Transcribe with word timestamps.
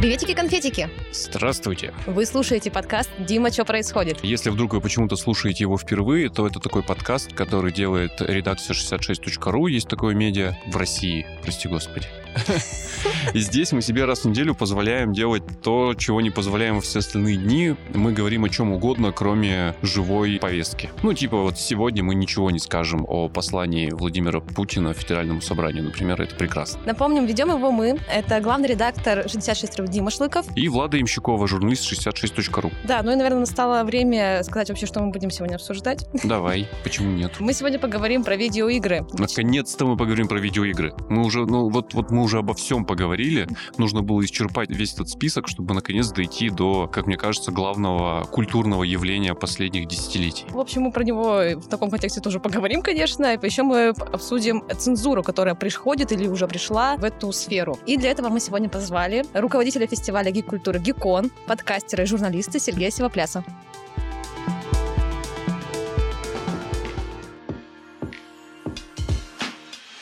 Приветики-конфетики! 0.00 0.88
Здравствуйте. 1.12 1.92
Вы 2.06 2.24
слушаете 2.24 2.70
подкаст 2.70 3.10
«Дима, 3.18 3.52
что 3.52 3.66
происходит?». 3.66 4.24
Если 4.24 4.48
вдруг 4.48 4.72
вы 4.72 4.80
почему-то 4.80 5.14
слушаете 5.14 5.64
его 5.64 5.76
впервые, 5.76 6.30
то 6.30 6.46
это 6.46 6.58
такой 6.58 6.82
подкаст, 6.82 7.34
который 7.34 7.70
делает 7.70 8.12
редакция 8.20 8.72
66.ru. 8.72 9.68
Есть 9.68 9.88
такое 9.88 10.14
медиа 10.14 10.54
в 10.68 10.76
России, 10.78 11.26
прости 11.42 11.68
господи. 11.68 12.06
И 13.34 13.38
здесь 13.38 13.72
мы 13.72 13.82
себе 13.82 14.04
раз 14.04 14.24
в 14.24 14.28
неделю 14.28 14.54
позволяем 14.54 15.12
делать 15.12 15.42
то, 15.62 15.94
чего 15.94 16.20
не 16.20 16.30
позволяем 16.30 16.76
во 16.76 16.80
все 16.80 16.98
остальные 16.98 17.36
дни. 17.36 17.76
Мы 17.94 18.12
говорим 18.12 18.44
о 18.44 18.48
чем 18.48 18.72
угодно, 18.72 19.12
кроме 19.12 19.74
живой 19.82 20.38
повестки. 20.40 20.90
Ну, 21.02 21.12
типа 21.12 21.36
вот 21.38 21.58
сегодня 21.58 22.02
мы 22.02 22.14
ничего 22.14 22.50
не 22.50 22.58
скажем 22.58 23.04
о 23.08 23.28
послании 23.28 23.90
Владимира 23.90 24.40
Путина 24.40 24.92
Федеральному 24.92 25.40
собранию, 25.40 25.84
например, 25.84 26.20
это 26.20 26.34
прекрасно. 26.34 26.80
Напомним, 26.84 27.26
ведем 27.26 27.50
его 27.50 27.70
мы. 27.70 27.98
Это 28.12 28.40
главный 28.40 28.68
редактор 28.68 29.28
66 29.28 29.84
Дима 29.86 30.10
Шлыков. 30.10 30.46
И 30.56 30.68
Влада 30.68 31.00
Имщикова, 31.00 31.46
журналист 31.46 31.90
66.ru. 31.90 32.72
Да, 32.84 33.02
ну 33.02 33.12
и, 33.12 33.16
наверное, 33.16 33.40
настало 33.40 33.84
время 33.84 34.42
сказать 34.42 34.68
вообще, 34.68 34.86
что 34.86 35.00
мы 35.00 35.10
будем 35.10 35.30
сегодня 35.30 35.56
обсуждать. 35.56 36.06
Давай, 36.24 36.68
почему 36.82 37.10
нет? 37.10 37.32
Мы 37.40 37.52
сегодня 37.54 37.78
поговорим 37.78 38.24
про 38.24 38.36
видеоигры. 38.36 39.06
Наконец-то 39.12 39.86
мы 39.86 39.96
поговорим 39.96 40.28
про 40.28 40.38
видеоигры. 40.38 40.94
Мы 41.08 41.24
уже, 41.24 41.46
ну 41.46 41.68
вот, 41.68 41.94
вот 41.94 42.10
мы 42.10 42.19
уже 42.22 42.38
обо 42.38 42.54
всем 42.54 42.84
поговорили. 42.84 43.48
Нужно 43.78 44.02
было 44.02 44.24
исчерпать 44.24 44.70
весь 44.70 44.94
этот 44.94 45.08
список, 45.08 45.48
чтобы 45.48 45.74
наконец 45.74 46.10
дойти 46.10 46.50
до, 46.50 46.86
как 46.86 47.06
мне 47.06 47.16
кажется, 47.16 47.52
главного 47.52 48.24
культурного 48.24 48.82
явления 48.82 49.34
последних 49.34 49.88
десятилетий. 49.88 50.44
В 50.50 50.58
общем, 50.58 50.82
мы 50.82 50.92
про 50.92 51.04
него 51.04 51.40
в 51.56 51.68
таком 51.68 51.90
контексте 51.90 52.20
тоже 52.20 52.40
поговорим, 52.40 52.82
конечно. 52.82 53.34
И 53.34 53.46
еще 53.46 53.62
мы 53.62 53.88
обсудим 53.88 54.62
цензуру, 54.78 55.22
которая 55.22 55.54
приходит 55.54 56.12
или 56.12 56.26
уже 56.28 56.46
пришла 56.46 56.96
в 56.96 57.04
эту 57.04 57.32
сферу. 57.32 57.78
И 57.86 57.96
для 57.96 58.10
этого 58.10 58.28
мы 58.28 58.40
сегодня 58.40 58.68
позвали 58.68 59.24
руководителя 59.34 59.86
фестиваля 59.86 60.30
гик-культуры 60.30 60.78
«Гикон», 60.78 61.30
подкастера 61.46 62.04
и 62.04 62.06
журналиста 62.06 62.58
Сергея 62.58 62.90
Сивопляса. 62.90 63.44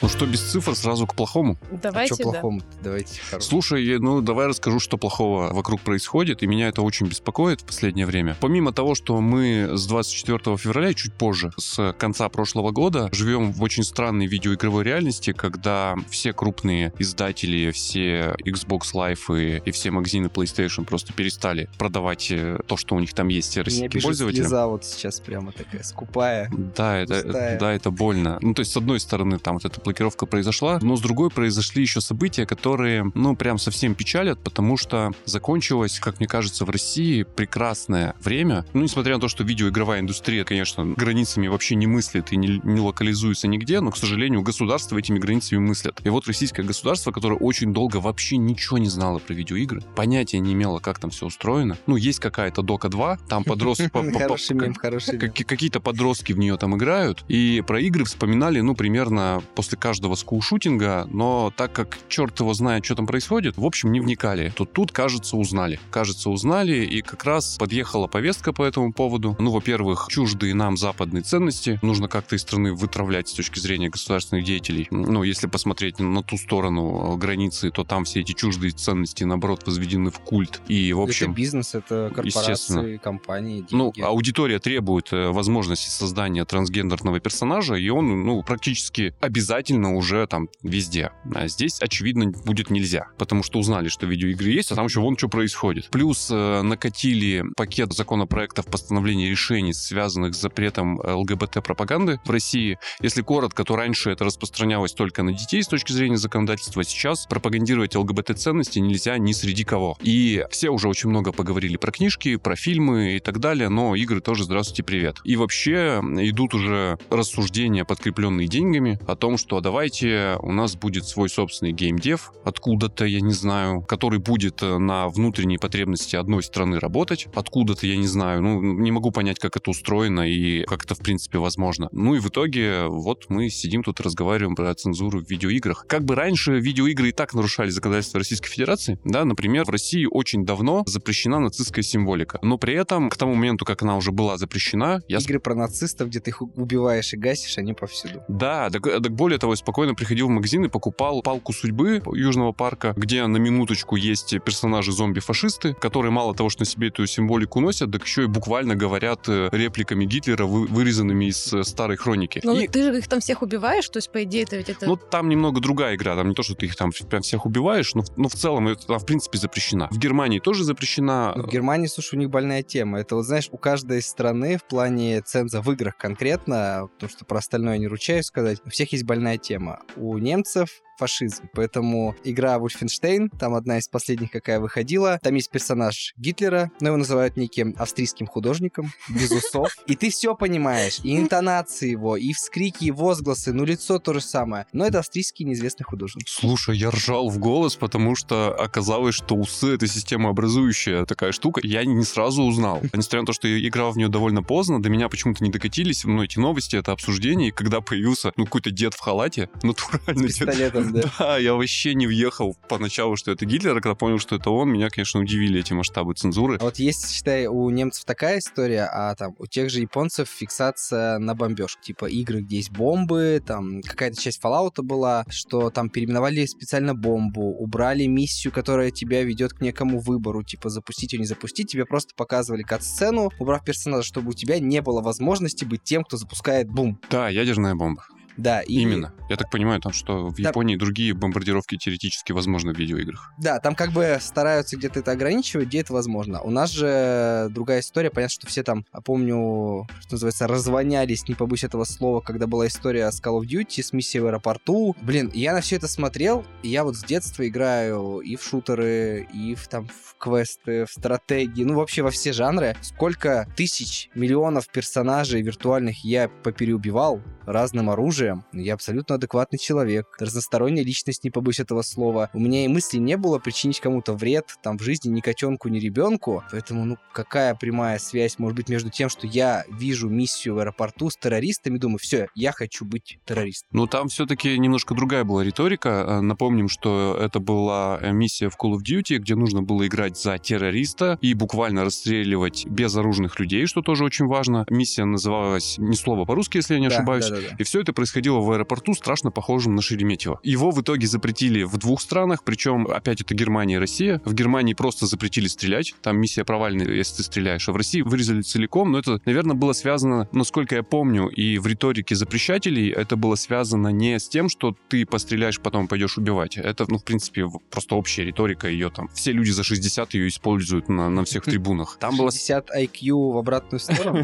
Ну 0.01 0.09
что 0.09 0.27
без 0.27 0.41
цифр, 0.41 0.77
сразу 0.77 1.07
к 1.09 1.15
плохому. 1.15 1.59
Давайте, 1.73 2.15
а 2.15 2.17
что 2.17 2.25
да. 2.25 2.31
плохому? 2.31 2.63
Давайте 2.83 3.21
хорошо. 3.21 3.49
Слушай, 3.49 3.99
ну 3.99 4.21
давай 4.21 4.47
расскажу, 4.47 4.79
что 4.79 4.97
плохого 4.97 5.53
вокруг 5.53 5.81
происходит, 5.81 6.45
и 6.45 6.47
меня 6.47 6.69
это 6.69 6.83
очень 6.83 7.07
беспокоит 7.07 7.63
в 7.63 7.65
последнее 7.65 8.07
время. 8.07 8.37
Помимо 8.41 8.73
того, 8.73 8.95
что 8.95 9.21
мы 9.21 9.71
с 9.73 9.87
24 9.87 10.57
февраля, 10.57 10.95
чуть 10.95 11.13
позже, 11.13 11.53
с 11.57 11.93
конца 11.99 12.29
прошлого 12.29 12.71
года, 12.71 13.09
живем 13.13 13.51
в 13.53 13.61
очень 13.63 13.83
странной 13.83 14.27
видеоигровой 14.27 14.85
реальности, 14.85 15.33
когда 15.33 15.97
все 16.09 16.33
крупные 16.33 16.93
издатели, 16.99 17.73
все 17.73 18.37
Xbox 18.45 18.93
Live 18.95 19.37
и, 19.37 19.63
и 19.69 19.71
все 19.73 19.91
магазины 19.91 20.29
PlayStation 20.29 20.85
просто 20.85 21.13
перестали 21.13 21.69
продавать 21.77 22.31
э, 22.31 22.61
то, 22.67 22.77
что 22.77 22.95
у 22.95 23.01
них 23.01 23.15
там 23.15 23.29
есть 23.29 23.57
российским 23.57 24.01
пользователям. 24.01 24.45
слеза 24.45 24.67
вот 24.69 24.85
сейчас 24.85 25.19
прямо 25.19 25.51
такая 25.51 25.83
скупая. 25.83 26.49
Да, 26.77 26.99
это, 26.99 27.15
Пустая. 27.15 27.59
да, 27.59 27.73
это 27.73 27.91
больно. 27.91 28.39
Ну, 28.43 28.55
то 28.55 28.61
есть, 28.61 28.71
с 28.71 28.77
одной 28.77 29.01
стороны, 29.01 29.41
там 29.41 29.55
вот 29.55 29.65
эта 29.65 29.81
блокировка 29.89 30.27
произошла, 30.27 30.79
но 30.83 30.97
с 30.97 31.01
другой 31.01 31.31
произошли 31.31 31.81
еще 31.81 32.03
события, 32.03 32.45
которые, 32.45 33.11
ну, 33.15 33.35
прям 33.35 33.57
совсем 33.57 33.95
печалят, 33.95 34.39
потому 34.45 34.77
что 34.77 35.13
закончилось, 35.25 35.99
как 35.99 36.19
мне 36.21 36.29
кажется, 36.29 36.67
в 36.67 36.71
России 36.71 37.23
прекрасное 37.23 38.15
время. 38.23 38.67
Ну, 38.75 38.83
несмотря 38.83 39.15
на 39.15 39.21
то, 39.23 39.29
что 39.29 39.45
видеоигровая 39.45 40.01
индустрия, 40.01 40.45
конечно, 40.45 40.85
границами 40.85 41.49
вообще 41.49 41.75
не 41.75 41.87
мыслит 41.87 42.33
и 42.33 42.37
не, 42.37 42.61
не 42.65 42.81
локализуется 42.81 43.49
нигде, 43.49 43.81
но, 43.81 43.91
к 43.91 43.97
сожалению, 43.97 44.43
государства 44.43 44.99
этими 44.99 45.19
границами 45.19 45.59
мыслят. 45.59 46.03
И 46.05 46.11
вот 46.11 46.27
российское 46.27 46.65
государство, 46.65 47.11
которое 47.11 47.37
очень 47.37 47.73
долго 47.73 47.97
вообще 47.97 48.37
ничего 48.37 48.77
не 48.77 48.91
знало 48.91 49.21
про 49.21 49.33
видеоигры, 49.33 49.81
понятия 49.97 50.39
не 50.39 50.53
имело, 50.53 50.81
как 50.81 50.99
там 50.99 51.09
все 51.09 51.25
устроено. 51.25 51.79
Ну, 51.87 51.97
есть 51.97 52.21
какая-то 52.21 52.61
Дока 52.61 52.91
2, 52.91 53.21
там 53.27 53.43
подростки... 53.43 53.89
Какие-то 55.49 55.81
подростки 55.81 56.35
в 56.35 56.39
нее 56.39 56.59
там 56.59 56.77
играют, 56.77 57.25
и 57.29 57.65
про 57.67 57.81
игры 57.81 58.05
вспоминали, 58.05 58.61
ну, 58.61 58.75
примерно 58.75 59.43
после 59.55 59.78
каждого 59.79 60.15
скулшутинга, 60.15 61.07
но 61.11 61.53
так 61.57 61.73
как 61.73 61.99
черт 62.09 62.39
его 62.41 62.55
знает, 62.55 62.85
что 62.85 62.95
там 62.95 63.07
происходит, 63.07 63.57
в 63.57 63.65
общем, 63.65 63.93
не 63.93 64.01
вникали. 64.01 64.53
То 64.57 64.65
тут, 64.65 64.93
кажется, 64.93 65.37
узнали. 65.37 65.79
Кажется, 65.91 66.31
узнали, 66.31 66.85
и 66.85 67.03
как 67.03 67.25
раз 67.25 67.57
подъехала 67.59 68.07
повестка 68.07 68.53
по 68.53 68.63
этому 68.63 68.93
поводу. 68.93 69.37
Ну, 69.39 69.51
во-первых, 69.51 70.07
чуждые 70.11 70.55
нам 70.55 70.77
западные 70.77 71.23
ценности 71.23 71.79
нужно 71.83 72.09
как-то 72.09 72.37
из 72.37 72.43
страны 72.43 72.73
вытравлять 72.75 73.29
с 73.29 73.33
точки 73.33 73.59
зрения 73.59 73.89
государственных 73.89 74.45
деятелей. 74.45 74.89
Ну, 74.91 75.23
если 75.23 75.47
посмотреть 75.47 75.99
на 75.99 76.23
ту 76.23 76.37
сторону 76.37 77.15
э, 77.15 77.17
границы, 77.17 77.71
то 77.71 77.85
там 77.85 78.05
все 78.05 78.21
эти 78.21 78.33
чуждые 78.33 78.73
ценности, 78.73 79.25
наоборот, 79.25 79.63
возведены 79.67 80.11
в 80.11 80.19
культ. 80.21 80.61
И, 80.69 80.93
в 80.93 81.01
общем... 81.01 81.31
Это 81.31 81.37
бизнес, 81.37 81.75
это 81.75 82.11
корпорации, 82.15 82.97
компании, 82.97 83.65
Ну, 83.71 83.93
деньги. 83.93 84.07
аудитория 84.07 84.59
требует 84.59 85.13
э, 85.13 85.29
возможности 85.29 85.89
создания 85.89 86.45
трансгендерного 86.45 87.21
персонажа, 87.21 87.75
и 87.75 87.89
он, 87.89 88.25
ну, 88.25 88.43
практически 88.43 89.15
обязательно 89.21 89.68
уже 89.77 90.27
там 90.27 90.49
везде. 90.63 91.11
А 91.35 91.49
здесь, 91.49 91.81
очевидно, 91.81 92.31
будет 92.45 92.71
нельзя, 92.71 93.09
потому 93.19 93.43
что 93.43 93.59
узнали, 93.59 93.89
что 93.89 94.07
видеоигры 94.07 94.51
есть, 94.51 94.73
а 94.73 94.75
там 94.75 94.87
еще 94.87 95.01
вон 95.01 95.17
что 95.17 95.29
происходит. 95.29 95.89
Плюс 95.91 96.29
э, 96.31 96.63
накатили 96.63 97.45
пакет 97.57 97.93
законопроектов 97.93 98.67
постановления 98.67 99.29
решений, 99.29 99.73
связанных 99.73 100.35
с 100.35 100.41
запретом 100.41 100.99
ЛГБТ-пропаганды 101.01 102.21
в 102.25 102.31
России. 102.31 102.79
Если 103.01 103.23
коротко, 103.23 103.65
то 103.65 103.77
раньше 103.77 104.11
это 104.11 104.25
распространялось 104.25 104.93
только 104.93 105.23
на 105.23 105.33
детей 105.33 105.63
с 105.63 105.69
точки 105.69 105.93
зрения 105.93 106.17
законодательства, 106.17 106.85
сейчас 106.85 107.27
пропагандировать 107.27 107.95
ЛГБТ-ценности 107.95 108.79
нельзя 108.79 109.19
ни 109.19 109.33
среди 109.33 109.65
кого. 109.65 109.97
И 110.03 110.45
все 110.51 110.71
уже 110.71 110.89
очень 110.89 111.11
много 111.11 111.33
поговорили 111.33 111.77
про 111.77 111.93
книжки, 111.93 112.37
про 112.37 112.57
фильмы 112.57 113.17
и 113.17 113.21
так 113.21 113.41
далее, 113.41 113.69
но 113.69 113.95
игры 113.95 114.21
тоже 114.21 114.45
здравствуйте, 114.45 114.83
привет. 114.83 115.19
И 115.25 115.37
вообще 115.37 116.01
идут 116.03 116.55
уже 116.55 116.99
рассуждения, 117.11 117.85
подкрепленные 117.85 118.49
деньгами, 118.49 118.99
о 119.07 119.17
том, 119.17 119.37
что 119.37 119.57
давайте 119.61 120.37
у 120.41 120.53
нас 120.53 120.77
будет 120.77 121.07
свой 121.07 121.29
собственный 121.29 121.73
геймдев, 121.73 122.33
откуда-то, 122.45 123.05
я 123.05 123.21
не 123.21 123.33
знаю, 123.33 123.83
который 123.83 124.19
будет 124.19 124.63
э, 124.63 124.79
на 124.79 125.09
внутренние 125.09 125.59
потребности 125.59 126.17
одной 126.17 126.43
страны 126.43 126.79
работать, 126.79 127.29
откуда-то, 127.35 127.87
я 127.87 127.97
не 127.97 128.07
знаю, 128.07 128.43
ну, 128.43 128.61
не 128.61 128.91
могу 128.91 129.11
понять, 129.11 129.39
как 129.39 129.57
это 129.57 129.71
устроено 129.71 130.29
и 130.29 130.65
как 130.65 130.85
это, 130.85 130.95
в 130.95 131.01
принципе, 131.01 131.39
возможно. 131.39 131.89
Ну 131.93 132.15
и 132.15 132.19
в 132.19 132.29
итоге 132.29 132.87
вот 132.87 133.27
мы 133.29 133.49
сидим 133.51 133.83
тут 133.83 134.01
и 134.01 134.03
разговариваем 134.03 134.55
про 134.55 134.75
цензуру 134.75 135.21
в 135.21 135.31
видеоиграх. 135.31 135.87
Как 135.87 136.05
бы 136.05 136.15
раньше 136.15 136.59
видеоигры 136.59 137.11
и 137.11 137.13
так 137.13 137.35
нарушали 137.35 137.71
законодательство 137.71 138.19
Российской 138.19 138.49
Федерации, 138.49 138.99
да, 139.05 139.25
например, 139.25 139.65
в 139.65 139.71
России 139.71 140.07
очень 140.11 140.45
давно 140.45 140.83
запрещена 140.87 141.39
нацистская 141.39 141.83
символика, 141.83 142.39
но 142.43 142.59
при 142.59 142.75
этом 142.75 143.11
к 143.11 143.17
тому 143.17 143.35
моменту, 143.35 143.65
как 143.65 143.83
она 143.83 143.97
уже 143.97 144.13
была 144.13 144.37
запрещена, 144.37 145.01
я 145.09 145.19
Игры 145.19 145.41
про 145.41 145.55
нацистов, 145.55 146.09
где 146.09 146.21
ты 146.21 146.31
их 146.31 146.41
убиваешь 146.41 147.13
и 147.13 147.17
гасишь, 147.17 147.59
они 147.59 147.75
повсюду. 147.75 148.23
да, 148.29 148.71
так, 148.71 148.83
так 148.83 149.13
более 149.15 149.39
того, 149.39 149.48
я 149.51 149.57
спокойно 149.57 149.95
приходил 149.95 150.27
в 150.29 150.31
магазин 150.31 150.65
и 150.65 150.69
покупал 150.69 151.23
палку 151.23 151.53
судьбы 151.53 152.03
Южного 152.13 152.53
парка, 152.53 152.93
где 152.97 153.27
на 153.27 153.37
минуточку 153.39 153.97
есть 153.97 154.35
персонажи 154.45 154.93
зомби-фашисты, 154.93 155.75
которые 155.75 156.11
мало 156.13 156.35
того, 156.35 156.49
что 156.51 156.63
на 156.63 156.67
себе 156.67 156.89
эту 156.89 157.07
символику 157.07 157.61
носят, 157.61 157.91
так 157.93 158.05
еще 158.05 158.25
и 158.25 158.27
буквально 158.27 158.75
говорят 158.77 159.29
э, 159.29 159.49
репликами 159.53 160.05
Гитлера, 160.05 160.45
вы- 160.47 160.67
вырезанными 160.67 161.27
из 161.27 161.53
э, 161.53 161.65
старой 161.65 161.97
хроники. 161.97 162.41
Ну, 162.45 162.59
И- 162.59 162.67
ты 162.69 162.83
же 162.83 162.99
их 162.99 163.09
там 163.09 163.21
всех 163.21 163.43
убиваешь, 163.43 163.89
то 163.89 163.99
есть, 163.99 164.11
по 164.11 164.23
идее, 164.25 164.43
это 164.45 164.57
ведь 164.57 164.69
это... 164.69 164.87
ну, 164.87 164.97
там 164.97 165.29
немного 165.29 165.61
другая 165.61 165.97
игра. 165.97 166.15
Там 166.17 166.29
не 166.29 166.35
то, 166.35 166.43
что 166.43 166.55
ты 166.55 166.67
их 166.67 166.77
там 166.77 166.91
прям 167.09 167.23
всех 167.23 167.47
убиваешь, 167.47 167.95
но, 167.95 168.03
в- 168.03 168.17
но 168.17 168.29
в 168.29 168.35
целом 168.35 168.69
это, 168.69 168.83
она, 168.89 168.99
в 168.99 169.07
принципе, 169.07 169.39
запрещена. 169.39 169.89
В 169.91 169.99
Германии 169.99 170.39
тоже 170.39 170.65
запрещена. 170.65 171.33
Ну, 171.37 171.43
в 171.45 171.49
Германии, 171.49 171.87
слушай, 171.87 172.17
у 172.17 172.19
них 172.19 172.31
больная 172.31 172.63
тема. 172.63 173.01
Это 173.01 173.15
вот, 173.17 173.25
знаешь, 173.25 173.49
у 173.53 173.57
каждой 173.57 174.03
страны 174.03 174.59
в 174.59 174.65
плане 174.65 175.21
ценза 175.23 175.61
в 175.63 175.71
играх 175.73 175.97
конкретно, 175.97 176.89
потому 176.95 177.11
что 177.11 177.25
про 177.25 177.39
остальное 177.39 177.79
не 177.79 177.87
ручаюсь 177.87 178.27
сказать, 178.27 178.59
у 178.67 178.71
всех 178.71 178.93
есть 178.93 179.05
больная 179.05 179.38
тема. 179.39 179.81
У 179.97 180.19
немцев 180.19 180.83
фашизм. 180.99 181.49
Поэтому 181.55 182.17
игра 182.25 182.57
Wolfenstein, 182.57 183.29
там 183.39 183.55
одна 183.55 183.79
из 183.79 183.89
последних, 183.89 184.31
какая 184.31 184.61
выходила, 184.61 185.19
там 185.23 185.35
есть 185.35 185.51
персонаж 185.51 186.13
Гитлера, 186.17 186.71
но 186.81 186.89
его 186.89 186.97
называют 186.97 187.37
неким 187.37 187.75
австрийским 187.79 188.27
художником, 188.27 188.93
без 189.09 189.31
усов. 189.31 189.75
И 189.87 189.97
ты 189.97 190.11
все 190.11 190.35
понимаешь, 190.35 191.01
и 191.03 191.17
интонации 191.17 191.91
его, 191.91 192.17
и 192.17 192.33
вскрики, 192.33 192.87
и 192.87 192.91
возгласы, 192.91 193.53
ну 193.53 193.65
лицо 193.65 193.99
то 193.99 194.13
же 194.13 194.21
самое. 194.21 194.67
Но 194.73 194.87
это 194.87 194.99
австрийский 194.99 195.45
неизвестный 195.45 195.85
художник. 195.85 196.29
Слушай, 196.29 196.77
я 196.77 196.91
ржал 196.91 197.29
в 197.29 197.39
голос, 197.39 197.77
потому 197.77 198.15
что 198.17 198.55
оказалось, 198.55 199.15
что 199.15 199.37
усы— 199.37 199.75
это 199.75 199.87
системообразующая 199.87 201.05
такая 201.05 201.33
штука. 201.33 201.61
Я 201.65 201.85
не 201.85 202.05
сразу 202.05 202.43
узнал. 202.43 202.81
Несмотря 202.93 203.21
на 203.21 203.27
то, 203.27 203.33
что 203.33 203.49
я 203.49 203.67
играл 203.67 203.93
в 203.93 203.97
нее 203.97 204.09
довольно 204.09 204.43
поздно, 204.43 204.83
до 204.83 204.89
меня 204.89 205.09
почему-то 205.09 205.45
не 205.45 205.51
докатились 205.51 206.05
ну, 206.05 206.23
эти 206.23 206.39
новости, 206.39 206.77
это 206.77 206.93
обсуждение, 206.93 207.49
и 207.49 207.53
когда 207.53 207.81
появился 207.81 208.33
ну, 208.37 208.45
какой-то 208.45 208.71
дед 208.71 208.95
в 208.95 209.01
халате, 209.01 209.49
натурально 209.63 210.29
С 210.29 210.39
дед, 210.39 210.75
Да, 211.19 211.39
я 211.39 211.55
вообще 211.55 211.95
не 211.95 212.07
въехал 212.07 212.57
поначалу, 212.69 213.17
что 213.17 213.31
это 213.31 213.45
Гитлер, 213.47 213.77
а 213.77 213.81
когда 213.81 213.95
понял, 213.95 214.19
что 214.19 214.37
это 214.37 214.51
он, 214.51 214.71
меня, 214.71 214.91
конечно, 214.91 215.21
удивили 215.21 215.61
эти 215.61 215.73
масштабы 215.73 216.15
цензуры. 216.15 216.57
А 216.57 216.65
вот 216.65 216.79
есть, 216.79 217.11
считай, 217.11 217.47
у 217.47 217.69
немцев 217.71 218.05
такая 218.05 218.39
история, 218.39 218.89
а 218.93 219.15
там 219.15 219.35
у 219.39 219.47
тех 219.47 219.71
же 219.71 219.81
японцев 219.81 220.29
фиксация 220.29 221.19
на 221.19 221.35
бомбежку. 221.35 221.83
Типа 221.83 222.07
игры, 222.07 222.41
где 222.41 222.57
есть 222.57 222.71
бомбы, 222.71 223.43
там 223.45 223.83
какая-то 223.83 224.21
часть 224.21 224.43
Fallout 224.43 224.83
была, 224.83 225.25
что 225.29 225.71
там 225.71 225.91
переименовали 225.91 226.47
специально 226.47 226.95
бомбу, 226.95 227.43
убрали 227.43 228.07
миссию, 228.07 228.53
которая 228.53 228.91
тебя 228.91 229.23
ведет 229.23 229.53
к 229.53 229.61
некому 229.61 230.01
выбору, 230.01 230.43
типа 230.43 230.69
запустить 230.69 231.15
или 231.15 231.21
не 231.21 231.27
запустить, 231.27 231.71
тебе 231.71 231.85
просто 231.85 232.15
показывали 232.15 232.63
кат-сцену, 232.63 233.31
убрав 233.39 233.65
персонажа, 233.65 234.07
чтобы 234.07 234.31
у 234.31 234.35
тебя 234.35 234.59
не 234.59 234.83
было 234.83 235.01
возможности 235.01 235.65
быть 235.65 235.83
тем, 235.83 236.05
кто 236.05 236.17
запускает 236.17 236.69
бум. 236.69 236.99
Да, 237.11 237.29
ядерная 237.29 237.75
бомба. 237.75 238.05
Да, 238.37 238.61
и... 238.61 238.75
Именно. 238.75 239.13
Я 239.29 239.37
так 239.37 239.51
понимаю, 239.51 239.81
там, 239.81 239.93
что 239.93 240.29
в 240.29 240.37
Да. 240.37 240.49
Японии 240.49 240.77
другие 240.77 241.15
бомбардировки 241.15 241.77
теоретически 241.77 242.33
возможны 242.33 242.73
в 242.73 242.79
видеоиграх. 242.79 243.33
Да, 243.39 243.61
там 243.61 243.75
как 243.75 243.93
бы 243.93 244.19
стараются 244.21 244.77
где-то 244.77 245.01
это 245.01 245.13
ограничивать, 245.13 245.69
где 245.69 245.81
это 245.81 245.93
возможно. 245.93 246.41
У 246.41 246.51
нас 246.51 246.71
же 246.71 247.49
другая 247.51 247.81
история. 247.81 248.11
Понятно, 248.11 248.33
что 248.33 248.47
все 248.47 248.63
там, 248.63 248.85
а 248.93 249.01
помню, 249.01 249.87
что 250.01 250.13
называется, 250.13 250.47
развонялись, 250.47 251.29
не 251.29 251.35
побоюсь 251.35 251.65
этого 251.65 251.85
слова, 251.85 252.21
когда 252.21 252.47
была 252.47 252.67
история 252.67 253.11
с 253.11 253.23
Call 253.23 253.41
of 253.41 253.47
Duty, 253.47 253.83
с 253.83 253.93
миссией 253.93 254.23
в 254.23 254.27
аэропорту. 254.27 254.97
Блин, 255.03 255.31
я 255.35 255.53
на 255.53 255.61
все 255.61 255.77
это 255.77 255.89
смотрел, 255.89 256.45
и 256.63 256.69
я 256.69 256.85
вот 256.85 256.97
с 256.97 257.05
детства 257.05 257.47
играю 257.47 258.21
и 258.21 258.37
в 258.37 258.43
шутеры, 258.43 259.29
и 259.33 259.55
в 259.55 259.69
там 259.69 259.89
в 259.89 260.17
квесты, 260.19 260.87
в 260.87 260.91
стратегии, 260.91 261.65
ну 261.65 261.75
вообще 261.75 262.03
во 262.03 262.11
все 262.11 262.33
жанры. 262.33 262.77
Сколько 262.81 263.47
тысяч, 263.57 264.11
миллионов 264.15 264.69
персонажей 264.69 265.43
виртуальных 265.43 266.05
я 266.05 266.29
попереубивал 266.29 267.21
разным 267.47 267.91
оружием. 267.91 268.45
Я 268.53 268.75
абсолютно 268.75 269.18
адекватный 269.19 269.59
человек, 269.59 270.07
разносторонняя 270.19 270.85
личность, 270.85 271.25
не 271.25 271.31
побоюсь 271.31 271.61
этого 271.61 271.83
слова. 271.83 272.31
У 272.33 272.39
меня 272.41 272.65
и 272.65 272.69
мысли 272.69 272.99
не 272.99 273.17
было 273.17 273.39
причинить 273.39 273.81
кому-то 273.81 274.15
вред 274.15 274.47
там 274.63 274.79
в 274.79 274.83
жизни 274.83 275.11
ни 275.11 275.21
котенку, 275.21 275.69
ни 275.69 275.79
ребенку. 275.79 276.43
Поэтому, 276.51 276.85
ну, 276.85 276.97
какая 277.13 277.55
прямая 277.55 277.99
связь 277.99 278.39
может 278.39 278.57
быть 278.57 278.69
между 278.69 278.91
тем, 278.91 279.09
что 279.09 279.27
я 279.27 279.65
вижу 279.71 280.09
миссию 280.09 280.55
в 280.55 280.59
аэропорту 280.59 281.11
с 281.11 281.17
террористами, 281.17 281.79
думаю, 281.79 281.99
все, 281.99 282.29
я 282.35 282.53
хочу 282.53 282.85
быть 282.85 283.19
террористом. 283.25 283.69
Но 283.73 283.87
там 283.87 284.09
все-таки 284.09 284.59
немножко 284.59 284.95
другая 284.95 285.25
была 285.25 285.45
риторика. 285.45 286.05
Э, 286.07 286.21
Напомним, 286.21 286.69
что 286.69 287.19
это 287.21 287.41
была 287.41 287.99
э, 288.01 288.13
миссия 288.13 288.49
в 288.49 288.57
Call 288.57 288.75
of 288.75 288.81
Duty, 288.85 289.17
где 289.19 289.35
нужно 289.35 289.63
было 289.63 289.87
играть 289.87 290.17
за 290.19 290.39
террориста 290.39 291.19
и 291.21 291.35
буквально 291.35 291.85
расстреливать 291.85 292.67
безоружных 292.67 293.39
людей, 293.41 293.67
что 293.67 293.83
тоже 293.83 294.05
очень 294.05 294.27
важно. 294.27 294.65
Миссия 294.71 295.05
называлась 295.05 295.77
«Ни 295.79 295.95
слова 295.95 296.25
по-русски», 296.25 296.59
если 296.59 296.75
я 296.75 296.81
не 296.81 296.89
Да, 296.89 296.97
ошибаюсь. 296.97 297.29
да-да-да. 297.29 297.57
И 297.59 297.63
все 297.65 297.81
это 297.81 297.93
происходило 297.93 298.39
в 298.39 298.51
аэропорту, 298.51 298.95
страшно 299.09 299.31
похожем 299.31 299.75
на 299.75 299.81
Шереметьево. 299.81 300.39
Его 300.43 300.71
в 300.71 300.83
итоге 300.83 301.07
запретили 301.07 301.63
в 301.63 301.79
двух 301.79 302.03
странах, 302.03 302.45
причем 302.45 302.87
опять 302.87 303.23
это 303.23 303.35
Германия 303.35 303.77
и 303.77 303.79
Россия. 303.79 304.21
В 304.27 304.35
Германии 304.35 304.75
просто 304.75 305.07
запретили 305.07 305.47
стрелять, 305.47 305.95
там 306.03 306.19
миссия 306.19 306.45
провальная, 306.45 306.87
если 306.93 307.17
ты 307.17 307.23
стреляешь. 307.23 307.67
А 307.71 307.73
в 307.73 307.77
России 307.77 308.03
вырезали 308.03 308.43
целиком, 308.43 308.93
но 308.93 308.99
это, 308.99 309.19
наверное, 309.25 309.57
было 309.57 309.73
связано, 309.73 310.29
насколько 310.33 310.75
я 310.75 310.83
помню, 310.83 311.29
и 311.29 311.57
в 311.57 311.67
риторике 311.67 312.15
запрещателей 312.17 312.91
это 312.91 313.17
было 313.17 313.35
связано 313.37 313.89
не 313.89 314.19
с 314.19 314.29
тем, 314.29 314.51
что 314.51 314.77
ты 314.89 315.07
постреляешь, 315.07 315.59
потом 315.59 315.89
пойдешь 315.89 316.19
убивать. 316.19 316.59
Это, 316.59 316.85
ну, 316.87 316.99
в 316.99 317.05
принципе, 317.05 317.49
просто 317.71 317.95
общая 317.95 318.25
риторика 318.25 318.69
ее 318.69 318.91
там. 318.91 319.09
Все 319.15 319.33
люди 319.33 319.53
за 319.53 319.65
60 319.65 320.13
ее 320.13 320.29
используют 320.29 320.91
на, 320.91 321.09
на 321.09 321.25
всех 321.25 321.45
трибунах. 321.45 321.97
Там 321.99 322.15
было 322.19 322.31
60 322.31 322.69
IQ 322.77 323.33
в 323.33 323.39
обратную 323.39 323.81
сторону. 323.81 324.23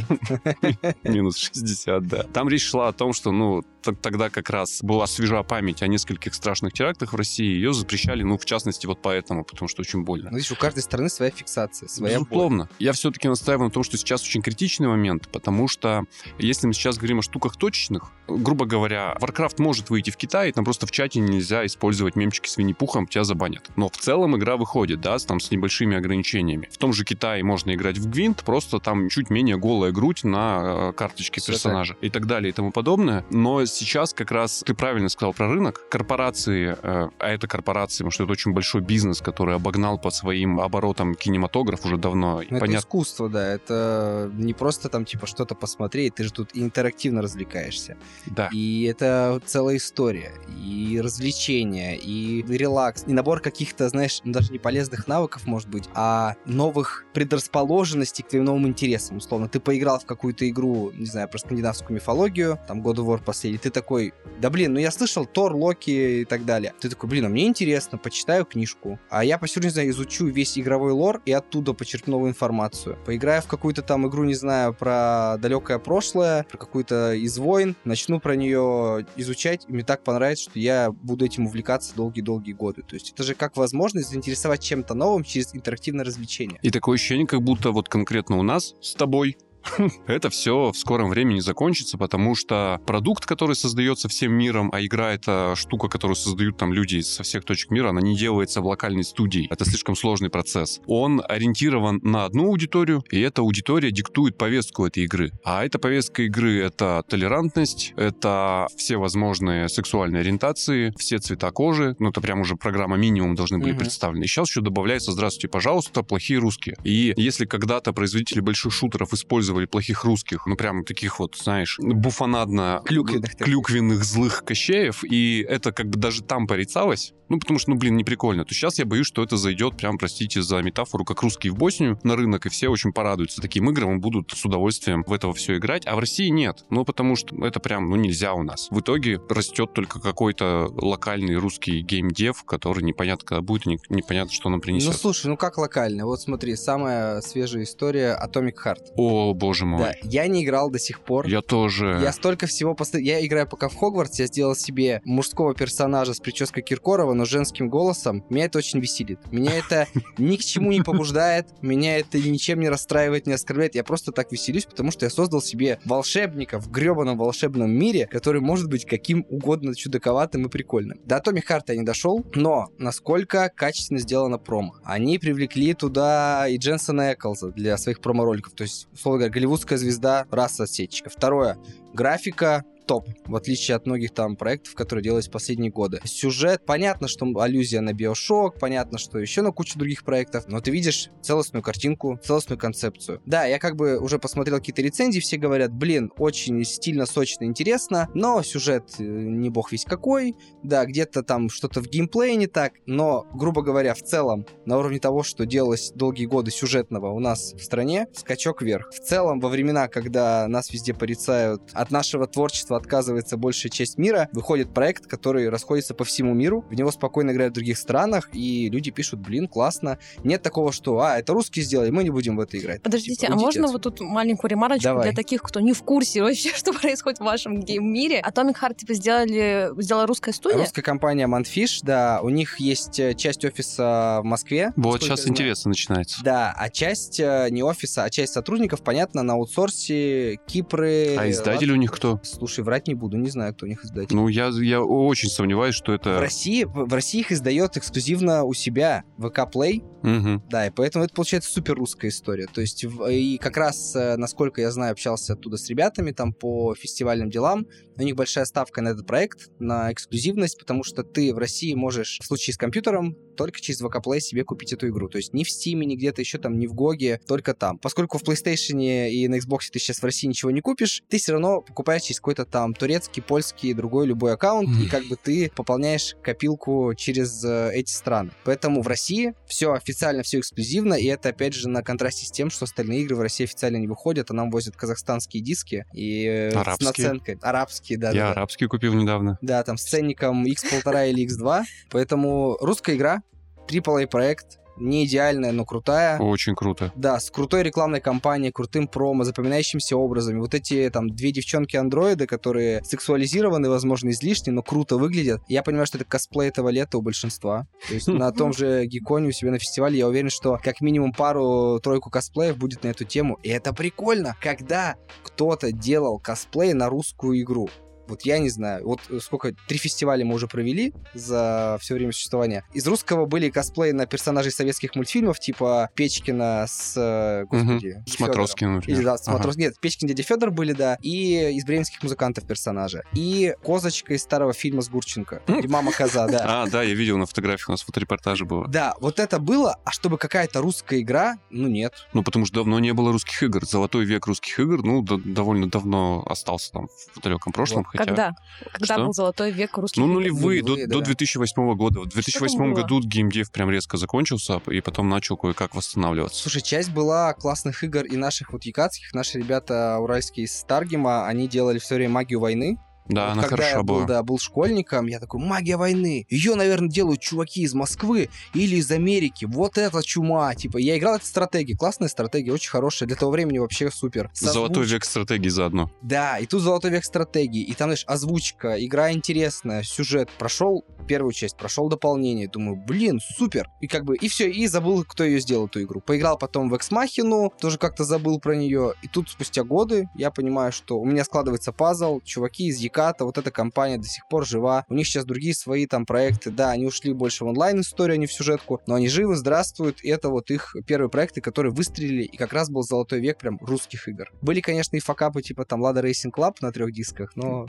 Минус 1.04 1.38
60, 1.38 2.06
да. 2.06 2.24
Там 2.24 2.50
речь 2.50 2.64
шла 2.64 2.88
о 2.88 2.92
том, 2.92 3.14
что, 3.14 3.32
ну, 3.32 3.62
тогда 3.92 4.30
как 4.30 4.50
раз 4.50 4.73
была 4.82 5.06
свежа 5.06 5.42
память 5.42 5.82
о 5.82 5.86
нескольких 5.86 6.34
страшных 6.34 6.72
терактах 6.72 7.12
в 7.12 7.16
России, 7.16 7.46
ее 7.46 7.72
запрещали, 7.74 8.22
ну, 8.22 8.38
в 8.38 8.44
частности, 8.44 8.86
вот 8.86 9.00
поэтому, 9.02 9.44
потому 9.44 9.68
что 9.68 9.82
очень 9.82 10.04
больно. 10.04 10.30
Ну, 10.30 10.36
видишь, 10.36 10.52
у 10.52 10.56
каждой 10.56 10.82
страны 10.82 11.08
своя 11.08 11.30
фиксация, 11.30 11.88
своя 11.88 12.18
боль. 12.18 12.28
Безусловно. 12.28 12.68
Я 12.78 12.92
все-таки 12.92 13.28
настаиваю 13.28 13.66
на 13.66 13.70
том, 13.70 13.82
что 13.82 13.96
сейчас 13.96 14.22
очень 14.22 14.42
критичный 14.42 14.88
момент, 14.88 15.28
потому 15.28 15.68
что 15.68 16.04
если 16.38 16.66
мы 16.66 16.72
сейчас 16.72 16.96
говорим 16.96 17.20
о 17.20 17.22
штуках 17.22 17.56
точечных, 17.56 18.12
грубо 18.28 18.66
говоря, 18.66 19.16
Warcraft 19.20 19.56
может 19.58 19.90
выйти 19.90 20.10
в 20.10 20.16
Китай, 20.16 20.52
там 20.52 20.64
просто 20.64 20.86
в 20.86 20.90
чате 20.90 21.20
нельзя 21.20 21.64
использовать 21.66 22.16
мемчики 22.16 22.48
с 22.48 22.56
Винни-Пухом, 22.56 23.06
тебя 23.06 23.24
забанят. 23.24 23.70
Но 23.76 23.88
в 23.88 23.96
целом 23.96 24.36
игра 24.36 24.56
выходит, 24.56 25.00
да, 25.00 25.18
там 25.18 25.40
с 25.40 25.50
небольшими 25.50 25.96
ограничениями. 25.96 26.68
В 26.70 26.78
том 26.78 26.92
же 26.92 27.04
Китае 27.04 27.42
можно 27.44 27.74
играть 27.74 27.98
в 27.98 28.10
Гвинт, 28.10 28.42
просто 28.44 28.78
там 28.78 29.08
чуть 29.08 29.30
менее 29.30 29.56
голая 29.56 29.92
грудь 29.92 30.24
на 30.24 30.90
э, 30.90 30.92
карточке 30.92 31.40
персонажа 31.40 31.96
и 32.00 32.10
так 32.10 32.26
далее 32.26 32.50
и 32.50 32.52
тому 32.52 32.72
подобное. 32.72 33.24
Но 33.30 33.64
сейчас 33.64 34.12
как 34.12 34.30
раз 34.30 34.63
ты 34.64 34.74
правильно 34.74 35.08
сказал 35.08 35.32
про 35.32 35.48
рынок. 35.48 35.88
Корпорации, 35.88 36.76
э, 36.80 37.08
а 37.18 37.28
это 37.28 37.46
корпорации, 37.46 37.98
потому 37.98 38.10
что 38.10 38.24
это 38.24 38.32
очень 38.32 38.52
большой 38.52 38.80
бизнес, 38.80 39.20
который 39.20 39.54
обогнал 39.54 39.98
по 39.98 40.10
своим 40.10 40.60
оборотам 40.60 41.14
кинематограф 41.14 41.84
уже 41.84 41.96
давно. 41.98 42.36
Ну, 42.36 42.40
это 42.42 42.58
понятно, 42.58 42.78
искусство, 42.78 43.28
да. 43.28 43.52
Это 43.52 44.30
не 44.34 44.54
просто 44.54 44.88
там, 44.88 45.04
типа, 45.04 45.26
что-то 45.26 45.54
посмотреть, 45.54 46.14
ты 46.14 46.24
же 46.24 46.32
тут 46.32 46.50
интерактивно 46.54 47.22
развлекаешься. 47.22 47.96
да. 48.26 48.48
И 48.52 48.84
это 48.84 49.40
целая 49.44 49.76
история, 49.76 50.32
и 50.48 51.00
развлечения, 51.02 51.96
и 51.96 52.42
релакс, 52.42 53.04
и 53.06 53.12
набор 53.12 53.40
каких-то, 53.40 53.88
знаешь, 53.88 54.20
ну, 54.24 54.32
даже 54.32 54.52
не 54.52 54.58
полезных 54.58 55.06
навыков, 55.06 55.46
может 55.46 55.68
быть, 55.68 55.88
а 55.94 56.34
новых 56.46 57.04
предрасположенностей 57.12 58.24
к 58.24 58.28
твоим 58.28 58.44
новым 58.44 58.66
интересам. 58.68 59.18
Условно, 59.18 59.48
ты 59.48 59.60
поиграл 59.60 59.98
в 59.98 60.06
какую-то 60.06 60.48
игру, 60.48 60.90
не 60.92 61.06
знаю, 61.06 61.28
про 61.28 61.38
скандинавскую 61.38 61.96
мифологию, 61.96 62.58
там 62.66 62.80
God 62.80 62.96
of 62.96 63.06
War 63.06 63.22
последний, 63.22 63.58
ты 63.58 63.70
такой, 63.70 64.14
да 64.40 64.50
блин, 64.54 64.74
ну 64.74 64.78
я 64.78 64.92
слышал 64.92 65.26
Тор, 65.26 65.52
Локи 65.56 66.20
и 66.20 66.24
так 66.24 66.44
далее. 66.44 66.74
Ты 66.78 66.88
такой, 66.88 67.08
блин, 67.08 67.26
а 67.26 67.28
мне 67.28 67.48
интересно, 67.48 67.98
почитаю 67.98 68.44
книжку. 68.44 69.00
А 69.10 69.24
я 69.24 69.36
посижу, 69.36 69.64
не 69.64 69.70
знаю, 69.70 69.90
изучу 69.90 70.26
весь 70.26 70.56
игровой 70.56 70.92
лор 70.92 71.20
и 71.26 71.32
оттуда 71.32 71.72
почерпну 71.72 72.12
новую 72.12 72.30
информацию. 72.30 72.96
Поиграю 73.04 73.42
в 73.42 73.48
какую-то 73.48 73.82
там 73.82 74.06
игру, 74.06 74.22
не 74.22 74.34
знаю, 74.34 74.72
про 74.72 75.38
далекое 75.40 75.80
прошлое, 75.80 76.44
про 76.44 76.56
какую-то 76.56 77.14
из 77.14 77.36
войн, 77.36 77.74
начну 77.84 78.20
про 78.20 78.36
нее 78.36 79.04
изучать, 79.16 79.64
и 79.66 79.72
мне 79.72 79.82
так 79.82 80.04
понравится, 80.04 80.50
что 80.50 80.60
я 80.60 80.92
буду 80.92 81.24
этим 81.24 81.46
увлекаться 81.46 81.92
долгие-долгие 81.96 82.52
годы. 82.52 82.82
То 82.82 82.94
есть 82.94 83.10
это 83.10 83.24
же 83.24 83.34
как 83.34 83.56
возможность 83.56 84.10
заинтересовать 84.10 84.62
чем-то 84.62 84.94
новым 84.94 85.24
через 85.24 85.52
интерактивное 85.52 86.04
развлечение. 86.04 86.60
И 86.62 86.70
такое 86.70 86.94
ощущение, 86.94 87.26
как 87.26 87.42
будто 87.42 87.72
вот 87.72 87.88
конкретно 87.88 88.38
у 88.38 88.44
нас 88.44 88.76
с 88.80 88.94
тобой 88.94 89.36
это 90.06 90.30
все 90.30 90.72
в 90.72 90.76
скором 90.76 91.10
времени 91.10 91.40
закончится, 91.40 91.98
потому 91.98 92.34
что 92.34 92.80
продукт, 92.86 93.26
который 93.26 93.56
создается 93.56 94.08
всем 94.08 94.32
миром, 94.32 94.70
а 94.72 94.84
игра 94.84 95.12
это 95.12 95.54
штука, 95.56 95.88
которую 95.88 96.16
создают 96.16 96.56
там 96.56 96.72
люди 96.72 97.00
со 97.00 97.22
всех 97.22 97.44
точек 97.44 97.70
мира, 97.70 97.90
она 97.90 98.00
не 98.00 98.16
делается 98.16 98.60
в 98.60 98.66
локальной 98.66 99.04
студии. 99.04 99.46
Это 99.50 99.64
слишком 99.64 99.96
сложный 99.96 100.30
процесс. 100.30 100.80
Он 100.86 101.22
ориентирован 101.28 102.00
на 102.02 102.24
одну 102.24 102.46
аудиторию, 102.46 103.02
и 103.10 103.20
эта 103.20 103.42
аудитория 103.42 103.90
диктует 103.90 104.36
повестку 104.36 104.86
этой 104.86 105.04
игры. 105.04 105.30
А 105.44 105.64
эта 105.64 105.78
повестка 105.78 106.22
игры— 106.22 106.58
это 106.62 107.02
толерантность, 107.08 107.92
это 107.96 108.66
все 108.76 108.96
возможные 108.96 109.68
сексуальные 109.68 110.20
ориентации, 110.20 110.92
все 110.98 111.18
цвета 111.18 111.50
кожи, 111.50 111.96
ну 111.98 112.10
это 112.10 112.20
прям 112.20 112.40
уже 112.40 112.56
программа 112.56 112.96
минимум 112.96 113.34
должны 113.34 113.58
были 113.58 113.70
Мгм. 113.72 113.80
представлены. 113.80 114.24
И 114.24 114.26
сейчас 114.26 114.48
еще 114.48 114.60
добавляется, 114.60 115.12
здравствуйте, 115.12 115.48
пожалуйста, 115.48 116.02
плохие 116.02 116.38
русские. 116.38 116.76
И 116.84 117.12
если 117.16 117.44
когда-то 117.46 117.92
производители 117.92 118.40
больших 118.40 118.72
шутеров 118.72 119.12
использовали 119.12 119.53
плохих 119.66 120.04
русских, 120.04 120.46
ну 120.46 120.56
прям 120.56 120.84
таких 120.84 121.18
вот, 121.18 121.36
знаешь, 121.36 121.78
буфанадно 121.80 122.82
Клюквенных 122.84 123.36
клюквенных 123.36 124.04
злых 124.04 124.44
кощеев, 124.44 125.04
и 125.04 125.44
это 125.48 125.72
как 125.72 125.88
бы 125.88 125.98
даже 125.98 126.22
там 126.22 126.46
порицалось, 126.46 127.12
ну 127.28 127.38
потому 127.38 127.58
что, 127.58 127.70
ну 127.70 127.76
блин, 127.76 127.96
не 127.96 128.04
прикольно, 128.04 128.44
то 128.44 128.52
сейчас 128.54 128.78
я 128.78 128.84
боюсь, 128.84 129.06
что 129.06 129.22
это 129.22 129.36
зайдет 129.36 129.76
прям, 129.76 129.98
простите 129.98 130.42
за 130.42 130.60
метафору, 130.62 131.04
как 131.04 131.22
русские 131.22 131.52
в 131.52 131.56
Боснию 131.56 131.98
на 132.02 132.16
рынок, 132.16 132.46
и 132.46 132.48
все 132.48 132.68
очень 132.68 132.92
порадуются 132.92 133.40
таким 133.40 133.70
играм 133.70 133.96
и 133.96 133.98
будут 133.98 134.32
с 134.32 134.44
удовольствием 134.44 135.04
в 135.06 135.12
этого 135.12 135.32
все 135.34 135.56
играть, 135.56 135.86
а 135.86 135.96
в 135.96 135.98
России 135.98 136.28
нет, 136.28 136.64
ну 136.70 136.84
потому 136.84 137.16
что 137.16 137.34
это 137.44 137.60
прям, 137.60 137.88
ну 137.90 137.96
нельзя 137.96 138.34
у 138.34 138.42
нас. 138.42 138.68
В 138.70 138.80
итоге 138.80 139.20
растет 139.28 139.72
только 139.72 140.00
какой-то 140.00 140.68
локальный 140.74 141.36
русский 141.36 141.80
геймдев, 141.80 142.44
который 142.44 142.82
непонятно 142.84 143.26
когда 143.26 143.40
будет, 143.42 143.66
непонятно, 143.88 144.32
что 144.32 144.48
нам 144.48 144.58
Ну 144.58 144.62
принесет. 144.62 144.96
слушай, 144.96 145.26
ну 145.26 145.36
как 145.36 145.58
локально? 145.58 146.06
Вот 146.06 146.20
смотри, 146.20 146.56
самая 146.56 147.20
свежая 147.20 147.64
история 147.64 148.18
Atomic 148.22 148.54
Heart. 148.64 148.80
О, 148.96 149.34
боже 149.44 149.64
мой. 149.66 149.78
Да, 149.82 149.94
я 150.02 150.26
не 150.26 150.44
играл 150.44 150.70
до 150.70 150.78
сих 150.78 151.00
пор. 151.00 151.26
Я 151.26 151.42
тоже. 151.42 151.98
Я 152.02 152.12
столько 152.12 152.46
всего 152.46 152.74
поста- 152.74 152.98
Я 152.98 153.24
играю 153.24 153.46
пока 153.46 153.68
в 153.68 153.74
Хогвартс, 153.76 154.18
я 154.20 154.26
сделал 154.26 154.54
себе 154.56 155.00
мужского 155.04 155.54
персонажа 155.54 156.14
с 156.14 156.20
прической 156.20 156.62
Киркорова, 156.62 157.12
но 157.14 157.24
женским 157.24 157.68
голосом. 157.68 158.24
Меня 158.30 158.46
это 158.46 158.58
очень 158.58 158.80
веселит. 158.80 159.18
Меня 159.32 159.52
это 159.52 159.86
ни 160.18 160.36
к 160.36 160.40
чему 160.40 160.72
не 160.72 160.80
побуждает, 160.82 161.48
меня 161.62 161.98
это 161.98 162.18
ничем 162.18 162.60
не 162.60 162.68
расстраивает, 162.68 163.26
не 163.26 163.34
оскорбляет. 163.34 163.74
Я 163.74 163.84
просто 163.84 164.12
так 164.12 164.32
веселюсь, 164.32 164.64
потому 164.66 164.90
что 164.90 165.06
я 165.06 165.10
создал 165.10 165.42
себе 165.42 165.78
волшебника 165.84 166.58
в 166.60 166.70
гребаном 166.70 167.18
волшебном 167.18 167.70
мире, 167.70 168.06
который 168.06 168.40
может 168.40 168.68
быть 168.68 168.84
каким 168.86 169.24
угодно 169.28 169.74
чудаковатым 169.74 170.46
и 170.46 170.48
прикольным. 170.48 170.98
До 171.04 171.16
Atomic 171.16 171.42
Heart 171.48 171.62
я 171.68 171.76
не 171.76 171.82
дошел, 171.84 172.24
но 172.34 172.68
насколько 172.78 173.50
качественно 173.54 173.98
сделано 174.00 174.38
промо. 174.38 174.74
Они 174.84 175.18
привлекли 175.18 175.74
туда 175.74 176.46
и 176.48 176.56
Дженсона 176.58 177.12
Эклза 177.14 177.50
для 177.50 177.76
своих 177.76 178.00
промо-роликов. 178.00 178.52
То 178.54 178.62
есть, 178.64 178.88
условно 178.92 179.18
говоря, 179.20 179.32
голливудская 179.34 179.76
звезда, 179.76 180.26
раса 180.30 180.62
отсечка. 180.62 181.10
Второе, 181.10 181.58
графика 181.92 182.64
топ, 182.86 183.08
в 183.26 183.36
отличие 183.36 183.76
от 183.76 183.86
многих 183.86 184.12
там 184.12 184.36
проектов, 184.36 184.74
которые 184.74 185.02
делались 185.02 185.28
в 185.28 185.30
последние 185.30 185.70
годы. 185.70 186.00
Сюжет, 186.04 186.62
понятно, 186.64 187.08
что 187.08 187.26
аллюзия 187.38 187.80
на 187.80 187.92
Биошок, 187.92 188.58
понятно, 188.58 188.98
что 188.98 189.18
еще 189.18 189.42
на 189.42 189.52
кучу 189.52 189.78
других 189.78 190.04
проектов, 190.04 190.44
но 190.48 190.60
ты 190.60 190.70
видишь 190.70 191.10
целостную 191.22 191.62
картинку, 191.62 192.18
целостную 192.22 192.58
концепцию. 192.58 193.20
Да, 193.26 193.44
я 193.44 193.58
как 193.58 193.76
бы 193.76 193.98
уже 193.98 194.18
посмотрел 194.18 194.58
какие-то 194.58 194.82
рецензии, 194.82 195.20
все 195.20 195.36
говорят, 195.36 195.72
блин, 195.72 196.12
очень 196.18 196.64
стильно, 196.64 197.06
сочно, 197.06 197.44
интересно, 197.44 198.08
но 198.14 198.42
сюжет 198.42 198.94
э, 198.98 199.02
не 199.02 199.50
бог 199.50 199.72
весь 199.72 199.84
какой, 199.84 200.36
да, 200.62 200.84
где-то 200.84 201.22
там 201.22 201.48
что-то 201.48 201.80
в 201.82 201.88
геймплее 201.88 202.36
не 202.36 202.46
так, 202.46 202.74
но, 202.86 203.26
грубо 203.34 203.62
говоря, 203.62 203.94
в 203.94 204.02
целом, 204.02 204.46
на 204.66 204.78
уровне 204.78 204.98
того, 204.98 205.22
что 205.22 205.46
делалось 205.46 205.92
долгие 205.94 206.26
годы 206.26 206.50
сюжетного 206.50 207.10
у 207.10 207.20
нас 207.20 207.52
в 207.54 207.62
стране, 207.62 208.06
скачок 208.14 208.62
вверх. 208.62 208.90
В 208.90 209.00
целом, 209.00 209.40
во 209.40 209.48
времена, 209.48 209.88
когда 209.88 210.46
нас 210.48 210.72
везде 210.72 210.94
порицают, 210.94 211.62
от 211.72 211.90
нашего 211.90 212.26
творчества 212.26 212.73
отказывается 212.76 213.36
большая 213.36 213.70
часть 213.70 213.98
мира, 213.98 214.28
выходит 214.32 214.72
проект, 214.72 215.06
который 215.06 215.48
расходится 215.48 215.94
по 215.94 216.04
всему 216.04 216.34
миру, 216.34 216.64
в 216.68 216.74
него 216.74 216.90
спокойно 216.90 217.30
играют 217.30 217.52
в 217.52 217.54
других 217.54 217.78
странах, 217.78 218.28
и 218.32 218.68
люди 218.70 218.90
пишут, 218.90 219.20
блин, 219.20 219.48
классно. 219.48 219.98
Нет 220.22 220.42
такого, 220.42 220.72
что, 220.72 221.00
а, 221.00 221.18
это 221.18 221.32
русские 221.32 221.64
сделали, 221.64 221.90
мы 221.90 222.04
не 222.04 222.10
будем 222.10 222.36
в 222.36 222.40
это 222.40 222.58
играть. 222.58 222.82
Подождите, 222.82 223.26
Типа, 223.26 223.32
а 223.32 223.36
можно 223.36 223.64
отсюда. 223.64 223.72
вот 223.72 223.82
тут 223.82 224.00
маленькую 224.00 224.50
ремарочку 224.50 224.84
Давай. 224.84 225.04
для 225.04 225.16
таких, 225.16 225.42
кто 225.42 225.60
не 225.60 225.72
в 225.72 225.82
курсе 225.82 226.22
вообще, 226.22 226.50
что 226.54 226.72
происходит 226.72 227.18
в 227.20 227.24
вашем 227.24 227.60
гейм-мире? 227.60 228.22
Atomic 228.26 228.56
Heart, 228.60 228.76
типа, 228.76 228.94
сделали, 228.94 229.70
сделала 229.80 230.06
русская 230.06 230.32
студия? 230.32 230.58
Русская 230.58 230.82
компания 230.82 231.26
Manfish, 231.26 231.80
да, 231.82 232.20
у 232.22 232.28
них 232.30 232.60
есть 232.60 232.98
э, 232.98 233.14
часть 233.14 233.44
офиса 233.44 234.20
в 234.22 234.24
Москве. 234.24 234.72
Вот 234.76 235.02
сейчас 235.02 235.26
интересно 235.26 235.70
начинается. 235.70 236.22
Да, 236.22 236.54
а 236.56 236.68
часть 236.70 237.20
э, 237.20 237.48
не 237.50 237.62
офиса, 237.62 238.04
а 238.04 238.10
часть 238.10 238.32
сотрудников, 238.32 238.82
понятно, 238.82 239.22
на 239.22 239.34
аутсорсе, 239.34 240.38
Кипры. 240.46 241.16
А 241.16 241.30
издатель 241.30 241.70
у 241.72 241.76
них 241.76 241.92
кто? 241.92 242.20
Слушай, 242.22 242.63
врать 242.64 242.88
не 242.88 242.94
буду, 242.94 243.16
не 243.16 243.30
знаю, 243.30 243.54
кто 243.54 243.66
у 243.66 243.68
них 243.68 243.84
издатель. 243.84 244.14
Ну, 244.16 244.28
я, 244.28 244.48
я 244.48 244.82
очень 244.82 245.28
сомневаюсь, 245.28 245.74
что 245.74 245.92
В 245.92 245.94
это... 245.94 246.18
России, 246.20 246.64
в 246.64 246.84
в 246.86 246.92
России 246.94 247.20
их 247.20 247.30
издает 247.32 247.76
эксклюзивно 247.76 248.44
у 248.44 248.52
себя 248.54 249.04
ВК 249.18 249.40
Play, 249.52 249.82
Мгм. 250.02 250.42
да, 250.50 250.66
и 250.66 250.70
поэтому 250.70 251.04
это 251.04 251.14
получается 251.14 251.50
супер 251.52 251.74
русская 251.74 252.08
история. 252.08 252.46
То 252.46 252.60
есть, 252.60 252.84
в- 252.84 253.10
и 253.10 253.38
как 253.38 253.56
раз, 253.56 253.94
э, 253.96 254.16
насколько 254.16 254.60
я 254.60 254.70
знаю, 254.70 254.92
общался 254.92 255.32
оттуда 255.34 255.56
с 255.56 255.68
ребятами 255.68 256.10
там 256.10 256.32
по 256.32 256.74
фестивальным 256.74 257.30
делам, 257.30 257.66
у 257.96 258.02
них 258.02 258.14
большая 258.16 258.44
ставка 258.44 258.82
на 258.82 258.88
этот 258.88 259.06
проект, 259.06 259.50
на 259.60 259.92
эксклюзивность, 259.92 260.58
потому 260.58 260.84
что 260.84 261.02
ты 261.04 261.32
в 261.32 261.38
России 261.38 261.74
можешь, 261.74 262.18
в 262.20 262.26
случае 262.26 262.54
с 262.54 262.56
компьютером, 262.56 263.16
только 263.36 263.60
через 263.60 263.80
VK 263.82 264.02
Play 264.02 264.20
себе 264.20 264.44
купить 264.44 264.72
эту 264.72 264.88
игру. 264.88 265.08
То 265.08 265.18
есть 265.18 265.32
ни 265.34 265.44
в 265.44 265.48
Steam, 265.48 265.84
ни 265.84 265.96
где-то 265.96 266.20
еще 266.20 266.38
там, 266.38 266.58
ни 266.58 266.66
в 266.66 266.74
Гоге, 266.74 267.20
только 267.26 267.54
там. 267.54 267.78
Поскольку 267.78 268.18
в 268.18 268.22
PlayStation 268.22 269.08
и 269.10 269.28
на 269.28 269.36
Xbox 269.36 269.60
ты 269.72 269.78
сейчас 269.78 269.98
в 270.00 270.04
России 270.04 270.26
ничего 270.26 270.50
не 270.50 270.60
купишь, 270.60 271.02
ты 271.08 271.18
все 271.18 271.32
равно 271.32 271.60
покупаешь 271.60 272.02
через 272.02 272.20
какой-то 272.20 272.44
там 272.44 272.74
турецкий, 272.74 273.22
польский, 273.22 273.72
другой 273.74 274.06
любой 274.06 274.34
аккаунт, 274.34 274.68
и 274.68 274.82
Мгм. 274.82 274.88
как 274.88 275.04
бы 275.06 275.16
ты 275.16 275.50
пополняешь 275.54 276.16
копилку 276.22 276.94
через 276.96 277.44
э, 277.44 277.70
эти 277.74 277.90
страны. 277.92 278.30
Поэтому 278.44 278.82
в 278.82 278.88
России 278.88 279.34
все 279.46 279.72
официально, 279.72 280.22
все 280.22 280.40
эксклюзивно, 280.40 280.94
и 280.94 281.06
это 281.06 281.30
опять 281.30 281.54
же 281.54 281.68
на 281.68 281.82
контрасте 281.82 282.26
с 282.26 282.30
тем, 282.30 282.50
что 282.50 282.64
остальные 282.64 283.02
игры 283.02 283.16
в 283.16 283.20
России 283.20 283.44
официально 283.44 283.76
не 283.76 283.86
выходят, 283.86 284.30
а 284.30 284.34
нам 284.34 284.50
возят 284.50 284.76
казахстанские 284.76 285.42
диски 285.42 285.86
и 285.92 286.24
э, 286.26 286.50
с 286.52 286.56
Арабские. 286.56 286.86
наценкой. 286.88 287.38
Арабские, 287.42 287.98
да. 287.98 288.08
Я 288.10 288.14
да, 288.14 288.20
да. 288.26 288.32
арабский 288.32 288.66
купил 288.66 288.94
недавно. 288.94 289.38
Да, 289.42 289.62
там 289.62 289.76
с 289.76 289.84
ценником 289.84 290.44
X1,5 290.46 291.10
или 291.10 291.26
X2. 291.26 291.62
Поэтому 291.90 292.56
русская 292.60 292.96
игра, 292.96 293.22
AAA 293.68 294.06
проект, 294.06 294.58
не 294.76 295.04
идеальная, 295.04 295.52
но 295.52 295.64
крутая. 295.64 296.18
Очень 296.18 296.54
круто. 296.54 296.92
Да, 296.96 297.20
с 297.20 297.30
крутой 297.30 297.62
рекламной 297.62 298.00
кампанией, 298.00 298.52
крутым 298.52 298.88
промо, 298.88 299.24
запоминающимися 299.24 299.96
образами. 299.96 300.40
Вот 300.40 300.54
эти 300.54 300.90
там 300.92 301.08
две 301.10 301.30
девчонки-андроиды, 301.30 302.26
которые 302.26 302.82
сексуализированы, 302.84 303.68
возможно, 303.68 304.10
излишне, 304.10 304.52
но 304.52 304.62
круто 304.62 304.96
выглядят. 304.96 305.42
Я 305.48 305.62
понимаю, 305.62 305.86
что 305.86 305.98
это 305.98 306.04
косплей 306.04 306.48
этого 306.48 306.68
лета 306.68 306.98
у 306.98 307.02
большинства. 307.02 307.66
То 307.88 307.94
есть 307.94 308.08
на 308.08 308.32
том 308.32 308.52
же 308.52 308.86
Гиконе 308.86 309.28
у 309.28 309.32
себя 309.32 309.50
на 309.50 309.58
фестивале 309.58 309.98
я 309.98 310.08
уверен, 310.08 310.30
что 310.30 310.58
как 310.62 310.80
минимум 310.80 311.12
пару-тройку 311.12 312.10
косплеев 312.10 312.56
будет 312.56 312.82
на 312.82 312.88
эту 312.88 313.04
тему. 313.04 313.38
И 313.42 313.48
это 313.50 313.72
прикольно, 313.72 314.36
когда 314.40 314.96
кто-то 315.22 315.72
делал 315.72 316.18
косплей 316.18 316.72
на 316.72 316.88
русскую 316.88 317.40
игру. 317.40 317.68
Вот 318.06 318.22
я 318.22 318.38
не 318.38 318.48
знаю, 318.50 318.84
вот 318.86 319.00
э, 319.10 319.18
сколько, 319.20 319.54
три 319.66 319.78
фестиваля 319.78 320.24
мы 320.24 320.34
уже 320.34 320.46
провели 320.46 320.92
за 321.14 321.78
все 321.80 321.94
время 321.94 322.12
существования. 322.12 322.64
Из 322.72 322.86
русского 322.86 323.26
были 323.26 323.50
косплеи 323.50 323.92
на 323.92 324.06
персонажей 324.06 324.52
советских 324.52 324.94
мультфильмов, 324.94 325.38
типа 325.40 325.90
Печкина 325.94 326.66
с, 326.68 326.94
э, 326.96 327.44
господи, 327.46 328.02
С 328.06 328.12
Фёдором. 328.12 328.28
Матроскиным, 328.28 328.80
Или, 328.80 329.02
да, 329.02 329.16
с 329.16 329.26
Ага. 329.28 329.38
Матрос- 329.38 329.56
Нет, 329.56 329.78
Печкин 329.80 330.08
дядя 330.08 330.22
Федор 330.22 330.50
были, 330.50 330.72
да. 330.72 330.98
И 331.02 331.52
из 331.56 331.64
бременских 331.64 332.02
музыкантов 332.02 332.46
персонажа. 332.46 333.02
И 333.14 333.54
Козочка 333.62 334.14
из 334.14 334.22
старого 334.22 334.52
фильма 334.52 334.82
с 334.82 334.88
Гурченко. 334.88 335.42
И 335.62 335.66
Мама 335.68 335.92
Коза, 335.92 336.26
да. 336.26 336.44
А, 336.64 336.66
да, 336.68 336.82
я 336.82 336.94
видел 336.94 337.16
на 337.18 337.26
фотографиях, 337.26 337.68
у 337.68 337.72
нас 337.72 337.82
фоторепортажи 337.82 338.44
было. 338.44 338.68
Да, 338.68 338.94
вот 339.00 339.18
это 339.18 339.38
было, 339.38 339.76
а 339.84 339.90
чтобы 339.90 340.18
какая-то 340.18 340.60
русская 340.60 341.00
игра, 341.00 341.36
ну 341.50 341.68
нет. 341.68 341.94
Ну, 342.12 342.22
потому 342.22 342.46
что 342.46 342.56
давно 342.56 342.78
не 342.78 342.92
было 342.92 343.12
русских 343.12 343.42
игр. 343.42 343.64
Золотой 343.64 344.04
век 344.04 344.26
русских 344.26 344.58
игр, 344.60 344.82
ну, 344.84 345.02
довольно 345.02 345.68
давно 345.68 346.24
остался 346.28 346.72
там 346.72 346.88
в 347.14 347.20
далеком 347.20 347.52
прошлом. 347.52 347.84
Хотя... 347.98 348.10
Когда? 348.10 348.32
Когда 348.72 348.94
Что? 348.94 349.04
был 349.04 349.12
золотой 349.12 349.50
век 349.50 349.76
русских 349.76 350.00
Ну, 350.00 350.06
нулевые, 350.06 350.62
до, 350.62 350.70
Нулевые, 350.70 350.86
до 350.88 350.98
да. 351.00 351.04
2008 351.06 351.74
года. 351.74 352.00
В 352.00 352.08
2008 352.08 352.58
было? 352.58 352.74
году 352.74 353.00
геймдев 353.00 353.50
прям 353.50 353.70
резко 353.70 353.96
закончился, 353.96 354.60
и 354.70 354.80
потом 354.80 355.08
начал 355.08 355.36
кое-как 355.36 355.74
восстанавливаться. 355.74 356.42
Слушай, 356.42 356.62
часть 356.62 356.90
была 356.90 357.32
классных 357.34 357.82
игр 357.84 358.04
и 358.04 358.16
наших 358.16 358.52
вот 358.52 358.64
якатских. 358.64 359.12
Наши 359.14 359.38
ребята 359.38 359.98
уральские 359.98 360.46
из 360.46 360.64
Таргима, 360.64 361.26
они 361.26 361.48
делали 361.48 361.78
все 361.78 361.96
время 361.96 362.14
магию 362.14 362.40
войны. 362.40 362.78
Да, 363.08 363.26
Вот 363.26 363.32
она 363.32 363.42
когда 363.42 363.56
хороша 363.56 363.70
я 363.70 363.82
был, 363.82 363.94
была. 363.96 364.06
да, 364.06 364.22
был 364.22 364.38
школьником, 364.38 365.06
я 365.06 365.20
такой, 365.20 365.40
магия 365.40 365.76
войны. 365.76 366.26
Ее, 366.30 366.54
наверное, 366.54 366.88
делают 366.88 367.20
чуваки 367.20 367.62
из 367.62 367.74
Москвы 367.74 368.30
или 368.54 368.76
из 368.76 368.90
Америки. 368.90 369.44
Вот 369.44 369.78
это 369.78 370.02
чума. 370.02 370.54
Типа, 370.54 370.78
я 370.78 370.96
играл 370.98 371.16
это 371.16 371.26
стратегии. 371.26 371.74
Классная 371.74 372.08
стратегия, 372.08 372.52
очень 372.52 372.70
хорошая. 372.70 373.06
Для 373.06 373.16
того 373.16 373.32
времени 373.32 373.58
вообще 373.58 373.90
супер. 373.90 374.30
С 374.32 374.52
Золотой 374.52 374.86
век 374.86 375.04
стратегии 375.04 375.48
заодно. 375.48 375.90
Да, 376.02 376.38
и 376.38 376.46
тут 376.46 376.62
золотой 376.62 376.90
век 376.90 377.04
стратегии. 377.04 377.62
И 377.62 377.74
там, 377.74 377.88
знаешь, 377.88 378.04
озвучка, 378.06 378.82
игра 378.84 379.12
интересная, 379.12 379.82
сюжет. 379.82 380.30
Прошел 380.38 380.84
первую 381.06 381.32
часть, 381.32 381.56
прошел 381.56 381.88
дополнение. 381.88 382.48
Думаю, 382.48 382.76
блин, 382.76 383.20
супер. 383.36 383.68
И 383.80 383.86
как 383.86 384.04
бы, 384.04 384.16
и 384.16 384.28
все, 384.28 384.50
и 384.50 384.66
забыл, 384.66 385.04
кто 385.04 385.24
ее 385.24 385.40
сделал, 385.40 385.66
эту 385.66 385.82
игру. 385.82 386.00
Поиграл 386.00 386.38
потом 386.38 386.70
в 386.70 386.76
Эксмахину, 386.76 387.52
тоже 387.60 387.78
как-то 387.78 388.04
забыл 388.04 388.40
про 388.40 388.56
нее. 388.56 388.94
И 389.02 389.08
тут 389.08 389.28
спустя 389.28 389.64
годы 389.64 390.08
я 390.14 390.30
понимаю, 390.30 390.72
что 390.72 390.98
у 390.98 391.04
меня 391.04 391.24
складывается 391.24 391.72
пазл. 391.72 392.20
Чуваки 392.24 392.66
из 392.68 392.78
Яката, 392.94 393.24
вот 393.24 393.38
эта 393.38 393.50
компания 393.50 393.98
до 393.98 394.06
сих 394.06 394.26
пор 394.28 394.46
жива. 394.46 394.84
У 394.88 394.94
них 394.94 395.06
сейчас 395.06 395.24
другие 395.24 395.54
свои 395.54 395.86
там 395.86 396.06
проекты. 396.06 396.50
Да, 396.50 396.70
они 396.70 396.86
ушли 396.86 397.12
больше 397.12 397.44
в 397.44 397.48
онлайн-историю, 397.48 398.14
а 398.14 398.18
не 398.18 398.26
в 398.26 398.32
сюжетку. 398.32 398.80
Но 398.86 398.94
они 398.94 399.08
живы, 399.08 399.34
здравствуют. 399.36 400.04
И 400.04 400.08
это 400.08 400.28
вот 400.28 400.50
их 400.50 400.76
первые 400.86 401.10
проекты, 401.10 401.40
которые 401.40 401.72
выстрелили. 401.72 402.22
И 402.22 402.36
как 402.36 402.52
раз 402.52 402.70
был 402.70 402.82
золотой 402.82 403.20
век 403.20 403.38
прям 403.38 403.58
русских 403.60 404.06
игр. 404.08 404.30
Были, 404.42 404.60
конечно, 404.60 404.96
и 404.96 405.00
факапы 405.00 405.42
типа 405.42 405.64
там 405.64 405.84
Lada 405.84 406.02
Racing 406.02 406.30
Club 406.32 406.54
на 406.60 406.70
трех 406.70 406.92
дисках, 406.92 407.32
но 407.34 407.66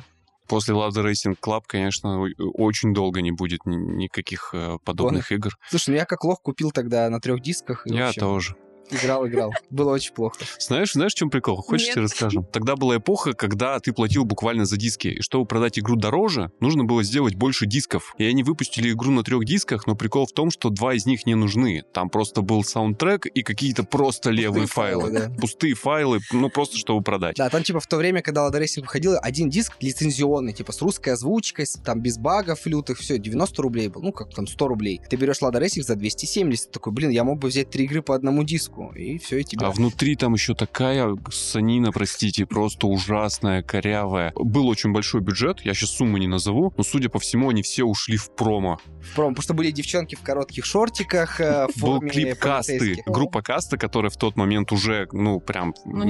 После 0.48 0.76
the 0.76 1.04
Racing 1.04 1.36
Club, 1.42 1.64
конечно, 1.66 2.22
о- 2.22 2.28
очень 2.54 2.94
долго 2.94 3.22
не 3.22 3.32
будет 3.32 3.66
ни- 3.66 3.78
никаких 4.04 4.52
э, 4.54 4.78
подобных 4.84 5.32
игр. 5.32 5.58
Слушай, 5.72 5.90
ну 5.90 5.96
я 5.96 6.06
как 6.06 6.24
лох 6.24 6.40
купил 6.44 6.70
тогда 6.70 7.10
на 7.10 7.20
трех 7.20 7.42
дисках. 7.42 7.82
Я 7.86 8.10
общем, 8.10 8.20
тоже. 8.20 8.56
Играл, 8.92 9.28
играл. 9.28 9.52
Было 9.70 9.92
очень 9.94 10.14
плохо. 10.14 10.38
Знаешь, 10.60 10.94
знаешь, 10.94 11.14
в 11.14 11.18
чем 11.18 11.30
прикол? 11.30 11.58
Хочешь, 11.62 11.90
тебе 11.92 12.02
расскажем? 12.02 12.46
Тогда 12.52 12.76
была 12.76 12.98
эпоха, 12.98 13.34
когда 13.34 13.80
ты 13.80 13.94
платил 13.94 14.26
буквально 14.26 14.66
за 14.66 14.78
диски. 14.78 15.08
И 15.08 15.22
чтобы 15.22 15.46
продать 15.46 15.80
игру 15.80 15.96
дороже, 15.96 16.52
нужно 16.60 16.84
было 16.84 17.04
сделать 17.04 17.36
больше 17.36 17.66
дисков. 17.66 18.14
И 18.18 18.24
они 18.26 18.44
выпустили 18.44 18.92
игру 18.92 19.12
на 19.12 19.24
трех 19.24 19.46
дисках, 19.46 19.88
но 19.88 19.96
прикол 19.96 20.26
в 20.28 20.32
том, 20.34 20.52
что 20.52 20.70
два 20.70 20.94
из 20.94 21.06
них 21.06 21.26
не 21.26 21.36
нужны. 21.36 21.84
Там 21.94 22.10
просто 22.10 22.42
был 22.42 22.64
саундтрек 22.64 23.26
и 23.26 23.42
какие-то 23.44 23.84
просто 23.84 24.30
левые 24.30 24.68
файлы, 24.68 25.04
файлы. 25.12 25.20
да. 25.30 25.36
Пустые 25.42 25.74
файлы, 25.74 26.20
ну 26.32 26.50
просто 26.50 26.78
чтобы 26.78 27.02
продать. 27.04 27.36
Да, 27.38 27.50
там 27.50 27.64
типа 27.64 27.80
в 27.80 27.88
то 27.88 27.98
время, 27.98 28.22
когда 28.22 28.48
Lada 28.48 28.62
Racing 28.62 28.82
выходил, 28.82 29.16
один 29.22 29.50
диск 29.50 29.74
лицензионный, 29.82 30.54
типа 30.54 30.72
с 30.72 30.82
русской 30.82 31.10
озвучкой, 31.10 31.66
с- 31.66 31.80
там 31.84 32.02
без 32.02 32.18
багов 32.18 32.66
лютых, 32.66 33.00
все, 33.00 33.18
90 33.18 33.62
рублей 33.62 33.88
был, 33.88 34.02
ну 34.02 34.12
как 34.12 34.34
там 34.34 34.48
100 34.48 34.68
рублей. 34.68 35.02
Ты 35.10 35.16
берешь 35.16 35.42
Lada 35.42 35.62
Racing 35.62 35.84
за 35.84 35.96
270, 35.96 36.72
такой, 36.72 36.92
блин, 36.94 37.10
я 37.10 37.24
мог 37.24 37.40
бы 37.40 37.48
взять 37.48 37.70
три 37.70 37.86
игры 37.86 38.02
по 38.02 38.16
одному 38.16 38.44
диску, 38.44 38.75
и 38.96 39.18
все, 39.18 39.40
и 39.40 39.44
тебе. 39.44 39.66
А 39.66 39.72
внутри 39.72 40.16
там 40.16 40.34
еще 40.34 40.54
такая 40.56 41.16
санина, 41.32 41.92
простите, 41.92 42.46
просто 42.46 42.88
ужасная, 42.88 43.64
корявая. 43.64 44.32
Был 44.36 44.68
очень 44.68 44.92
большой 44.92 45.22
бюджет, 45.22 45.62
я 45.62 45.74
сейчас 45.74 45.92
сумму 45.92 46.18
не 46.18 46.28
назову, 46.28 46.74
но, 46.78 46.84
судя 46.84 47.10
по 47.10 47.20
всему, 47.20 47.50
они 47.50 47.62
все 47.62 47.84
ушли 47.84 48.18
в 48.18 48.34
промо. 48.36 48.80
В 49.02 49.16
пром, 49.16 49.34
потому 49.34 49.44
что 49.44 49.54
были 49.54 49.72
девчонки 49.72 50.16
в 50.16 50.22
коротких 50.22 50.66
шортиках, 50.66 51.40
э, 51.40 51.68
в 51.76 51.82
Был 51.82 52.00
клип 52.00 52.38
касты, 52.40 53.04
группа 53.06 53.42
каста, 53.42 53.78
которая 53.78 54.10
в 54.10 54.18
тот 54.18 54.36
момент 54.36 54.72
уже, 54.72 55.08
ну, 55.12 55.40
прям 55.40 55.74
Ну, 55.86 56.04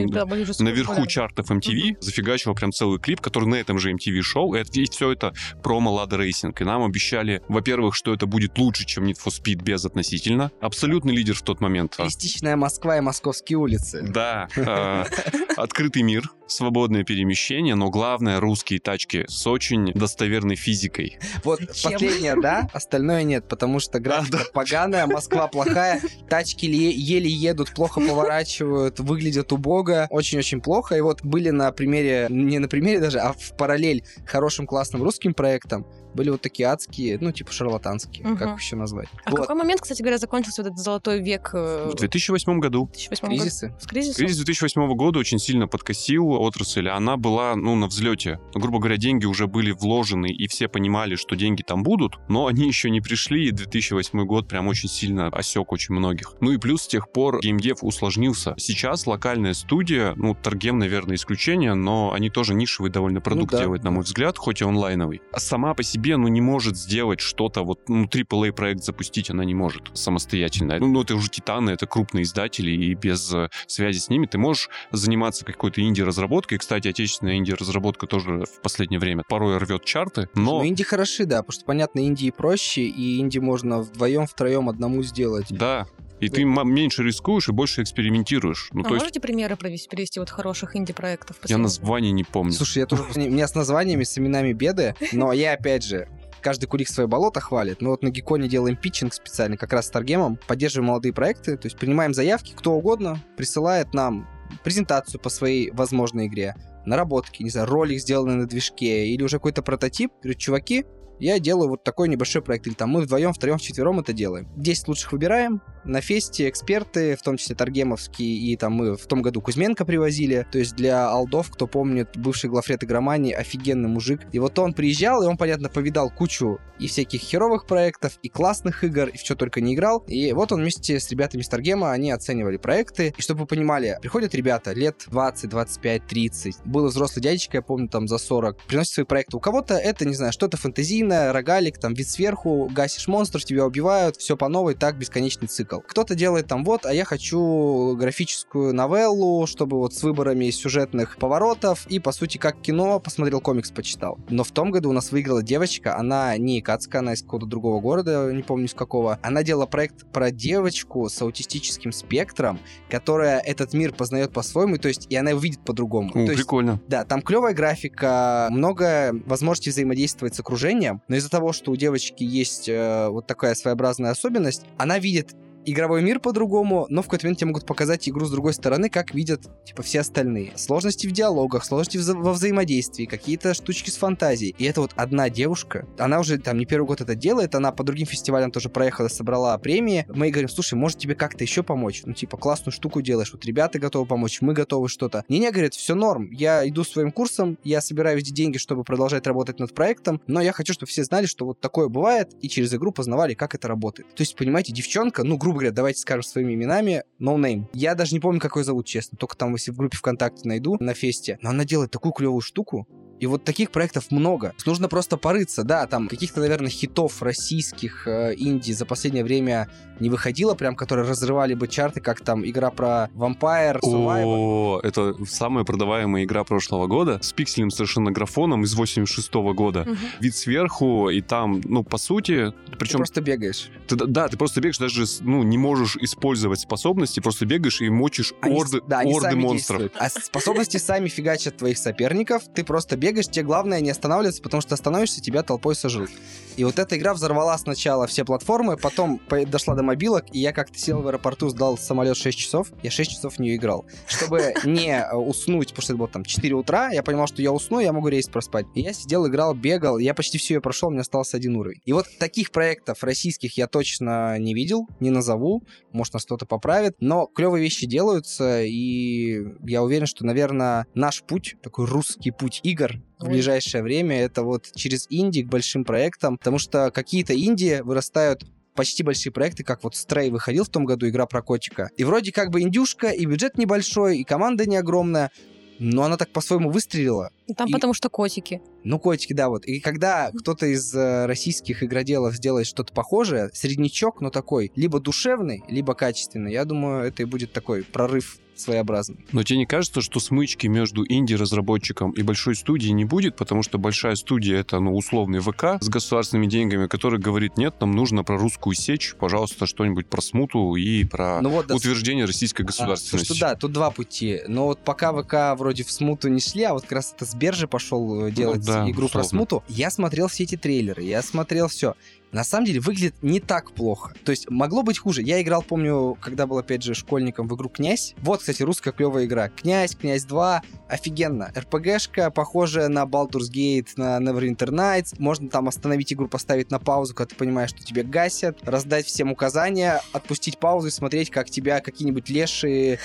наверху 0.60 1.06
чартов 1.06 1.52
MTV, 1.52 1.98
зафигачила 2.00 2.54
прям 2.54 2.72
целый 2.72 3.00
клип, 3.00 3.22
который 3.22 3.48
на 3.50 3.56
этом 3.56 3.80
же 3.80 3.92
MTV 3.92 4.22
шел, 4.22 4.54
и, 4.54 4.64
все 4.86 5.12
это 5.12 5.34
промо 5.64 5.92
Lada 6.00 6.20
Racing. 6.20 6.56
И 6.60 6.64
нам 6.64 6.84
обещали, 6.84 7.42
во-первых, 7.48 7.96
что 7.96 8.14
это 8.14 8.26
будет 8.28 8.58
лучше, 8.58 8.86
чем 8.86 9.06
Need 9.06 9.18
for 9.24 9.32
Speed 9.32 9.64
без 9.64 9.84
относительно. 9.84 10.52
Абсолютный 10.62 11.14
лидер 11.14 11.36
в 11.36 11.42
тот 11.42 11.60
момент. 11.60 11.96
а. 11.98 12.10
Прекрасная 12.56 12.58
Москва 12.58 12.98
и 12.98 13.02
московские 13.02 13.58
улицы. 13.58 14.02
Да, 14.02 14.48
э, 14.56 15.04
открытый 15.58 16.04
мир, 16.04 16.32
свободное 16.48 17.04
перемещение, 17.04 17.76
но 17.76 17.90
главное 17.90 18.40
русские 18.40 18.80
тачки 18.80 19.26
с 19.28 19.46
очень 19.48 19.92
достоверной 19.94 20.56
физикой. 20.56 21.20
Вот 21.44 21.60
Зачем? 21.60 21.92
последнее, 21.92 22.36
да, 22.40 22.70
остальное 22.74 23.24
нет, 23.24 23.48
потому 23.48 23.80
что 23.80 24.00
графика 24.00 24.40
поганая, 24.54 25.06
Москва 25.08 25.48
плохая, 25.52 26.02
тачки 26.30 26.66
ле- 26.66 26.92
еле 26.92 27.30
едут, 27.30 27.74
плохо 27.74 28.00
поворачивают, 28.00 29.00
выглядят 29.00 29.52
убого, 29.52 30.08
очень-очень 30.10 30.62
плохо. 30.62 30.96
И 30.96 31.02
вот 31.02 31.24
были 31.24 31.50
на 31.50 31.72
примере, 31.72 32.28
не 32.30 32.60
на 32.60 32.68
примере 32.68 33.00
даже, 33.00 33.20
а 33.20 33.34
в 33.34 33.58
параллель 33.58 34.04
хорошим 34.26 34.66
классным 34.68 35.04
русским 35.04 35.34
проектам, 35.34 35.86
были 36.16 36.30
вот 36.30 36.42
такие 36.42 36.68
адские, 36.70 37.18
ну, 37.20 37.32
типа 37.32 37.52
шарлатанские, 37.52 38.26
Мгм. 38.28 38.38
как 38.38 38.60
еще 38.60 38.76
назвать. 38.76 39.08
А 39.26 39.30
в 39.30 39.34
Вот, 39.34 39.42
какой 39.42 39.56
момент, 39.56 39.82
кстати 39.82 40.02
говоря, 40.02 40.18
закончился 40.18 40.64
вот 40.64 40.72
этот 40.72 40.84
золотой 40.84 41.22
век 41.22 41.52
э, 41.54 41.90
В 41.92 41.96
2008 41.96 42.60
году 42.60 42.86
в 42.86 42.92
2008 42.92 43.28
году? 43.28 43.38
кризисы. 43.42 43.76
С 43.80 43.86
кризисом? 43.88 44.16
Кризис 44.16 44.38
2008 44.38 44.94
года 44.96 45.20
очень 45.20 45.40
сильно 45.40 45.68
подкосил 45.68 46.32
отрасль, 46.32 46.88
она 46.90 47.18
была, 47.18 47.56
ну, 47.56 47.76
на 47.76 47.88
взлете. 47.88 48.40
Ну, 48.54 48.62
грубо 48.62 48.80
говоря, 48.80 48.98
деньги 48.98 49.26
уже 49.26 49.48
были 49.48 49.72
вложены, 49.72 50.28
и 50.32 50.48
все 50.48 50.68
понимали, 50.68 51.16
что 51.16 51.36
деньги 51.36 51.62
там 51.64 51.84
будут, 51.84 52.18
но 52.30 52.48
они 52.48 52.68
еще 52.68 52.90
не 52.90 53.02
пришли, 53.02 53.48
и 53.48 53.52
2008 53.52 54.26
год 54.26 54.48
прям 54.48 54.68
очень 54.68 54.90
сильно 54.90 55.28
осек 55.28 55.72
очень 55.72 55.94
многих. 55.96 56.34
Ну 56.40 56.52
и 56.52 56.58
плюс 56.58 56.84
с 56.84 56.88
тех 56.88 57.12
пор 57.12 57.40
геймдев 57.42 57.84
усложнился. 57.84 58.54
Сейчас 58.58 59.08
локальная 59.08 59.54
студия, 59.54 60.14
ну, 60.16 60.36
Торгем, 60.36 60.80
наверное, 60.80 61.16
исключение, 61.16 61.74
но 61.74 62.14
они 62.14 62.30
тоже 62.30 62.54
нишевый 62.54 62.92
довольно 62.92 63.22
продукт 63.22 63.52
да. 63.52 63.60
делают, 63.62 63.84
на 63.84 63.92
мой 63.92 64.04
взгляд, 64.04 64.38
хоть 64.38 64.62
и 64.62 64.66
онлайновый. 64.66 65.22
А 65.32 65.40
сама 65.40 65.74
по 65.74 65.84
себе, 65.84 66.05
ну, 66.14 66.28
не 66.28 66.42
может 66.42 66.78
сделать 66.78 67.20
что-то, 67.20 67.64
вот, 67.64 67.88
ну, 67.88 68.06
AAA 68.06 68.52
проект 68.52 68.84
запустить 68.84 69.30
она 69.30 69.46
не 69.46 69.54
может 69.54 69.84
самостоятельно. 69.94 70.78
Ну, 70.80 70.88
ну, 70.88 71.02
это 71.02 71.16
уже 71.16 71.30
Титаны, 71.30 71.72
это 71.72 71.88
крупные 71.88 72.24
издатели, 72.24 72.72
и 72.72 72.94
без 72.94 73.34
э, 73.34 73.50
связи 73.68 74.00
с 74.00 74.10
ними 74.10 74.26
ты 74.26 74.38
можешь 74.38 74.70
заниматься 74.92 75.46
какой-то 75.46 75.82
инди-разработкой. 75.82 76.58
Кстати, 76.58 76.88
отечественная 76.88 77.38
инди-разработка 77.38 78.08
тоже 78.08 78.46
в 78.46 78.62
последнее 78.62 79.00
время 79.00 79.24
порой 79.28 79.58
рвет 79.58 79.86
чарты, 79.86 80.30
но... 80.36 80.60
Ну, 80.60 80.68
инди 80.68 80.84
хороши, 80.84 81.26
да, 81.26 81.42
потому 81.42 81.54
что, 81.54 81.66
понятно, 81.66 82.06
инди 82.06 82.32
проще, 82.32 82.84
и 82.84 83.20
инди 83.20 83.40
можно 83.40 83.80
вдвоем, 83.80 84.28
втроем, 84.28 84.70
одному 84.70 85.04
сделать. 85.04 85.48
Да, 85.50 85.88
и 86.20 86.30
ты 86.30 86.44
меньше 86.44 87.04
рискуешь 87.04 87.50
и 87.50 87.52
больше 87.52 87.84
экспериментируешь. 87.84 88.70
Ну, 88.72 88.82
а 88.82 88.84
то 88.86 88.94
есть 88.94 89.04
можете 89.04 89.20
примеры 89.20 89.56
привести, 89.56 89.90
привести 89.90 90.20
вот 90.20 90.30
хороших 90.30 90.76
инди-проектов? 90.76 91.38
я 91.46 91.58
название 91.58 92.12
не 92.12 92.24
помню. 92.24 92.54
Слушай, 92.54 92.80
я 92.80 92.86
тоже... 92.86 93.04
У 93.16 93.20
меня 93.20 93.48
с 93.48 93.56
названиями, 93.56 94.04
с 94.04 94.18
именами 94.18 94.54
беды, 94.54 94.96
но 95.12 95.34
я, 95.34 95.54
опять 95.54 95.84
же, 95.84 95.95
каждый 96.42 96.68
кулик 96.68 96.88
свое 96.90 97.08
болото 97.08 97.40
хвалит. 97.40 97.82
Мы 97.82 97.90
вот 97.90 98.04
на 98.04 98.10
Геконе 98.10 98.48
делаем 98.48 98.76
питчинг 98.76 99.14
специально, 99.14 99.58
как 99.58 99.74
раз 99.74 99.88
с 99.88 99.90
Торгемом, 99.90 100.38
поддерживаем 100.48 100.90
молодые 100.90 101.12
проекты, 101.12 101.58
то 101.58 101.66
есть 101.66 101.78
принимаем 101.78 102.14
заявки, 102.14 102.54
кто 102.56 102.74
угодно 102.74 103.20
присылает 103.36 103.94
нам 103.94 104.28
презентацию 104.64 105.20
по 105.20 105.30
своей 105.30 105.72
возможной 105.72 106.28
игре, 106.28 106.56
наработки, 106.86 107.42
не 107.42 107.50
знаю, 107.50 107.68
ролик, 107.68 108.00
сделанный 108.00 108.36
на 108.36 108.46
движке, 108.46 109.08
или 109.08 109.24
уже 109.24 109.38
какой-то 109.38 109.64
прототип. 109.64 110.12
Говорю, 110.22 110.38
чуваки, 110.38 110.86
я 111.20 111.40
делаю 111.40 111.70
вот 111.70 111.84
такой 111.84 112.08
небольшой 112.10 112.42
проект, 112.42 112.68
или 112.68 112.74
там 112.74 112.90
мы 112.90 113.02
вдвоем, 113.02 113.34
втроем, 113.34 113.58
вчетвером 113.58 114.00
это 114.00 114.14
делаем. 114.14 114.48
10 114.56 114.88
лучших 114.88 115.12
выбираем, 115.12 115.62
на 115.86 116.02
фесте 116.02 116.50
эксперты, 116.50 117.16
в 117.16 117.22
том 117.22 117.38
числе 117.38 117.56
Торгемовские, 117.56 118.36
и 118.36 118.58
там 118.58 118.74
мы 118.74 118.96
в 118.96 119.06
том 119.06 119.22
году 119.22 119.42
Кузьменко 119.42 119.86
привозили, 119.86 120.46
то 120.52 120.58
есть 120.58 120.76
для 120.76 121.08
алдов, 121.08 121.52
кто 121.52 121.68
помнит, 121.68 122.18
бывший 122.18 122.50
главред 122.50 122.84
игромании, 122.84 123.34
офигенный 123.34 123.88
мужик. 123.88 124.22
И 124.32 124.40
вот 124.40 124.58
он 124.60 124.74
приезжал, 124.74 125.24
и 125.24 125.28
он, 125.28 125.38
понятно, 125.38 125.70
повидал 125.70 126.10
кучу 126.10 126.60
и 126.80 126.88
всяких 126.88 127.22
херовых 127.22 127.68
проектов, 127.68 128.18
и 128.22 128.30
классных 128.30 128.84
игр, 128.84 129.08
и 129.08 129.18
в 129.18 129.22
что 129.22 129.36
только 129.36 129.62
не 129.62 129.76
играл. 129.76 130.04
И 130.08 130.34
вот 130.34 130.52
он 130.52 130.62
вместе 130.62 131.00
с 131.00 131.10
ребятами 131.10 131.42
с 131.42 131.48
Торгема, 131.48 131.92
они 131.92 132.12
оценивали 132.12 132.58
проекты. 132.58 133.14
И 133.18 133.22
чтобы 133.22 133.42
вы 133.42 133.46
понимали, 133.48 133.98
приходят 134.02 134.36
ребята 134.36 134.74
лет 134.74 135.04
20, 135.08 135.50
25, 135.50 136.08
30. 136.08 136.58
Был 136.66 136.88
взрослый 136.88 137.24
дядечка, 137.24 137.58
я 137.58 137.62
помню, 137.62 137.88
там 137.88 138.08
за 138.08 138.18
40. 138.18 138.58
Приносит 138.66 138.94
свои 138.94 139.06
проекты. 139.06 139.38
У 139.38 139.40
кого-то 139.40 139.76
это, 139.76 140.06
не 140.06 140.16
знаю, 140.16 140.34
что-то 140.34 140.58
фантазийное, 141.06 141.34
рогалик, 141.34 141.78
там 141.78 141.94
вид 141.94 142.08
сверху, 142.08 142.70
гасишь 142.74 143.08
монстров, 143.08 143.44
тебя 143.46 143.66
убивают, 143.66 144.18
все 144.18 144.36
по 144.36 144.48
новой, 144.48 144.76
так 144.76 144.98
бесконечный 144.98 145.48
цикл. 145.48 145.80
Кто-то 145.80 146.16
делает 146.16 146.48
там 146.48 146.64
вот, 146.64 146.86
а 146.86 146.94
я 146.94 147.06
хочу 147.06 147.96
графическую 147.96 148.74
новеллу, 148.74 149.46
чтобы 149.48 149.78
вот 149.78 149.94
с 149.94 150.04
выборами 150.04 150.50
сюжетных 150.50 151.18
поворотов 151.18 151.86
и, 151.88 152.00
по 152.00 152.12
сути, 152.12 152.38
как 152.38 152.62
кино, 152.62 153.00
посмотрел 153.00 153.42
комикс, 153.42 153.72
почитал. 153.72 154.18
Но 154.30 154.44
в 154.44 154.52
том 154.52 154.72
году 154.72 154.90
у 154.90 154.94
нас 154.94 155.12
выиграла 155.12 155.44
девочка, 155.44 155.98
она 155.98 156.38
не 156.38 156.60
Икацка, 156.60 157.00
она 157.00 157.14
из 157.14 157.22
какого-то 157.22 157.48
другого 157.48 157.80
города, 157.82 158.32
не 158.32 158.44
помню 158.44 158.66
из 158.66 158.74
какого. 158.74 159.20
Она 159.22 159.44
делала 159.44 159.66
проект 159.66 160.06
про 160.12 160.32
девочку 160.32 161.10
с 161.10 161.22
аутистическим 161.22 161.92
спектром, 161.92 162.60
которая 162.90 163.40
этот 163.40 163.74
мир 163.74 163.94
познает 163.94 164.32
по-своему, 164.32 164.78
то 164.78 164.88
есть 164.88 165.08
и 165.10 165.16
она 165.16 165.32
его 165.32 165.40
видит 165.40 165.60
по-другому. 165.64 166.10
О, 166.10 166.14
То 166.14 166.20
есть 166.20 166.36
прикольно. 166.36 166.80
да, 166.88 167.04
там 167.04 167.22
клевая 167.22 167.54
графика, 167.54 168.48
много 168.52 169.14
возможностей 169.26 169.70
взаимодействовать 169.70 170.36
с 170.36 170.40
окружением, 170.40 170.95
но 171.08 171.16
из-за 171.16 171.30
того, 171.30 171.54
что 171.54 171.72
у 171.72 171.76
девочки 171.76 172.24
есть 172.24 172.70
э, 172.70 173.08
вот 173.10 173.28
такая 173.28 173.56
своеобразная 173.56 174.12
особенность, 174.12 174.64
она 174.78 175.00
видит 175.00 175.36
игровой 175.66 176.02
мир 176.02 176.20
по-другому, 176.20 176.86
но 176.90 177.02
в 177.02 177.06
какой-то 177.06 177.26
момент 177.26 177.40
тебе 177.40 177.48
могут 177.48 177.66
показать 177.66 178.08
игру 178.08 178.26
с 178.26 178.32
другой 178.32 178.54
стороны, 178.54 178.90
как 178.90 179.14
видят, 179.14 179.42
типа, 179.66 179.84
все 179.84 180.02
остальные. 180.02 180.54
Сложности 180.56 181.08
в 181.08 181.12
диалогах, 181.12 181.66
сложности 181.66 181.98
вза- 181.98 182.16
во 182.16 182.34
взаимодействии, 182.34 183.06
какие-то 183.06 183.54
штучки 183.54 183.90
с 183.90 183.98
фантазией. 183.98 184.56
И 184.58 184.66
это 184.66 184.82
вот 184.82 184.92
одна 184.96 185.30
девушка, 185.30 185.88
она 185.98 186.20
уже 186.20 186.38
там 186.38 186.58
не 186.58 186.66
первый 186.66 186.86
год 186.86 187.02
это 187.02 187.16
делает, 187.16 187.56
она 187.56 187.72
по 187.72 187.84
другим 187.84 188.08
фестивалям 188.08 188.52
тоже 188.52 188.70
проехала, 188.70 189.08
собрала 189.08 189.58
премии. 189.58 190.06
Мы 190.10 190.28
ей 190.28 190.32
говорим, 190.32 190.50
слушай, 190.50 190.76
может 190.76 191.00
тебе 191.00 191.16
как-то 191.16 191.44
еще 191.44 191.64
помочь? 191.64 192.04
Ну, 192.06 192.14
типа, 192.14 192.38
классную 192.38 192.72
штуку 192.72 193.02
делаешь, 193.02 193.32
вот 193.32 193.46
ребята 193.46 193.80
готовы 193.80 194.06
помочь, 194.06 194.42
мы 194.42 194.54
готовы 194.54 194.90
что-то. 194.90 195.24
Не-не, 195.30 195.52
говорит, 195.52 195.74
все 195.74 195.96
норм, 195.96 196.30
я 196.32 196.68
иду 196.68 196.84
своим 196.84 197.12
курсом, 197.12 197.58
я 197.64 197.82
собираю 197.82 198.18
везде 198.18 198.34
деньги, 198.34 198.58
чтобы 198.58 198.84
продолжать 198.84 199.28
работать 199.28 199.60
над 199.60 199.74
проектом, 199.74 200.22
но 200.28 200.42
я 200.42 200.52
хочу, 200.52 200.74
чтобы 200.74 200.90
все 200.90 201.04
знали, 201.04 201.26
что 201.26 201.46
вот 201.46 201.60
такое 201.60 201.88
бывает, 201.88 202.34
и 202.42 202.50
через 202.50 202.74
игру 202.74 202.92
познавали, 202.92 203.34
как 203.34 203.56
это 203.56 203.68
работает. 203.68 204.10
То 204.16 204.22
есть, 204.22 204.36
понимаете, 204.36 204.74
девчонка, 204.74 205.24
ну, 205.24 205.38
грубо 205.38 205.55
говоря, 205.56 205.72
давайте 205.72 206.00
скажем 206.00 206.24
своими 206.24 206.54
именами, 206.54 207.04
no 207.20 207.38
name. 207.38 207.66
Я 207.74 207.96
даже 207.96 208.14
не 208.14 208.20
помню, 208.20 208.40
как 208.40 208.56
ее 208.56 208.64
зовут, 208.64 208.86
честно, 208.86 209.18
только 209.18 209.36
там, 209.38 209.54
если 209.54 209.72
в 209.72 209.78
группе 209.78 209.98
ВКонтакте 209.98 210.48
найду, 210.48 210.78
на 210.80 210.94
фесте. 210.94 211.38
Но 211.42 211.50
она 211.50 211.66
делает 211.66 211.92
такую 211.92 212.14
клевую 212.14 212.42
штуку, 212.42 212.88
и 213.20 213.28
вот 213.28 213.44
таких 213.44 213.72
проектов 213.72 214.12
много. 214.12 214.54
Нужно 214.66 214.88
просто 214.90 215.18
порыться, 215.18 215.64
да, 215.64 215.88
там 215.88 216.08
каких-то, 216.08 216.42
наверное, 216.42 216.70
хитов 216.70 217.22
российских 217.22 218.08
э, 218.08 218.34
инди 218.38 218.72
за 218.72 218.86
последнее 218.86 219.24
время 219.24 219.70
не 220.00 220.10
выходило, 220.10 220.56
прям, 220.56 220.76
которые 220.76 221.08
разрывали 221.08 221.54
бы 221.54 221.68
чарты, 221.68 222.02
как 222.02 222.22
там 222.22 222.46
игра 222.46 222.70
про 222.72 223.10
Vampire, 223.16 223.80
Survivor. 223.82 224.24
О, 224.26 224.80
это 224.84 225.16
самая 225.26 225.64
продаваемая 225.64 226.26
игра 226.26 226.44
прошлого 226.44 226.88
года 226.88 227.20
с 227.22 227.32
пиксельным 227.32 227.72
совершенно 227.72 228.12
графоном 228.12 228.64
из 228.64 228.74
86 228.76 229.34
года. 229.54 229.84
Мгм. 229.88 229.98
Вид 230.20 230.36
сверху, 230.36 231.10
и 231.10 231.22
там, 231.22 231.62
ну, 231.64 231.84
по 231.84 231.98
сути, 231.98 232.54
Ты 232.72 232.78
причем 232.78 232.98
просто 232.98 233.22
бегаешь. 233.22 233.70
Ты, 233.88 233.96
да, 233.96 234.28
ты 234.28 234.38
просто 234.38 234.60
бегаешь, 234.60 234.78
даже 234.78 235.06
ну, 235.22 235.44
не 235.44 235.58
можешь 235.58 235.96
использовать 235.98 236.60
способности, 236.60 237.20
просто 237.20 237.46
бегаешь 237.46 237.82
и 237.82 237.90
мочишь 237.90 238.34
Они 238.42 238.60
орды, 238.60 238.82
да, 238.88 239.00
орды 239.00 239.36
монстров. 239.36 239.82
действуют. 239.82 239.94
А 239.98 240.10
способности 240.10 240.78
сами 240.78 241.08
фигачат 241.08 241.58
твоих 241.58 241.78
соперников. 241.78 242.44
Ты 242.54 242.64
просто 242.64 242.98
бегаешь, 242.98 243.05
тебе 243.12 243.44
главное 243.44 243.82
не 243.82 243.90
останавливаться, 243.90 244.42
потому 244.42 244.62
что 244.62 244.74
остановишься, 244.74 245.22
тебя 245.22 245.44
толпой 245.44 245.76
сожрут. 245.76 246.10
И 246.58 246.64
вот 246.64 246.80
эта 246.80 246.98
игра 246.98 247.14
взорвала 247.14 247.58
сначала 247.58 248.08
все 248.08 248.24
платформы, 248.24 248.78
потом 248.78 249.18
по- 249.18 249.46
дошла 249.46 249.76
до 249.76 249.84
мобилок, 249.84 250.26
и 250.32 250.40
я 250.40 250.54
как-то 250.54 250.80
сел 250.80 251.02
в 251.02 251.08
аэропорту, 251.08 251.50
сдал 251.50 251.78
самолет 251.78 252.16
6 252.16 252.38
часов, 252.38 252.72
я 252.82 252.92
6 252.92 253.12
часов 253.12 253.36
в 253.36 253.40
нее 253.40 253.56
играл. 253.58 253.86
Чтобы 254.08 254.54
не 254.64 254.98
э, 254.98 255.16
уснуть, 255.16 255.70
потому 255.70 255.84
что 255.84 255.94
это 255.94 255.98
было 255.98 256.08
там 256.08 256.24
4 256.24 256.56
утра, 256.56 256.90
я 256.92 257.04
понимал, 257.04 257.28
что 257.28 257.42
я 257.42 257.52
усну, 257.52 257.80
я 257.80 257.92
могу 257.92 258.08
рейс 258.08 258.28
проспать. 258.28 258.66
И 258.74 258.82
я 258.82 258.94
сидел, 258.94 259.28
играл, 259.28 259.54
бегал, 259.54 259.98
я 259.98 260.14
почти 260.14 260.38
все 260.38 260.56
ее 260.56 260.62
прошел, 260.62 260.90
у 260.90 260.92
меня 260.92 261.02
остался 261.02 261.38
один 261.38 261.56
уровень. 261.58 261.82
И 261.84 261.92
вот 261.92 262.06
таких 262.20 262.52
проектов 262.52 263.04
российских 263.04 263.58
я 263.58 263.68
точно 263.68 264.38
не 264.40 264.54
видел, 264.54 264.88
не 265.00 265.10
назову, 265.10 265.64
может, 265.92 266.14
нас 266.14 266.24
кто-то 266.24 266.46
поправит, 266.46 266.96
но 267.00 267.28
клевые 267.28 267.62
вещи 267.64 267.86
делаются, 267.86 268.64
и 268.64 269.46
я 269.64 269.84
уверен, 269.84 270.06
что, 270.06 270.26
наверное, 270.26 270.88
наш 270.94 271.22
путь, 271.24 271.56
такой 271.62 271.86
русский 271.86 272.32
путь 272.32 272.62
игр 272.64 272.95
в 273.20 273.28
ближайшее 273.28 273.84
время, 273.84 274.22
это 274.22 274.44
вот 274.44 274.72
через 274.76 275.08
инди 275.10 275.44
к 275.44 275.48
большим 275.48 275.86
проектам, 275.86 276.38
потому 276.38 276.60
что 276.60 276.92
какие-то 276.92 277.34
инди 277.38 277.82
вырастают 277.84 278.46
почти 278.76 279.04
большие 279.04 279.32
проекты, 279.32 279.64
как 279.64 279.84
вот 279.84 279.94
Stray 279.94 280.30
выходил 280.30 280.66
в 280.66 280.70
том 280.70 280.86
году, 280.86 281.08
игра 281.08 281.26
про 281.26 281.42
котика. 281.42 281.90
И 281.98 282.04
вроде 282.04 282.32
как 282.32 282.52
бы 282.52 282.62
индюшка, 282.62 283.08
и 283.10 283.26
бюджет 283.26 283.58
небольшой, 283.58 284.20
и 284.20 284.24
команда 284.24 284.68
не 284.68 284.76
огромная, 284.76 285.32
но 285.80 286.04
она 286.04 286.18
так 286.18 286.30
по-своему 286.30 286.70
выстрелила. 286.70 287.32
Там 287.56 287.68
И- 287.68 287.72
потому 287.72 287.94
что 287.94 288.10
котики. 288.10 288.62
Ну, 288.84 289.00
котики, 289.00 289.34
да, 289.34 289.50
вот. 289.50 289.66
И 289.66 289.80
когда 289.80 290.32
кто-то 290.32 290.66
из 290.66 290.94
э, 290.96 291.26
российских 291.26 291.84
игроделов 291.84 292.36
сделает 292.36 292.68
что-то 292.68 292.94
похожее, 292.94 293.50
среднячок, 293.54 294.22
но 294.22 294.30
такой, 294.30 294.72
либо 294.76 295.00
душевный, 295.00 295.64
либо 295.68 295.94
качественный, 295.94 296.52
я 296.54 296.66
думаю, 296.66 297.04
это 297.08 297.22
и 297.24 297.26
будет 297.26 297.52
такой 297.54 297.84
прорыв 297.84 298.38
своеобразный. 298.56 299.26
Но 299.34 299.44
тебе 299.44 299.60
не 299.60 299.66
кажется, 299.66 300.00
что 300.00 300.22
смычки 300.22 300.68
между 300.68 301.04
инди-разработчиком 301.06 302.12
и 302.12 302.22
большой 302.22 302.56
студией 302.56 302.94
не 302.94 303.04
будет, 303.04 303.36
потому 303.36 303.64
что 303.64 303.78
большая 303.78 304.16
студия— 304.16 304.58
это, 304.60 304.80
ну, 304.80 304.96
условный 304.96 305.40
ВК 305.42 305.78
с 305.82 305.90
государственными 305.90 306.48
деньгами, 306.48 306.88
который 306.88 307.20
говорит, 307.20 307.58
нет, 307.58 307.76
нам 307.82 307.92
нужно 307.92 308.24
про 308.24 308.38
русскую 308.38 308.74
сечь, 308.74 309.14
пожалуйста, 309.20 309.66
что-нибудь 309.66 310.08
про 310.08 310.22
смуту 310.22 310.76
и 310.76 311.04
про 311.04 311.42
Ну 311.42 311.50
вот, 311.50 311.68
да, 311.68 311.76
утверждение 311.76 312.24
российской 312.24 312.62
А, 312.62 312.66
государственности. 312.66 313.28
слушай, 313.28 313.42
да, 313.42 313.56
тут 313.56 313.74
два 313.74 313.92
пути. 313.92 314.42
Но 314.48 314.68
вот 314.68 314.80
пока 314.80 315.12
ВК 315.12 315.60
вроде 315.60 315.84
в 315.84 315.92
смуту 315.92 316.30
не 316.30 316.40
шли, 316.40 316.64
а 316.64 316.74
вот 316.74 316.84
как 316.84 316.94
раз 316.94 317.14
это 317.14 317.26
Сбер 317.36 317.54
же 317.54 317.68
пошел 317.68 318.28
э, 318.28 318.32
делать 318.32 318.66
да, 318.66 318.90
игру 318.90 319.10
про 319.10 319.20
условно. 319.20 319.30
смуту, 319.30 319.64
я 319.68 319.90
смотрел 319.90 320.30
все 320.30 320.44
эти 320.44 320.56
трейлеры, 320.56 321.04
я 321.04 321.22
смотрел 321.22 321.68
все. 321.68 321.96
На 322.32 322.44
самом 322.44 322.66
деле 322.66 322.80
выглядит 322.80 323.16
не 323.22 323.40
так 323.40 323.72
плохо. 323.72 324.14
То 324.24 324.32
есть 324.32 324.50
могло 324.50 324.84
быть 324.84 324.98
хуже. 324.98 325.22
Я 325.22 325.42
играл, 325.42 325.62
помню, 325.62 326.18
когда 326.20 326.48
был 326.48 326.58
опять 326.58 326.84
же 326.84 326.94
школьником 326.94 327.48
в 327.48 327.56
игру 327.56 327.70
«Князь». 327.70 328.14
Вот, 328.18 328.40
кстати, 328.40 328.64
русская 328.64 328.92
клевая 328.92 329.26
игра. 329.26 329.50
«Князь», 329.50 329.96
«Князь 329.96 330.26
2». 330.26 330.62
Офигенно. 330.88 331.52
РПГшка, 331.56 332.30
похожая 332.30 332.90
на 332.90 333.04
Baldur's 333.04 333.52
Gate, 333.52 333.90
на 333.96 334.18
Neverwinter 334.20 334.70
Nights. 334.70 335.16
Можно 335.18 335.50
там 335.50 335.68
остановить 335.68 336.14
игру, 336.14 336.28
поставить 336.28 336.70
на 336.72 336.80
паузу, 336.80 337.16
когда 337.16 337.30
ты 337.30 337.36
понимаешь, 337.36 337.72
что 337.72 337.84
тебе 337.84 338.04
гасят, 338.04 338.60
раздать 338.68 339.06
всем 339.06 339.32
указания, 339.32 340.02
отпустить 340.14 340.60
паузу 340.60 340.88
и 340.88 340.92
смотреть, 340.92 341.30
как 341.30 341.50
тебя 341.50 341.80
какие-нибудь 341.80 342.30
лешие 342.30 343.00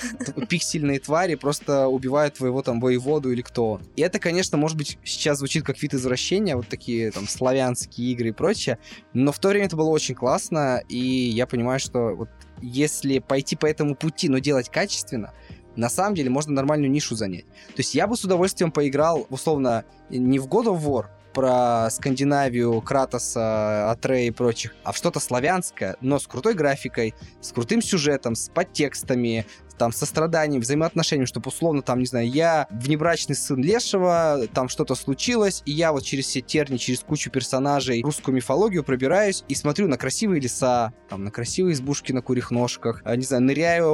пиксельные 0.49 0.99
твари 0.99 1.35
просто 1.35 1.87
убивают 1.87 2.35
твоего 2.35 2.61
там 2.61 2.79
воеводу 2.79 3.31
или 3.31 3.41
кто. 3.41 3.81
И 3.95 4.01
это, 4.01 4.19
конечно, 4.19 4.57
может 4.57 4.77
быть, 4.77 4.97
сейчас 5.03 5.39
звучит 5.39 5.63
как 5.63 5.81
вид 5.81 5.93
извращения, 5.93 6.55
вот 6.55 6.67
такие 6.67 7.11
там 7.11 7.27
славянские 7.27 8.11
игры 8.11 8.29
и 8.29 8.31
прочее, 8.31 8.77
но 9.13 9.31
в 9.31 9.39
то 9.39 9.49
время 9.49 9.65
это 9.65 9.75
было 9.75 9.89
очень 9.89 10.15
классно, 10.15 10.81
и 10.87 10.97
я 10.97 11.47
понимаю, 11.47 11.79
что 11.79 12.15
вот 12.15 12.29
если 12.61 13.19
пойти 13.19 13.55
по 13.55 13.65
этому 13.65 13.95
пути, 13.95 14.29
но 14.29 14.39
делать 14.39 14.69
качественно, 14.69 15.33
на 15.75 15.89
самом 15.89 16.15
деле 16.15 16.29
можно 16.29 16.53
нормальную 16.53 16.91
нишу 16.91 17.15
занять. 17.15 17.45
То 17.45 17.79
есть 17.79 17.95
я 17.95 18.07
бы 18.07 18.15
с 18.15 18.23
удовольствием 18.23 18.71
поиграл, 18.71 19.25
условно, 19.29 19.85
не 20.09 20.39
в 20.39 20.47
God 20.47 20.65
of 20.65 20.81
War, 20.83 21.05
про 21.33 21.89
Скандинавию, 21.89 22.81
Кратоса, 22.81 23.91
Атрея 23.91 24.27
и 24.27 24.31
прочих, 24.31 24.75
а 24.83 24.91
в 24.91 24.97
что-то 24.97 25.19
славянское, 25.19 25.95
но 26.01 26.19
с 26.19 26.27
крутой 26.27 26.53
графикой, 26.53 27.13
с 27.39 27.51
крутым 27.51 27.81
сюжетом, 27.81 28.35
с 28.35 28.49
подтекстами, 28.49 29.45
там, 29.81 29.91
состраданием, 29.91 30.61
взаимоотношением, 30.61 31.25
чтобы 31.25 31.47
условно, 31.47 31.81
там, 31.81 31.97
не 31.97 32.05
знаю, 32.05 32.29
я 32.29 32.67
внебрачный 32.69 33.35
сын 33.35 33.59
Лешего, 33.63 34.45
там 34.53 34.69
что-то 34.69 34.93
случилось, 34.93 35.63
и 35.65 35.71
я 35.71 35.91
вот 35.91 36.03
через 36.03 36.27
все 36.27 36.41
терни, 36.41 36.77
через 36.77 36.99
кучу 36.99 37.31
персонажей 37.31 38.03
русскую 38.03 38.35
мифологию 38.35 38.83
пробираюсь 38.83 39.43
и 39.47 39.55
смотрю 39.55 39.87
на 39.87 39.97
красивые 39.97 40.39
леса, 40.39 40.93
там, 41.09 41.23
на 41.23 41.31
красивые 41.31 41.73
избушки 41.73 42.11
на 42.11 42.21
курьих 42.21 42.51
ножках, 42.51 43.01
а, 43.05 43.15
не 43.15 43.23
знаю, 43.23 43.41
ныряю 43.41 43.87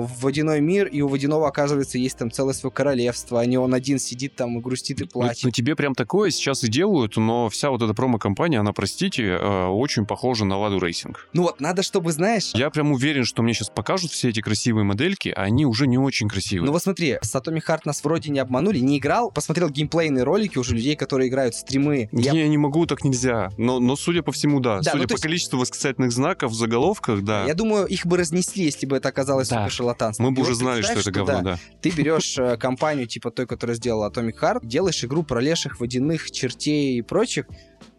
в 0.00 0.20
водяной 0.20 0.60
мир, 0.60 0.88
и 0.88 1.02
у 1.02 1.06
водяного, 1.06 1.46
оказывается, 1.46 1.98
есть 1.98 2.18
там 2.18 2.32
целое 2.32 2.52
свое 2.52 2.72
королевство, 2.72 3.40
а 3.40 3.46
не 3.46 3.58
он 3.58 3.74
один 3.74 4.00
сидит 4.00 4.34
там 4.34 4.58
и 4.58 4.60
грустит 4.60 5.00
и 5.00 5.04
Ну, 5.04 5.10
плачет. 5.10 5.44
ну, 5.44 5.50
тебе 5.52 5.76
прям 5.76 5.94
такое 5.94 6.30
сейчас 6.30 6.64
и 6.64 6.68
делают, 6.68 7.16
но 7.16 7.48
вся 7.48 7.70
вот 7.70 7.80
эта 7.80 7.94
промо-кампания, 7.94 8.58
она, 8.58 8.72
простите, 8.72 9.22
э, 9.22 9.66
очень 9.66 10.04
похожа 10.04 10.44
на 10.44 10.58
Ладу 10.58 10.80
Racing. 10.80 11.28
Ну 11.32 11.42
вот, 11.42 11.60
надо, 11.60 11.84
чтобы, 11.84 12.10
знаешь... 12.10 12.50
Я 12.54 12.70
прям 12.70 12.90
уверен, 12.90 13.24
что 13.24 13.44
мне 13.44 13.54
сейчас 13.54 13.70
покажут 13.70 14.10
все 14.10 14.30
эти 14.30 14.40
красивые 14.40 14.82
модельки, 14.82 15.27
а 15.30 15.42
они 15.42 15.66
уже 15.66 15.86
не 15.86 15.98
очень 15.98 16.28
красивые. 16.28 16.66
Ну 16.66 16.72
вот 16.72 16.82
смотри, 16.82 17.18
с 17.22 17.34
Atomic 17.34 17.62
Heart 17.66 17.80
нас 17.84 18.02
вроде 18.04 18.30
не 18.30 18.38
обманули, 18.38 18.78
не 18.78 18.98
играл, 18.98 19.30
посмотрел 19.30 19.68
геймплейные 19.70 20.24
ролики 20.24 20.58
уже 20.58 20.74
людей, 20.74 20.96
которые 20.96 21.28
играют 21.28 21.54
в 21.54 21.58
стримы. 21.58 22.08
Я- 22.12 22.32
Не, 22.32 22.48
не 22.48 22.58
могу, 22.58 22.86
так 22.86 23.04
нельзя. 23.04 23.50
Но, 23.56 23.78
но 23.80 23.96
судя 23.96 24.22
по 24.22 24.32
всему, 24.32 24.60
да. 24.60 24.78
Да, 24.80 24.90
судя 24.92 25.02
ну, 25.02 25.08
по 25.08 25.12
есть- 25.12 25.22
количеству 25.22 25.58
восклицательных 25.58 26.12
знаков 26.12 26.52
в 26.52 26.54
заголовках, 26.54 27.22
да. 27.22 27.44
Я 27.46 27.54
думаю, 27.54 27.86
их 27.86 28.06
бы 28.06 28.16
разнесли, 28.16 28.64
если 28.64 28.86
бы 28.86 28.96
это 28.96 29.08
оказалось 29.08 29.48
Да. 29.48 29.68
шарлатанством. 29.68 30.26
Мы 30.26 30.32
бы 30.32 30.42
уже 30.42 30.50
вот 30.52 30.58
знали, 30.58 30.82
что 30.82 30.92
это 31.00 31.10
говно, 31.10 31.32
да, 31.32 31.42
да. 31.42 31.58
Ты 31.80 31.90
берешь 31.90 32.36
э, 32.38 32.56
компанию 32.56 33.06
типа 33.06 33.30
той, 33.30 33.46
которая 33.46 33.76
сделала 33.76 34.10
Atomic 34.10 34.34
Heart, 34.40 34.60
делаешь 34.66 35.02
игру 35.04 35.22
про 35.22 35.40
леших, 35.40 35.80
водяных, 35.80 36.30
чертей 36.30 36.98
и 36.98 37.02
прочих. 37.02 37.46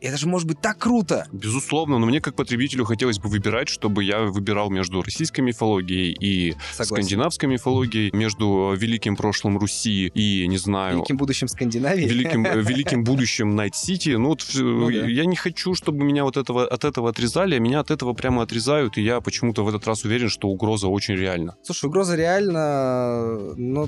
Это 0.01 0.17
же 0.17 0.27
может 0.27 0.47
быть 0.47 0.61
так 0.61 0.77
круто. 0.77 1.27
Безусловно, 1.31 1.97
но 1.99 2.05
мне 2.05 2.21
как 2.21 2.35
потребителю 2.35 2.85
хотелось 2.85 3.19
бы 3.19 3.27
выбирать, 3.29 3.67
чтобы 3.69 4.03
я 4.03 4.21
выбирал 4.21 4.69
между 4.69 5.01
российской 5.01 5.41
мифологией 5.41 6.13
и 6.19 6.55
Согласен. 6.71 6.95
скандинавской 6.95 7.49
мифологией, 7.49 8.09
между 8.15 8.73
великим 8.77 9.15
прошлым 9.15 9.57
Руси 9.57 10.07
и, 10.07 10.47
не 10.47 10.57
знаю, 10.57 10.95
Великим 10.97 11.17
будущим 11.17 11.47
Скандинавии. 11.47 12.05
великим, 12.07 12.45
э, 12.45 12.61
великим 12.61 13.03
будущим 13.03 13.55
Найт 13.55 13.75
Сити. 13.75 14.11
Ну, 14.11 14.29
вот, 14.29 14.41
э, 14.55 14.59
Ну 14.61 14.87
да. 14.89 15.05
я 15.07 15.25
не 15.25 15.35
хочу, 15.35 15.75
чтобы 15.75 16.03
меня 16.03 16.23
вот 16.23 16.37
этого, 16.37 16.65
от 16.65 16.85
этого 16.85 17.09
отрезали, 17.09 17.55
а 17.55 17.59
меня 17.59 17.79
от 17.81 17.91
этого 17.91 18.13
прямо 18.13 18.43
отрезают, 18.43 18.97
и 18.97 19.01
я 19.01 19.19
почему-то 19.21 19.63
в 19.65 19.69
этот 19.69 19.85
раз 19.87 20.05
уверен, 20.05 20.29
что 20.29 20.47
угроза 20.47 20.87
очень 20.87 21.15
реальна. 21.15 21.55
Слушай, 21.63 21.85
угроза 21.87 22.15
реально, 22.15 23.53
но 23.57 23.87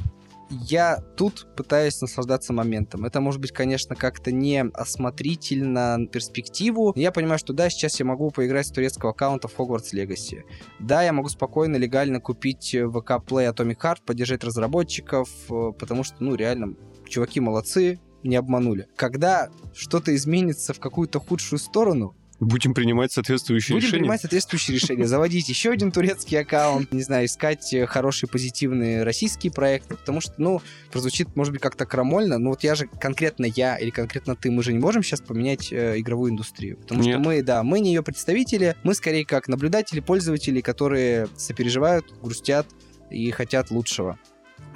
я 0.52 1.02
тут 1.16 1.48
пытаюсь 1.56 2.02
наслаждаться 2.02 2.54
моментом. 2.54 3.06
Это 3.06 3.22
может 3.22 3.40
быть, 3.40 3.52
конечно, 3.52 3.96
как-то 3.96 4.32
не 4.32 4.64
осмотрительно 4.74 6.08
перспективу. 6.12 6.94
Я 6.96 7.12
понимаю, 7.12 7.40
что 7.40 7.54
да, 7.54 7.70
сейчас 7.70 8.00
я 8.00 8.06
могу 8.06 8.32
поиграть 8.32 8.68
с 8.68 8.72
турецкого 8.72 9.12
аккаунта 9.12 9.48
в 9.48 9.58
Hogwarts 9.58 9.94
Legacy. 9.94 10.42
Да, 10.80 11.04
я 11.04 11.14
могу 11.14 11.30
спокойно, 11.30 11.78
легально 11.78 12.20
купить 12.20 12.76
э, 12.76 12.84
VK 12.84 13.26
Play 13.26 13.54
Atomic 13.54 13.78
Heart, 13.78 13.98
поддержать 14.06 14.44
разработчиков, 14.44 15.30
э, 15.50 15.72
потому 15.78 16.04
что, 16.04 16.18
ну, 16.20 16.36
реально, 16.36 16.76
чуваки 17.08 17.40
молодцы, 17.40 18.00
не 18.24 18.36
обманули. 18.36 18.88
Когда 18.96 19.50
что-то 19.74 20.16
изменится 20.16 20.74
в 20.74 20.80
какую-то 20.80 21.20
худшую 21.20 21.60
сторону, 21.60 22.16
Будем 22.41 22.73
принимать 22.73 23.12
соответствующие 23.12 23.75
Будем 23.75 23.86
решения. 23.86 23.99
принимать 23.99 24.21
соответствующие 24.21 24.75
решения. 24.75 25.06
Заводить 25.06 25.47
еще 25.47 25.69
один 25.69 25.91
турецкий 25.91 26.39
аккаунт, 26.39 26.91
не 26.91 27.04
знаю, 27.04 27.27
искать 27.27 27.71
э, 27.71 27.86
хорошие 27.86 28.27
позитивные 28.27 29.04
российские 29.04 29.54
проекты, 29.54 29.95
потому 29.95 30.21
что, 30.21 30.34
ну, 30.39 30.60
прозвучит, 30.91 31.36
может 31.36 31.54
быть, 31.54 31.62
как-то 31.62 31.86
крамольно, 31.86 32.39
но 32.39 32.49
вот 32.49 32.63
я 32.63 32.73
же, 32.73 32.88
конкретно 32.88 33.45
я 33.45 33.77
или 33.77 33.91
конкретно 33.91 34.36
ты, 34.36 34.49
мы 34.49 34.63
же 34.63 34.73
не 34.73 34.80
можем 34.80 35.04
сейчас 35.04 35.21
поменять 35.21 35.71
э, 35.71 35.99
игровую 35.99 36.32
индустрию, 36.32 36.77
потому 36.77 37.04
Нет. 37.04 37.13
что 37.13 37.19
мы, 37.19 37.43
да, 37.43 37.62
мы 37.62 37.80
не 37.80 37.93
ее 37.93 38.01
представители, 38.01 38.75
мы 38.82 38.95
скорее 38.95 39.23
как 39.23 39.47
наблюдатели, 39.47 39.99
пользователи, 39.99 40.62
которые 40.62 41.27
сопереживают, 41.38 42.12
грустят 42.23 42.65
и 43.12 43.30
хотят 43.30 43.69
лучшего. 43.69 44.17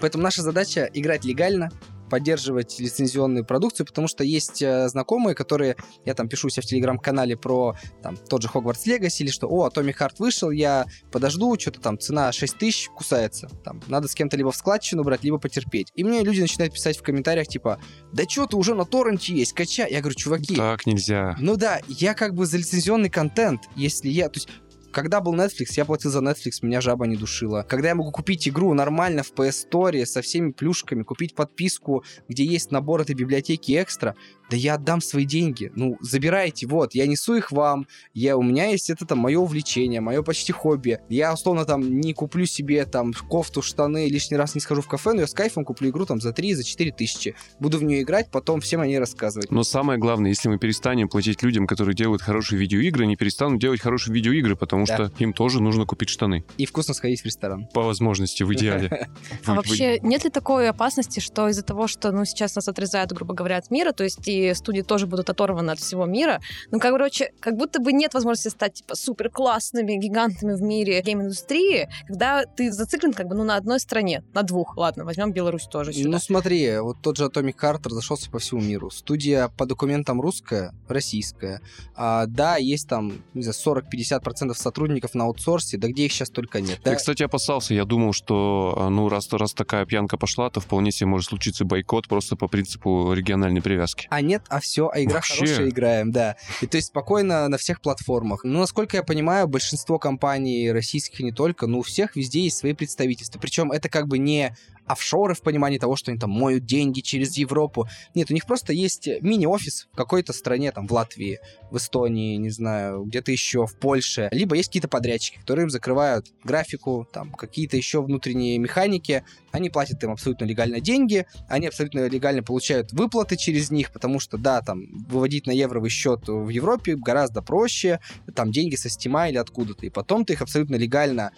Поэтому 0.02 0.24
наша 0.24 0.44
задача 0.44 0.88
играть 0.94 1.26
легально, 1.26 1.72
поддерживать 2.10 2.80
лицензионную 2.80 3.46
продукцию, 3.46 3.86
потому 3.86 4.08
что 4.08 4.24
есть 4.24 4.62
э, 4.62 4.88
знакомые, 4.90 5.36
которые, 5.36 5.76
я 6.06 6.14
там 6.14 6.28
пишу 6.28 6.48
у 6.48 6.50
себя 6.50 6.64
в 6.64 6.66
телеграм-канале 6.66 7.36
про 7.38 7.76
там 8.02 8.18
тот 8.18 8.42
же 8.42 8.48
Hogwarts 8.48 8.86
Legacy, 8.86 9.20
или 9.20 9.30
что, 9.32 9.48
о, 9.48 9.68
Atomic 9.70 9.98
Heart 9.98 10.16
вышел, 10.20 10.52
я 10.52 10.86
подожду, 11.12 11.58
что-то 11.60 11.80
там 11.82 12.00
цена 12.00 12.32
6 12.32 12.58
тысяч 12.58 12.90
кусается, 12.90 13.50
там, 13.64 13.82
надо 13.88 14.08
с 14.08 14.16
кем-то 14.16 14.38
либо 14.38 14.52
в 14.52 14.56
складчину 14.56 15.04
брать, 15.04 15.24
либо 15.24 15.38
потерпеть. 15.38 15.92
И 15.96 16.04
мне 16.04 16.24
люди 16.24 16.42
начинают 16.42 16.74
писать 16.74 16.98
в 16.98 17.04
комментариях, 17.04 17.48
типа, 17.48 17.80
да 18.14 18.24
что 18.28 18.46
ты 18.48 18.58
уже 18.58 18.76
на 18.76 18.86
торренте 18.86 19.34
есть, 19.34 19.54
качай. 19.54 19.92
Я 19.92 20.02
говорю, 20.02 20.16
чуваки, 20.16 20.56
Так 20.56 20.86
нельзя. 20.86 21.36
ну 21.40 21.56
да, 21.56 21.80
я 21.88 22.14
как 22.14 22.34
бы 22.34 22.46
за 22.46 22.58
лицензионный 22.58 23.10
контент, 23.10 23.64
если 23.76 24.10
я... 24.10 24.30
То 24.30 24.38
есть 24.38 24.50
когда 24.96 25.20
был 25.20 25.36
Netflix, 25.36 25.74
я 25.76 25.84
платил 25.84 26.10
за 26.10 26.20
Netflix, 26.20 26.60
меня 26.62 26.80
жаба 26.80 27.06
не 27.06 27.18
душила. 27.18 27.66
Когда 27.68 27.90
я 27.90 27.96
могу 27.96 28.12
купить 28.12 28.48
игру 28.48 28.74
нормально 28.74 29.24
в 29.24 29.34
PS 29.34 29.68
Store 29.70 30.06
со 30.06 30.22
всеми 30.22 30.52
плюшками, 30.52 31.04
купить 31.04 31.36
подписку, 31.36 32.06
где 32.30 32.46
есть 32.46 32.72
набор 32.72 33.02
этой 33.02 33.14
библиотеки 33.14 33.74
экстра, 33.74 34.16
да 34.50 34.56
я 34.56 34.76
отдам 34.76 35.02
свои 35.02 35.26
деньги. 35.26 35.72
Ну, 35.76 35.98
забирайте, 36.02 36.68
вот, 36.68 36.96
я 36.96 37.08
несу 37.08 37.36
их 37.36 37.52
вам, 37.52 37.88
я, 38.14 38.38
у 38.38 38.44
меня 38.44 38.68
есть 38.68 38.90
это 38.90 39.06
там 39.06 39.20
мое 39.20 39.40
увлечение, 39.40 40.02
мое 40.02 40.22
почти 40.22 40.52
хобби. 40.52 41.00
Я, 41.10 41.34
условно, 41.34 41.66
там 41.66 42.00
не 42.00 42.14
куплю 42.14 42.46
себе 42.46 42.86
там 42.86 43.12
кофту, 43.14 43.62
штаны, 43.62 44.08
лишний 44.08 44.38
раз 44.38 44.56
не 44.56 44.62
схожу 44.62 44.82
в 44.82 44.88
кафе, 44.88 45.14
но 45.14 45.22
я 45.22 45.28
с 45.28 45.34
кайфом 45.34 45.66
куплю 45.66 45.90
игру 45.90 46.06
там 46.06 46.22
за 46.22 46.32
3, 46.32 46.54
за 46.54 46.64
4 46.64 46.92
тысячи. 46.92 47.36
Буду 47.60 47.80
в 47.80 47.84
нее 47.84 48.04
играть, 48.04 48.30
потом 48.32 48.62
всем 48.62 48.82
о 48.82 48.88
ней 48.88 49.00
рассказывать. 49.00 49.52
Но 49.52 49.64
самое 49.64 50.00
главное, 50.00 50.30
если 50.30 50.48
мы 50.48 50.58
перестанем 50.58 51.10
платить 51.10 51.42
людям, 51.44 51.68
которые 51.68 51.96
делают 51.96 52.22
хорошие 52.22 52.60
видеоигры, 52.60 53.04
они 53.04 53.16
перестанут 53.16 53.60
делать 53.60 53.82
хорошие 53.82 54.14
видеоигры, 54.14 54.56
потому 54.56 54.85
Да. 54.86 54.96
что 54.96 55.12
им 55.20 55.34
тоже 55.34 55.62
нужно 55.62 55.86
купить 55.86 56.10
штаны. 56.10 56.44
И 56.58 56.66
вкусно 56.66 56.94
сходить 56.94 57.22
в 57.22 57.26
ресторан. 57.26 57.68
По 57.74 57.82
возможности, 57.82 58.44
в 58.44 58.54
идеале. 58.54 59.10
А 59.46 59.54
вообще 59.54 60.00
нет 60.00 60.24
ли 60.24 60.30
такой 60.30 60.70
опасности, 60.70 61.20
что 61.20 61.48
из-за 61.50 61.62
того, 61.62 61.88
что 61.88 62.12
ну, 62.12 62.26
сейчас 62.26 62.56
нас 62.56 62.68
отрезают, 62.68 63.12
грубо 63.12 63.34
говоря, 63.34 63.58
от 63.58 63.70
мира, 63.70 63.92
то 63.92 64.04
есть 64.04 64.28
и 64.28 64.54
студии 64.54 64.82
тоже 64.82 65.08
будут 65.08 65.30
оторваны 65.30 65.72
от 65.72 65.80
всего 65.80 66.06
мира, 66.06 66.42
ну, 66.72 66.80
короче, 66.80 67.32
как 67.40 67.56
будто 67.56 67.80
бы 67.80 67.94
нет 67.94 68.14
возможности 68.14 68.50
стать 68.50 68.76
типа 68.76 68.96
супер 68.96 69.30
классными 69.30 69.94
гигантами 69.94 70.54
в 70.54 70.62
мире 70.62 71.02
гейм-индустрии, 71.02 71.90
когда 72.08 72.46
ты 72.46 72.72
зациклен 72.72 73.14
как 73.14 73.28
бы 73.28 73.36
ну, 73.36 73.44
на 73.44 73.56
одной 73.56 73.80
стране, 73.80 74.24
на 74.34 74.44
двух. 74.44 74.78
Ладно, 74.78 75.06
возьмем 75.06 75.32
Беларусь 75.32 75.68
тоже 75.68 75.94
сюда. 75.94 76.10
Ну 76.10 76.20
смотри, 76.20 76.78
вот 76.80 76.98
тот 77.02 77.18
же 77.18 77.26
Atomic 77.26 77.56
Heart 77.56 77.90
разошелся 77.90 78.30
по 78.30 78.40
всему 78.40 78.62
миру. 78.62 78.90
Студия 78.90 79.50
по 79.50 79.66
документам 79.66 80.22
русская, 80.22 80.74
российская. 80.88 81.62
А, 81.96 82.26
да, 82.26 82.58
есть 82.58 82.88
там, 82.88 83.14
не 83.34 83.44
знаю, 83.44 83.84
40-50% 83.84 84.54
сотрудников 84.54 84.75
на 85.14 85.26
аутсорсе, 85.26 85.78
да 85.78 85.88
где 85.88 86.06
их 86.06 86.12
сейчас 86.12 86.30
только 86.30 86.62
нет. 86.62 86.80
Я, 86.84 86.92
Да, 86.92 86.96
кстати, 86.96 87.24
опасался. 87.24 87.74
Я 87.74 87.86
думал, 87.86 88.14
что, 88.14 88.76
а, 88.78 88.90
ну, 88.90 89.10
раз, 89.10 89.32
раз 89.32 89.54
такая 89.54 89.86
пьянка 89.86 90.18
пошла, 90.18 90.50
то 90.50 90.60
вполне 90.60 90.92
себе 90.92 91.08
может 91.08 91.30
случиться 91.30 91.66
бойкот 91.66 92.08
просто 92.08 92.36
по 92.36 92.48
принципу 92.48 93.14
региональной 93.14 93.62
привязки. 93.62 94.08
А 94.10 94.22
нет, 94.22 94.44
а 94.50 94.60
все, 94.60 94.90
а 94.94 95.02
игра 95.02 95.16
Вообще. 95.16 95.36
хорошая, 95.36 95.70
играем, 95.70 96.12
да. 96.12 96.36
И 96.62 96.68
то 96.68 96.78
есть 96.78 96.88
спокойно 96.88 97.48
на 97.48 97.58
всех 97.58 97.82
платформах. 97.82 98.44
Ну, 98.44 98.60
насколько 98.60 98.98
я 98.98 99.04
понимаю, 99.04 99.48
большинство 99.48 100.00
компаний 100.00 100.72
российских 100.72 101.20
не 101.20 101.32
только, 101.32 101.68
ну, 101.68 101.80
у 101.80 101.84
всех 101.84 102.16
везде 102.16 102.42
есть 102.42 102.58
свои 102.58 102.74
представительства. 102.74 103.40
Причем 103.40 103.72
это 103.72 103.90
как 103.90 104.08
бы 104.08 104.18
не 104.18 104.56
офшоры 104.86 105.34
в 105.34 105.42
понимании 105.42 105.78
того, 105.78 105.96
что 105.96 106.12
они 106.12 106.20
там 106.20 106.32
моют 106.32 106.66
деньги 106.66 107.02
через 107.02 107.38
Европу. 107.38 107.88
Нет, 108.14 108.32
у 108.32 108.34
них 108.34 108.46
просто 108.46 108.74
есть 108.74 109.08
мини-офис 109.22 109.88
в 109.92 109.96
какой-то 109.96 110.34
стране, 110.34 110.72
там, 110.72 110.88
в 110.88 110.92
Латвии, 110.92 111.40
в 111.72 111.78
Эстонии, 111.78 112.38
не 112.38 112.50
знаю, 112.50 113.04
где-то 113.04 113.32
еще, 113.32 113.66
в 113.66 113.78
Польше. 113.78 114.30
Либо 114.32 114.56
есть 114.56 114.70
какие-то 114.70 114.88
подрядчики, 114.88 115.40
которые 115.40 115.64
им 115.64 115.70
закрывают 115.70 116.28
графику, 116.44 117.08
там, 117.12 117.32
какие-то 117.32 117.78
еще 117.78 118.02
внутренние 118.02 118.58
механики. 118.58 119.24
Они 119.52 119.70
платят 119.70 120.04
им 120.04 120.12
абсолютно 120.12 120.46
легально 120.46 120.80
деньги, 120.80 121.26
они 121.48 121.68
абсолютно 121.68 122.08
легально 122.08 122.44
получают 122.44 122.92
выплаты 122.92 123.38
через 123.38 123.72
них, 123.72 123.92
потому 123.92 124.20
что, 124.20 124.38
да, 124.38 124.62
там, 124.62 124.86
выводить 125.08 125.48
на 125.48 125.52
евровый 125.52 125.90
счет 125.90 126.28
в 126.28 126.50
Европе 126.50 126.96
гораздо 126.96 127.42
проще, 127.42 128.00
там, 128.36 128.52
деньги 128.52 128.76
со 128.76 128.90
стима 128.90 129.30
или 129.30 129.38
откуда-то, 129.38 129.86
и 129.86 129.90
потом 129.90 130.26
ты 130.26 130.34
их 130.34 130.42
абсолютно 130.42 130.76
легально 130.76 131.32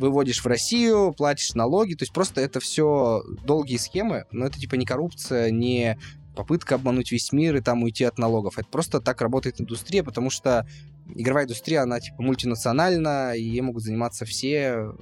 выводишь 0.00 0.42
в 0.42 0.46
Россию, 0.46 1.14
платишь 1.16 1.54
налоги, 1.54 1.94
то 1.94 2.02
есть 2.02 2.12
просто 2.12 2.40
это 2.40 2.58
все 2.58 3.22
долгие 3.44 3.76
схемы, 3.76 4.24
но 4.32 4.46
это 4.46 4.58
типа 4.58 4.74
не 4.74 4.86
коррупция, 4.86 5.50
не 5.50 5.98
попытка 6.34 6.76
обмануть 6.76 7.12
весь 7.12 7.32
мир 7.32 7.56
и 7.56 7.60
там 7.60 7.82
уйти 7.82 8.04
от 8.04 8.18
налогов. 8.18 8.58
Это 8.58 8.68
просто 8.68 9.00
так 9.00 9.20
работает 9.20 9.60
индустрия, 9.60 10.02
потому 10.02 10.30
что 10.30 10.66
игровая 11.14 11.44
индустрия, 11.44 11.82
она 11.82 12.00
типа 12.00 12.22
мультинациональна, 12.22 13.34
и 13.36 13.42
ей 13.42 13.60
могут 13.60 13.82
заниматься 13.82 14.24
все. 14.24 14.94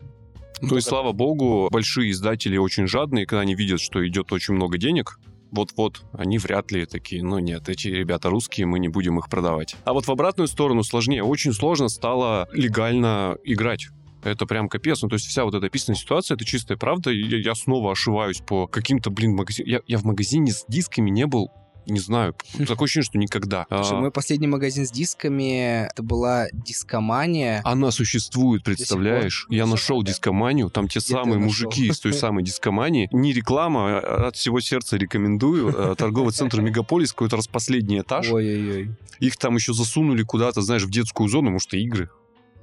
Ну 0.60 0.76
и 0.76 0.80
слава 0.80 1.12
богу, 1.12 1.68
большие 1.70 2.10
издатели 2.10 2.56
очень 2.56 2.88
жадные, 2.88 3.26
когда 3.26 3.42
они 3.42 3.54
видят, 3.54 3.80
что 3.80 4.06
идет 4.06 4.32
очень 4.32 4.54
много 4.54 4.76
денег, 4.76 5.18
вот-вот, 5.50 6.02
они 6.12 6.38
вряд 6.38 6.70
ли 6.72 6.84
такие, 6.84 7.22
ну 7.22 7.38
нет, 7.38 7.68
эти 7.68 7.88
ребята 7.88 8.28
русские, 8.28 8.66
мы 8.66 8.78
не 8.78 8.88
будем 8.88 9.18
их 9.18 9.28
продавать. 9.28 9.76
А 9.84 9.92
вот 9.92 10.06
в 10.06 10.10
обратную 10.10 10.48
сторону 10.48 10.82
сложнее. 10.82 11.22
Очень 11.22 11.52
сложно 11.52 11.88
стало 11.88 12.48
легально 12.52 13.38
играть. 13.44 13.88
Это 14.22 14.46
прям 14.46 14.68
капец. 14.68 15.02
Ну, 15.02 15.08
то 15.08 15.14
есть 15.14 15.26
вся 15.26 15.44
вот 15.44 15.54
эта 15.54 15.66
описанная 15.66 15.98
ситуация, 15.98 16.34
это 16.34 16.44
чистая 16.44 16.76
правда. 16.76 17.10
Я, 17.10 17.38
я 17.38 17.54
снова 17.54 17.92
ошиваюсь 17.92 18.38
по 18.40 18.66
каким-то, 18.66 19.10
блин, 19.10 19.34
магазинам. 19.34 19.70
Я, 19.70 19.80
я 19.86 19.98
в 19.98 20.04
магазине 20.04 20.52
с 20.52 20.64
дисками 20.68 21.10
не 21.10 21.26
был, 21.26 21.50
не 21.86 22.00
знаю. 22.00 22.34
Такое 22.66 22.86
ощущение, 22.86 23.04
что 23.04 23.18
никогда. 23.18 23.66
Слушай, 23.68 23.96
А, 23.96 24.00
мой 24.00 24.10
последний 24.10 24.46
магазин 24.48 24.86
с 24.86 24.90
дисками, 24.90 25.86
это 25.86 26.02
была 26.02 26.48
дискомания. 26.52 27.60
Она 27.64 27.90
существует, 27.90 28.62
представляешь? 28.64 29.46
Я 29.50 29.66
нашел 29.66 30.02
дискоманию, 30.02 30.68
там 30.70 30.88
те 30.88 30.98
Где 30.98 31.14
самые 31.14 31.38
нашел? 31.38 31.66
мужики 31.68 31.86
из 31.86 31.98
той 32.00 32.12
самой 32.14 32.42
дискомании. 32.44 33.08
Не 33.12 33.32
реклама, 33.32 33.98
а 33.98 34.28
от 34.28 34.36
всего 34.36 34.60
сердца 34.60 34.96
рекомендую. 34.96 35.68
Э, 35.70 35.94
Торговый 35.96 36.32
центр 36.32 36.60
Мегаполис, 36.60 37.12
какой-то 37.12 37.36
раз 37.36 37.46
последний 37.46 38.00
этаж. 38.00 38.30
Ой-ой-ой. 38.30 38.90
Их 39.20 39.36
там 39.36 39.54
еще 39.56 39.72
засунули 39.72 40.22
куда-то, 40.22 40.60
знаешь, 40.60 40.82
в 40.84 40.90
детскую 40.90 41.28
зону, 41.28 41.50
может, 41.50 41.72
и 41.74 41.82
игры. 41.82 42.10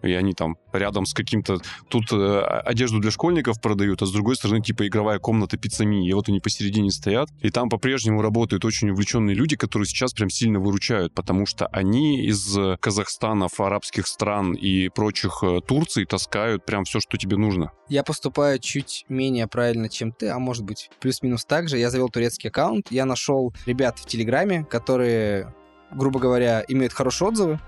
И 0.05 0.13
они 0.13 0.33
там 0.33 0.57
рядом 0.73 1.05
с 1.05 1.13
каким-то... 1.13 1.59
Тут 1.89 2.11
э, 2.11 2.39
одежду 2.65 2.99
для 2.99 3.11
школьников 3.11 3.61
продают, 3.61 4.01
а 4.01 4.05
с 4.05 4.11
другой 4.11 4.35
стороны, 4.35 4.61
типа, 4.61 4.87
игровая 4.87 5.19
комната 5.19 5.57
пиццами. 5.57 6.07
И 6.07 6.13
вот 6.13 6.29
они 6.29 6.39
посередине 6.39 6.91
стоят. 6.91 7.29
И 7.41 7.49
там 7.49 7.69
по-прежнему 7.69 8.21
работают 8.21 8.65
очень 8.65 8.89
увлеченные 8.89 9.35
люди, 9.35 9.55
которые 9.55 9.87
сейчас 9.87 10.13
прям 10.13 10.29
сильно 10.29 10.59
выручают, 10.59 11.13
потому 11.13 11.45
что 11.45 11.67
они 11.67 12.25
из 12.25 12.57
Казахстанов, 12.79 13.59
арабских 13.59 14.07
стран 14.07 14.53
и 14.53 14.89
прочих 14.89 15.43
э, 15.43 15.61
Турций 15.65 16.05
таскают 16.05 16.65
прям 16.65 16.85
все, 16.85 16.99
что 16.99 17.17
тебе 17.17 17.37
нужно. 17.37 17.71
Я 17.89 18.03
поступаю 18.03 18.59
чуть 18.59 19.05
менее 19.09 19.47
правильно, 19.47 19.89
чем 19.89 20.11
ты, 20.11 20.29
а 20.29 20.39
может 20.39 20.63
быть 20.63 20.89
плюс-минус 20.99 21.45
так 21.45 21.69
же. 21.69 21.77
Я 21.77 21.89
завел 21.89 22.09
турецкий 22.09 22.49
аккаунт, 22.49 22.87
я 22.91 23.05
нашел 23.05 23.53
ребят 23.65 23.99
в 23.99 24.05
Телеграме, 24.05 24.65
которые, 24.65 25.53
грубо 25.91 26.19
говоря, 26.19 26.63
имеют 26.67 26.93
хорошие 26.93 27.27
отзывы. 27.27 27.59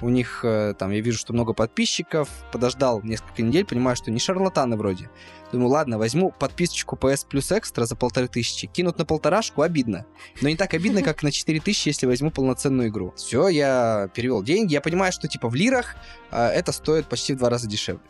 У 0.00 0.08
них 0.08 0.40
э, 0.44 0.74
там, 0.78 0.90
я 0.90 1.00
вижу, 1.00 1.18
что 1.18 1.32
много 1.32 1.52
подписчиков. 1.52 2.28
Подождал 2.52 3.00
несколько 3.02 3.42
недель, 3.42 3.64
понимаю, 3.64 3.96
что 3.96 4.10
не 4.10 4.18
шарлатаны 4.18 4.76
вроде. 4.76 5.10
Думаю, 5.52 5.70
ладно, 5.70 5.98
возьму 5.98 6.32
подписочку 6.32 6.96
PS 6.96 7.26
Plus 7.30 7.58
Extra 7.58 7.84
за 7.84 7.96
полторы 7.96 8.28
тысячи. 8.28 8.66
Кинут 8.66 8.98
на 8.98 9.04
полторашку, 9.04 9.62
обидно. 9.62 10.04
Но 10.40 10.48
не 10.48 10.56
так 10.56 10.74
обидно, 10.74 11.02
как 11.02 11.22
на 11.22 11.30
четыре 11.30 11.60
тысячи, 11.60 11.88
если 11.88 12.06
возьму 12.06 12.30
полноценную 12.30 12.88
игру. 12.88 13.12
Все, 13.16 13.48
я 13.48 14.08
перевел 14.14 14.42
деньги. 14.42 14.72
Я 14.72 14.80
понимаю, 14.80 15.12
что 15.12 15.28
типа 15.28 15.48
в 15.48 15.54
лирах 15.54 15.96
э, 16.30 16.46
это 16.48 16.72
стоит 16.72 17.06
почти 17.06 17.34
в 17.34 17.38
два 17.38 17.50
раза 17.50 17.68
дешевле. 17.68 18.02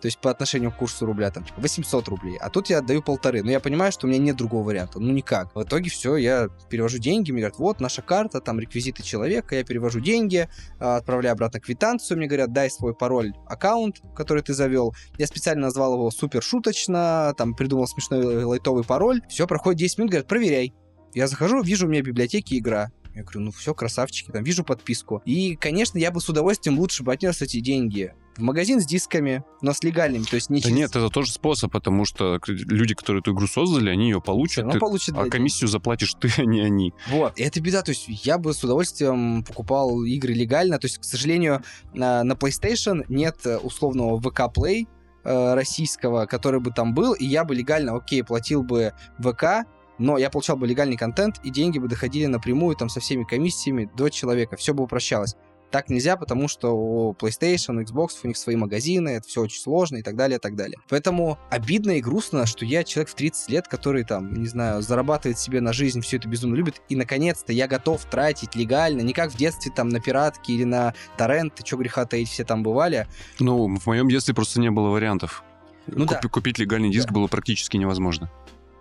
То 0.00 0.06
есть 0.06 0.18
по 0.18 0.30
отношению 0.30 0.72
к 0.72 0.76
курсу 0.76 1.04
рубля, 1.04 1.30
там, 1.30 1.44
типа, 1.44 1.60
800 1.60 2.08
рублей. 2.08 2.36
А 2.40 2.48
тут 2.48 2.70
я 2.70 2.78
отдаю 2.78 3.02
полторы. 3.02 3.42
Но 3.42 3.50
я 3.50 3.60
понимаю, 3.60 3.92
что 3.92 4.06
у 4.06 4.10
меня 4.10 4.18
нет 4.18 4.36
другого 4.36 4.66
варианта. 4.66 4.98
Ну, 4.98 5.12
никак. 5.12 5.54
В 5.54 5.62
итоге 5.62 5.90
все, 5.90 6.16
я 6.16 6.48
перевожу 6.68 6.98
деньги. 6.98 7.32
Мне 7.32 7.42
говорят, 7.42 7.58
вот 7.58 7.80
наша 7.80 8.02
карта, 8.02 8.40
там 8.40 8.58
реквизиты 8.58 9.02
человека. 9.02 9.56
Я 9.56 9.64
перевожу 9.64 10.00
деньги, 10.00 10.48
а, 10.78 10.96
отправляю 10.96 11.34
обратно 11.34 11.60
квитанцию. 11.60 12.16
Мне 12.18 12.26
говорят, 12.26 12.52
дай 12.52 12.70
свой 12.70 12.94
пароль 12.94 13.34
аккаунт, 13.46 14.00
который 14.14 14.42
ты 14.42 14.54
завел. 14.54 14.94
Я 15.18 15.26
специально 15.26 15.62
назвал 15.62 15.94
его 15.94 16.10
супер 16.10 16.42
шуточно, 16.42 17.34
там 17.36 17.54
придумал 17.54 17.86
смешной 17.86 18.44
лайтовый 18.44 18.84
пароль. 18.84 19.20
Все, 19.28 19.46
проходит 19.46 19.80
10 19.80 19.98
минут, 19.98 20.10
говорят, 20.12 20.28
проверяй. 20.28 20.74
Я 21.12 21.26
захожу, 21.26 21.60
вижу, 21.62 21.86
у 21.86 21.90
меня 21.90 22.02
в 22.02 22.06
библиотеке 22.06 22.56
игра. 22.56 22.90
Я 23.14 23.22
говорю, 23.22 23.40
ну 23.40 23.50
все, 23.50 23.74
красавчики, 23.74 24.30
там 24.30 24.44
вижу 24.44 24.64
подписку. 24.64 25.20
И, 25.24 25.56
конечно, 25.56 25.98
я 25.98 26.10
бы 26.10 26.20
с 26.20 26.28
удовольствием 26.28 26.78
лучше 26.78 27.02
бы 27.02 27.12
отнес 27.12 27.42
эти 27.42 27.60
деньги 27.60 28.14
в 28.40 28.42
магазин 28.42 28.80
с 28.80 28.86
дисками, 28.86 29.44
но 29.62 29.72
с 29.72 29.82
легальными, 29.82 30.24
то 30.24 30.34
есть 30.34 30.50
не 30.50 30.60
Да 30.60 30.70
нет, 30.70 30.90
это 30.90 31.08
тоже 31.10 31.32
способ, 31.32 31.70
потому 31.70 32.04
что 32.04 32.40
люди, 32.46 32.94
которые 32.94 33.20
эту 33.20 33.32
игру 33.32 33.46
создали, 33.46 33.90
они 33.90 34.06
ее 34.10 34.20
получат, 34.20 34.70
ты- 34.70 34.78
получат, 34.78 35.16
а 35.16 35.24
да, 35.24 35.30
комиссию 35.30 35.68
заплатишь 35.68 36.14
ты, 36.14 36.30
а 36.38 36.44
не 36.44 36.60
они. 36.60 36.92
Вот, 37.08 37.38
и 37.38 37.42
это 37.42 37.60
беда, 37.60 37.82
то 37.82 37.90
есть 37.90 38.06
я 38.08 38.38
бы 38.38 38.52
с 38.52 38.64
удовольствием 38.64 39.44
покупал 39.44 40.02
игры 40.04 40.32
легально, 40.32 40.78
то 40.78 40.86
есть, 40.86 40.98
к 40.98 41.04
сожалению, 41.04 41.62
на, 41.94 42.24
на 42.24 42.32
PlayStation 42.32 43.04
нет 43.08 43.36
э, 43.44 43.58
условного 43.58 44.20
ВК 44.20 44.40
Play 44.54 44.86
э, 45.24 45.54
российского, 45.54 46.26
который 46.26 46.60
бы 46.60 46.70
там 46.70 46.94
был, 46.94 47.12
и 47.12 47.26
я 47.26 47.44
бы 47.44 47.54
легально, 47.54 47.94
окей, 47.96 48.24
платил 48.24 48.62
бы 48.62 48.92
ВК, 49.18 49.66
но 49.98 50.16
я 50.16 50.30
получал 50.30 50.56
бы 50.56 50.66
легальный 50.66 50.96
контент, 50.96 51.40
и 51.44 51.50
деньги 51.50 51.78
бы 51.78 51.86
доходили 51.86 52.24
напрямую 52.24 52.74
там 52.74 52.88
со 52.88 53.00
всеми 53.00 53.24
комиссиями 53.24 53.90
до 53.96 54.08
человека, 54.08 54.56
все 54.56 54.72
бы 54.72 54.82
упрощалось. 54.84 55.36
Так 55.70 55.88
нельзя, 55.88 56.16
потому 56.16 56.48
что 56.48 56.70
у 56.76 57.12
PlayStation, 57.12 57.76
у 57.76 57.82
Xbox, 57.82 58.08
у 58.24 58.26
них 58.28 58.36
свои 58.36 58.56
магазины, 58.56 59.10
это 59.10 59.28
все 59.28 59.42
очень 59.42 59.60
сложно 59.60 59.98
и 59.98 60.02
так 60.02 60.16
далее, 60.16 60.38
и 60.38 60.40
так 60.40 60.56
далее. 60.56 60.76
Поэтому 60.88 61.38
обидно 61.48 61.92
и 61.92 62.00
грустно, 62.00 62.44
что 62.46 62.64
я 62.64 62.82
человек 62.82 63.08
в 63.10 63.14
30 63.14 63.50
лет, 63.50 63.68
который 63.68 64.02
там, 64.02 64.34
не 64.34 64.48
знаю, 64.48 64.82
зарабатывает 64.82 65.38
себе 65.38 65.60
на 65.60 65.72
жизнь, 65.72 66.00
все 66.00 66.16
это 66.16 66.26
безумно 66.28 66.56
любит, 66.56 66.82
и 66.88 66.96
наконец-то 66.96 67.52
я 67.52 67.68
готов 67.68 68.04
тратить 68.06 68.56
легально, 68.56 69.02
не 69.02 69.12
как 69.12 69.30
в 69.32 69.36
детстве 69.36 69.70
там 69.74 69.90
на 69.90 70.00
пиратки 70.00 70.50
или 70.50 70.64
на 70.64 70.92
торренты, 71.16 71.64
что 71.64 71.76
греха 71.76 72.04
таить, 72.04 72.28
все 72.28 72.44
там 72.44 72.64
бывали. 72.64 73.06
Ну, 73.38 73.76
в 73.78 73.86
моем 73.86 74.08
детстве 74.08 74.34
просто 74.34 74.58
не 74.60 74.70
было 74.72 74.88
вариантов. 74.88 75.44
Ну 75.86 76.04
Купи- 76.06 76.18
да. 76.22 76.28
Купить 76.28 76.58
легальный 76.58 76.90
диск 76.90 77.08
Да. 77.08 77.14
было 77.14 77.26
практически 77.28 77.76
невозможно. 77.76 78.28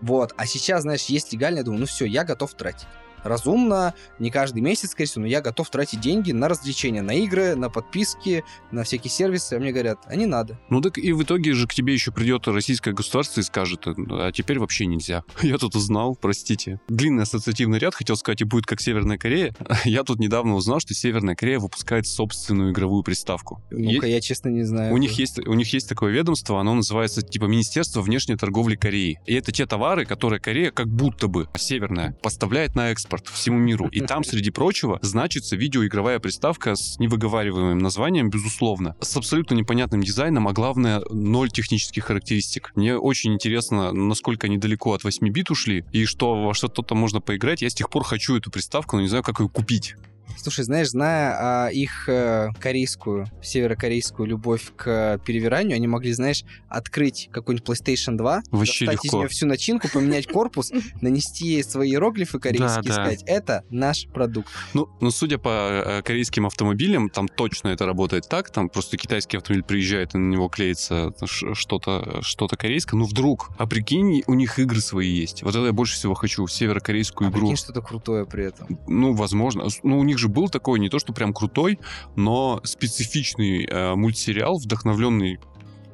Вот, 0.01 0.33
а 0.37 0.45
сейчас, 0.47 0.83
знаешь, 0.83 1.03
есть 1.05 1.33
легально, 1.33 1.57
я 1.59 1.63
думаю, 1.63 1.81
ну 1.81 1.85
все, 1.85 2.05
я 2.05 2.23
готов 2.23 2.53
тратить. 2.55 2.87
Разумно, 3.23 3.93
не 4.19 4.31
каждый 4.31 4.61
месяц, 4.61 4.91
скорее 4.91 5.07
всего, 5.07 5.21
но 5.21 5.27
я 5.27 5.41
готов 5.41 5.69
тратить 5.69 6.01
деньги 6.01 6.31
на 6.31 6.47
развлечения, 6.47 7.01
на 7.01 7.11
игры, 7.11 7.55
на 7.55 7.69
подписки, 7.69 8.43
на 8.71 8.83
всякие 8.83 9.11
сервисы. 9.11 9.53
А 9.53 9.59
мне 9.59 9.71
говорят, 9.71 9.99
а 10.05 10.15
не 10.15 10.25
надо. 10.25 10.59
Ну 10.69 10.81
так 10.81 10.97
и 10.97 11.11
в 11.11 11.23
итоге 11.23 11.53
же 11.53 11.67
к 11.67 11.73
тебе 11.73 11.93
еще 11.93 12.11
придет 12.11 12.47
российское 12.47 12.93
государство 12.93 13.41
и 13.41 13.43
скажет, 13.43 13.85
а 13.85 14.31
теперь 14.31 14.59
вообще 14.59 14.85
нельзя. 14.85 15.23
Я 15.41 15.57
тут 15.57 15.75
узнал, 15.75 16.15
простите. 16.15 16.79
Длинный 16.87 17.23
ассоциативный 17.23 17.79
ряд, 17.79 17.95
хотел 17.95 18.15
сказать, 18.15 18.41
и 18.41 18.43
будет 18.43 18.65
как 18.65 18.81
Северная 18.81 19.17
Корея. 19.17 19.53
Я 19.85 20.03
тут 20.03 20.19
недавно 20.19 20.55
узнал, 20.55 20.79
что 20.79 20.93
Северная 20.93 21.35
Корея 21.35 21.59
выпускает 21.59 22.07
собственную 22.07 22.71
игровую 22.71 23.03
приставку. 23.03 23.61
Ну-ка, 23.71 24.07
я 24.07 24.21
честно 24.21 24.49
не 24.49 24.63
знаю. 24.63 24.93
У 24.93 24.97
них, 24.97 25.11
есть, 25.13 25.39
у 25.39 25.53
них 25.53 25.71
есть 25.73 25.89
такое 25.89 26.11
ведомство, 26.11 26.59
оно 26.59 26.73
называется 26.73 27.21
типа 27.21 27.45
Министерство 27.45 28.01
внешней 28.01 28.35
торговли 28.35 28.75
Кореи. 28.75 29.19
И 29.25 29.33
это 29.33 29.51
те 29.51 29.65
товары, 29.65 30.05
которые 30.05 30.39
Корея 30.39 30.71
как 30.71 30.87
будто 30.87 31.27
бы 31.27 31.47
северная 31.57 32.17
поставляет 32.21 32.75
на 32.75 32.91
экспорт 32.91 33.08
всему 33.17 33.57
миру. 33.57 33.87
И 33.91 34.01
там, 34.01 34.23
среди 34.23 34.51
прочего, 34.51 34.99
значится 35.01 35.55
видеоигровая 35.55 36.19
приставка 36.19 36.75
с 36.75 36.99
невыговариваемым 36.99 37.77
названием, 37.77 38.29
безусловно, 38.29 38.95
с 39.01 39.15
абсолютно 39.17 39.55
непонятным 39.55 40.01
дизайном, 40.01 40.47
а 40.47 40.53
главное, 40.53 41.01
ноль 41.09 41.49
технических 41.49 42.05
характеристик. 42.05 42.71
Мне 42.75 42.97
очень 42.97 43.33
интересно, 43.33 43.91
насколько 43.91 44.47
они 44.47 44.57
далеко 44.57 44.93
от 44.93 45.03
8 45.03 45.27
бит 45.29 45.51
ушли, 45.51 45.85
и 45.91 46.05
что 46.05 46.43
во 46.43 46.53
что-то 46.53 46.81
там 46.83 46.97
можно 46.97 47.21
поиграть. 47.21 47.61
Я 47.61 47.69
с 47.69 47.73
тех 47.73 47.89
пор 47.89 48.03
хочу 48.03 48.37
эту 48.37 48.51
приставку, 48.51 48.95
но 48.95 49.01
не 49.01 49.07
знаю, 49.07 49.23
как 49.23 49.39
ее 49.39 49.49
купить. 49.49 49.95
Слушай, 50.37 50.65
знаешь, 50.65 50.89
зная 50.89 51.65
а, 51.65 51.67
их 51.69 52.07
э, 52.07 52.49
корейскую, 52.59 53.27
северокорейскую 53.41 54.27
любовь 54.27 54.71
к 54.75 55.19
перевиранию, 55.25 55.75
они 55.75 55.87
могли, 55.87 56.11
знаешь, 56.13 56.43
открыть 56.67 57.29
какой-нибудь 57.31 57.67
PlayStation 57.67 58.15
2, 58.15 58.43
Вообще 58.51 58.85
достать 58.85 59.05
из 59.05 59.05
легко. 59.05 59.17
нее 59.19 59.27
всю 59.27 59.45
начинку, 59.47 59.89
поменять 59.89 60.27
корпус, 60.27 60.71
нанести 61.01 61.61
свои 61.63 61.89
иероглифы 61.91 62.39
корейские 62.39 62.83
и 62.83 62.87
да. 62.87 62.93
сказать, 62.93 63.23
это 63.25 63.63
наш 63.69 64.07
продукт. 64.07 64.49
Ну, 64.73 64.87
ну, 65.01 65.11
судя 65.11 65.37
по 65.37 65.49
э, 65.49 66.01
корейским 66.03 66.45
автомобилям, 66.45 67.09
там 67.09 67.27
точно 67.27 67.69
это 67.69 67.85
работает 67.85 68.27
так. 68.29 68.49
Там 68.51 68.69
просто 68.69 68.97
китайский 68.97 69.37
автомобиль 69.37 69.63
приезжает, 69.63 70.15
и 70.15 70.17
на 70.17 70.31
него 70.31 70.47
клеится 70.49 71.13
что-то 71.25 72.19
что 72.21 72.47
корейское. 72.47 72.99
Ну, 72.99 73.05
вдруг. 73.05 73.51
А 73.57 73.67
прикинь, 73.67 74.23
у 74.27 74.33
них 74.33 74.59
игры 74.59 74.81
свои 74.81 75.09
есть. 75.09 75.43
Вот 75.43 75.55
это 75.55 75.65
я 75.65 75.73
больше 75.73 75.95
всего 75.95 76.13
хочу. 76.13 76.47
Северокорейскую 76.47 77.27
А 77.27 77.31
игру. 77.31 77.41
прикинь, 77.41 77.57
что-то 77.57 77.81
крутое 77.81 78.25
при 78.25 78.45
этом. 78.45 78.79
Ну, 78.87 79.13
возможно. 79.13 79.65
Ну, 79.83 79.99
у 79.99 80.03
них 80.03 80.18
же 80.19 80.27
был 80.27 80.49
такой, 80.49 80.79
не 80.79 80.89
то 80.89 80.99
что 80.99 81.13
прям 81.13 81.33
крутой, 81.33 81.79
но 82.15 82.61
специфичный 82.63 83.65
э, 83.65 83.95
мультсериал, 83.95 84.57
вдохновленный 84.57 85.39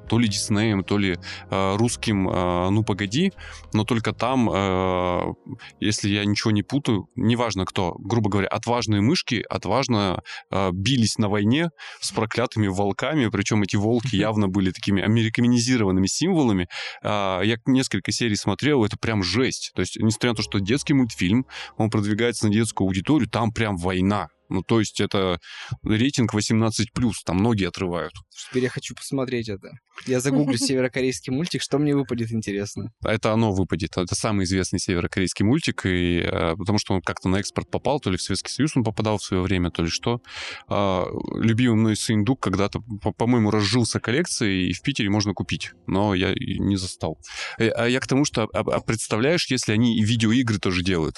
то 0.08 0.20
ли 0.20 0.28
Диснеем, 0.28 0.84
то 0.84 0.98
ли 0.98 1.18
э, 1.50 1.76
русским 1.78 2.30
э, 2.30 2.70
«Ну, 2.70 2.84
погоди», 2.84 3.34
но 3.74 3.84
только 3.84 4.13
там, 4.13 4.50
э, 4.50 5.34
если 5.80 6.10
я 6.10 6.26
ничего 6.26 6.52
не 6.52 6.63
путаю, 6.63 7.08
неважно 7.15 7.65
кто, 7.65 7.96
грубо 8.00 8.30
говоря, 8.30 8.48
отважные 8.48 9.02
мышки 9.02 9.44
отважно 9.50 10.22
э, 10.52 10.70
бились 10.72 11.18
на 11.18 11.30
войне 11.30 11.70
с 12.00 12.12
проклятыми 12.12 12.68
волками, 12.68 13.28
причем 13.28 13.63
эти 13.63 13.76
волки 13.76 14.15
явно 14.15 14.48
были 14.48 14.72
такими 14.72 15.02
американизированными 15.02 16.08
символами. 16.08 16.68
А, 17.04 17.41
Я 17.41 17.58
несколько 17.65 18.12
серий 18.12 18.36
смотрел, 18.36 18.84
это 18.84 18.98
прям 18.98 19.24
жесть. 19.24 19.72
То 19.76 19.82
есть, 19.82 19.98
несмотря 20.00 20.32
на 20.32 20.36
то, 20.36 20.44
что 20.44 20.60
детский 20.60 20.94
мультфильм, 20.94 21.46
он 21.78 21.89
продвигается 21.89 22.48
на 22.48 22.54
детскую 22.54 22.88
аудиторию, 22.88 23.30
там 23.30 23.52
прям 23.52 23.78
война. 23.78 24.28
Ну, 24.49 24.62
то 24.63 24.79
есть 24.79 24.99
это 24.99 25.39
рейтинг 25.84 26.34
18+, 26.34 26.86
там 27.25 27.38
многие 27.38 27.67
отрывают. 27.67 28.13
Теперь 28.49 28.63
я 28.63 28.69
хочу 28.69 28.93
посмотреть 28.95 29.49
это. 29.49 29.69
Я 30.05 30.19
загуглю 30.19 30.58
северокорейский 30.58 31.34
мультик, 31.34 31.62
что 31.62 31.77
мне 31.77 31.95
выпадет 31.95 32.31
интересно. 32.31 32.91
Это 33.03 33.34
оно 33.34 33.51
выпадет. 33.51 33.97
Это 33.97 34.13
самый 34.15 34.45
известный 34.45 34.79
северокорейский 34.79 35.45
мультик, 35.45 35.86
и, 35.86 36.19
э, 36.19 36.55
потому 36.55 36.77
что 36.79 36.93
он 36.93 37.01
как-то 37.01 37.29
на 37.29 37.38
экспорт 37.38 37.69
попал, 37.71 37.99
то 37.99 38.10
ли 38.10 38.17
в 38.17 38.21
Советский 38.21 38.51
Союз 38.51 38.75
он 38.75 38.84
попадал 38.84 39.17
в 39.17 39.23
свое 39.23 39.41
время, 39.43 39.71
то 39.71 39.84
ли 39.84 39.89
что. 39.89 40.21
А, 40.67 41.05
любимый 41.36 41.75
мной 41.75 41.95
Сындук 41.95 42.41
когда-то, 42.41 42.81
по- 43.01 43.12
по-моему, 43.13 43.51
разжился 43.51 43.99
коллекцией, 43.99 44.69
и 44.69 44.73
в 44.73 44.81
Питере 44.81 45.10
можно 45.10 45.34
купить, 45.34 45.71
но 45.88 46.13
я 46.13 46.34
не 46.36 46.75
застал. 46.77 47.17
Э, 47.58 47.69
А 47.69 47.88
я 47.88 47.99
к 47.99 48.08
тому, 48.08 48.25
что 48.25 48.43
а- 48.43 48.60
а 48.60 48.79
представляешь, 48.81 49.49
если 49.49 49.71
они 49.73 49.97
и 49.97 50.03
видеоигры 50.03 50.60
тоже 50.60 50.84
делают? 50.84 51.17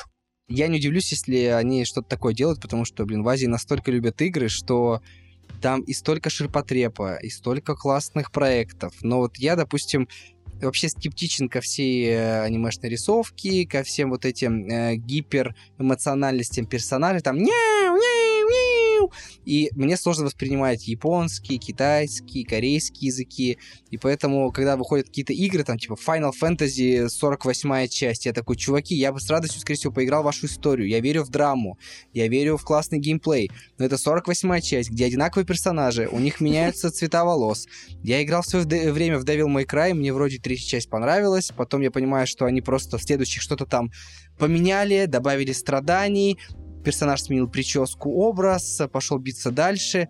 Я 0.50 0.68
не 0.70 0.78
удивлюсь, 0.78 1.12
если 1.12 1.46
они 1.46 1.84
что-то 1.84 2.08
такое 2.08 2.34
делают, 2.34 2.62
потому 2.62 2.86
что, 2.86 3.06
блин, 3.06 3.22
в 3.24 3.28
Азии 3.28 3.48
настолько 3.48 3.92
любят 3.92 4.22
игры, 4.22 4.48
что 4.48 5.02
там 5.62 5.82
и 5.82 5.94
столько 5.94 6.30
ширпотреба, 6.30 7.16
и 7.16 7.30
столько 7.30 7.76
классных 7.76 8.32
проектов. 8.32 8.94
Но 9.02 9.18
вот 9.18 9.38
я, 9.38 9.58
допустим, 9.58 10.08
вообще 10.62 10.88
скептичен 10.88 11.50
ко 11.50 11.60
всей 11.60 12.06
э, 12.06 12.42
анимешной 12.44 12.90
рисовке, 12.90 13.68
ко 13.68 13.84
всем 13.84 14.10
вот 14.10 14.24
этим 14.24 14.68
э, 14.70 14.96
гиперэмоциональностям 14.96 16.66
персонажей, 16.66 17.22
там 17.22 17.38
няу, 17.38 17.98
няу. 17.98 18.37
И 19.46 19.70
мне 19.74 19.98
сложно 19.98 20.26
воспринимать 20.26 20.88
японский, 20.88 21.58
китайский, 21.58 22.44
корейский 22.44 23.08
языки. 23.08 23.58
И 23.90 23.98
поэтому, 23.98 24.52
когда 24.52 24.78
выходят 24.78 25.08
какие-то 25.08 25.34
игры, 25.34 25.64
там, 25.64 25.78
типа 25.78 25.94
Final 25.94 26.32
Fantasy 26.40 27.08
48 27.08 27.88
часть, 27.88 28.26
я 28.26 28.34
такой, 28.34 28.56
чуваки, 28.56 28.96
я 28.96 29.12
бы 29.12 29.20
с 29.20 29.30
радостью, 29.30 29.62
скорее 29.62 29.78
всего, 29.78 29.94
поиграл 29.94 30.22
в 30.22 30.26
вашу 30.26 30.46
историю. 30.46 30.88
Я 30.88 31.00
верю 31.00 31.24
в 31.24 31.30
драму, 31.30 31.78
я 32.14 32.28
верю 32.28 32.58
в 32.58 32.64
классный 32.64 33.00
геймплей. 33.00 33.50
Но 33.78 33.86
это 33.86 33.98
48 33.98 34.62
часть, 34.62 34.90
где 34.90 35.06
одинаковые 35.06 35.46
персонажи, 35.46 36.08
у 36.12 36.20
них 36.20 36.42
меняются 36.42 36.92
цвета 36.92 37.26
волос. 37.26 37.68
Я 38.04 38.22
играл 38.24 38.42
в 38.42 38.48
свое 38.48 38.66
время 38.92 39.20
в 39.20 39.24
Devil 39.24 39.48
May 39.48 39.66
Cry, 39.66 39.94
мне 39.94 40.14
вроде 40.14 40.38
третья 40.38 40.68
часть 40.68 40.90
понравилась, 40.90 41.52
потом 41.56 41.82
я 41.82 41.92
понимаю, 41.92 42.28
что 42.28 42.46
они 42.46 42.62
просто 42.62 42.98
в 42.98 43.04
следующих 43.04 43.42
что-то 43.42 43.66
там 43.66 43.92
поменяли, 44.38 45.06
добавили 45.06 45.52
страданий, 45.52 46.38
персонаж 46.88 47.22
сменил 47.22 47.50
прическу, 47.50 48.10
образ, 48.10 48.82
пошел 48.94 49.18
биться 49.20 49.52
дальше. 49.52 50.08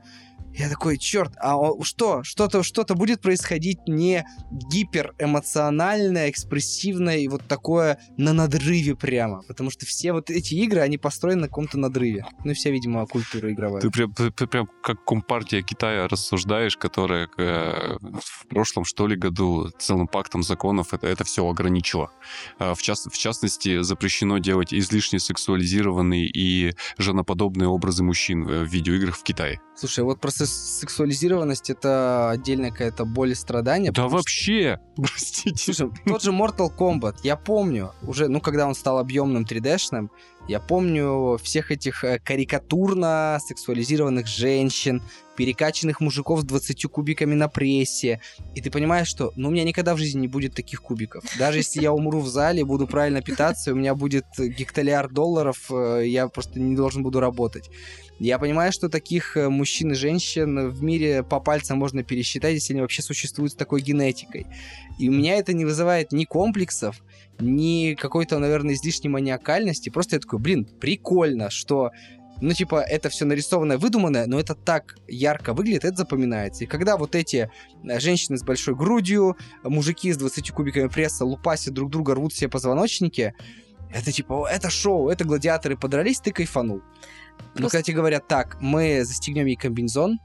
Я 0.58 0.70
такой, 0.70 0.98
черт, 0.98 1.34
а 1.39 1.56
что? 1.84 2.24
Что-то 2.24 2.63
что 2.63 2.84
будет 2.96 3.22
происходить 3.22 3.80
не 3.88 4.26
гиперэмоциональное, 4.52 6.30
экспрессивное 6.32 7.17
и 7.17 7.28
вот 7.28 7.43
такое 7.48 8.00
на 8.17 8.34
надрыве 8.34 8.96
прямо. 8.96 9.43
Потому 9.48 9.70
что 9.70 9.86
все 9.86 10.13
вот 10.13 10.30
эти 10.32 10.56
игры, 10.56 10.82
они 10.82 10.98
построены 10.98 11.41
на 11.41 11.48
каком-то 11.48 11.78
надрыве. 11.78 12.26
Ну 12.43 12.52
и 12.52 12.54
вся, 12.56 12.72
видимо, 12.72 13.06
культура 13.06 13.52
игровая. 13.52 13.82
Ты 13.82 13.91
прям, 13.91 14.13
ты- 14.13 14.32
ты 14.32 14.48
прям 14.48 14.67
как 14.82 15.04
компартия 15.06 15.62
Китая 15.62 16.08
рассуждаешь, 16.08 16.76
которая 16.76 17.30
э, 17.38 17.98
в 18.02 18.48
прошлом, 18.48 18.84
что 18.86 19.06
ли, 19.08 19.15
году 19.15 19.70
целым 19.78 20.08
пактом 20.08 20.41
законов 20.41 20.93
это, 20.93 21.06
это 21.08 21.24
все 21.24 21.48
ограничила. 21.48 22.12
А, 22.58 22.74
В, 22.74 22.82
част- 22.82 23.12
в 23.12 23.17
частности, 23.17 23.84
запрещено 23.84 24.39
делать 24.39 24.74
излишне 24.74 25.20
сексуализированные 25.20 26.26
и 26.26 26.74
женоподобные 26.98 27.67
образы 27.67 28.04
мужчин 28.04 28.48
э, 28.48 28.63
в 28.63 28.67
видеоиграх 28.67 29.17
в 29.17 29.24
Китае. 29.24 29.60
Слушай, 29.76 30.04
вот 30.04 30.20
просто 30.20 30.46
сексуализированность 30.47 31.69
это 31.69 32.29
отдельная 32.29 32.71
какая-то 32.71 33.05
боль 33.05 33.31
и 33.31 33.36
страдания. 33.36 33.91
Да 33.91 34.03
потому 34.03 34.10
что- 34.10 34.17
вообще! 34.17 34.79
Простите. 34.95 35.73
Слушай, 35.73 35.91
тот 36.05 36.21
же 36.23 36.31
Mortal 36.31 36.69
Kombat, 36.75 37.17
я 37.23 37.36
помню, 37.36 37.91
уже, 38.03 38.27
ну, 38.27 38.41
когда 38.41 38.67
он 38.67 38.75
стал 38.75 38.99
объемным 38.99 39.43
3D-шным, 39.43 40.10
я 40.47 40.60
помню 40.60 41.38
всех 41.43 41.71
этих 41.71 42.03
э, 42.03 42.19
карикатурно 42.19 43.38
сексуализированных 43.45 44.27
женщин, 44.27 45.01
перекачанных 45.36 45.99
мужиков 45.99 46.41
с 46.41 46.43
20 46.45 46.86
кубиками 46.86 47.36
на 47.36 47.49
прессе. 47.49 48.21
И 48.55 48.62
ты 48.62 48.71
понимаешь, 48.71 49.07
что, 49.07 49.33
ну, 49.36 49.49
у 49.49 49.51
меня 49.51 49.65
никогда 49.65 49.93
в 49.93 49.97
жизни 49.97 50.21
не 50.21 50.27
будет 50.27 50.55
таких 50.55 50.81
кубиков. 50.81 51.23
Даже 51.38 51.60
если 51.60 51.81
я 51.81 51.91
умру 51.91 52.21
в 52.21 52.27
зале, 52.27 52.63
буду 52.63 52.88
правильно 52.88 53.21
питаться, 53.21 53.73
у 53.73 53.75
меня 53.75 53.93
будет 53.93 54.25
гектолиард 54.38 55.12
долларов, 55.13 55.69
э, 55.69 56.03
я 56.05 56.27
просто 56.29 56.60
не 56.60 56.75
должен 56.75 57.03
буду 57.03 57.19
работать. 57.19 57.69
Я 58.19 58.39
понимаю, 58.39 58.71
что 58.71 58.89
таких 58.89 59.38
э, 59.38 59.47
мужчин 59.49 59.91
и 59.91 59.95
женщин 59.95 60.69
в 60.69 60.81
мире 60.81 61.23
по 61.23 61.39
пальцам 61.39 61.77
можно 61.77 62.03
пересчитать, 62.03 62.53
если 62.53 62.73
они 62.73 62.81
вообще 62.81 63.01
существуют 63.01 63.51
с 63.51 63.55
такой 63.55 63.81
генетикой. 63.81 64.47
И 64.97 65.10
у 65.10 65.12
меня 65.12 65.36
это 65.36 65.53
не 65.53 65.65
вызывает 65.65 66.12
ни 66.12 66.25
комплексов, 66.25 67.03
ни 67.39 67.95
какой-то, 67.95 68.39
наверное, 68.39 68.76
излишней 68.76 69.10
маниакальности. 69.10 69.89
Просто 69.89 70.15
я 70.15 70.19
такой, 70.19 70.39
блин, 70.39 70.65
прикольно, 70.80 71.50
что 71.50 71.91
ну, 72.39 72.54
типа, 72.54 72.82
это 72.82 73.10
все 73.10 73.26
нарисованное, 73.26 73.78
выдуманное, 73.78 74.28
но 74.28 74.39
это 74.39 74.54
так 74.54 74.95
ярко 75.08 75.54
выглядит, 75.54 75.86
это 75.86 75.97
запоминается. 75.97 76.63
И 76.63 76.67
когда 76.67 76.97
вот 76.97 77.15
эти 77.15 77.50
э, 77.84 78.00
женщины 78.00 78.38
с 78.38 78.43
большой 78.43 78.76
грудью, 78.76 79.36
мужики 79.63 80.12
с 80.13 80.17
20 80.17 80.52
кубиками 80.52 80.88
пресса 80.88 81.26
лупасят 81.26 81.73
друг 81.73 81.89
друга, 81.89 82.13
рвут 82.13 82.34
себе 82.34 82.50
позвоночники, 82.50 83.34
это 83.91 84.12
типа, 84.12 84.41
«О, 84.41 84.47
это 84.47 84.69
шоу, 84.69 85.10
это 85.10 85.23
гладиаторы 85.23 85.78
подрались, 85.78 86.19
ты 86.19 86.32
кайфанул. 86.32 86.82
Но 87.39 87.43
Просто- 87.54 87.78
когда 87.78 87.84
тебе 87.84 87.97
говорят, 87.97 88.28
так, 88.28 88.58
мы 88.62 89.04
застегнем 89.04 89.45
ей 89.45 89.56
комбинезон, 89.56 90.19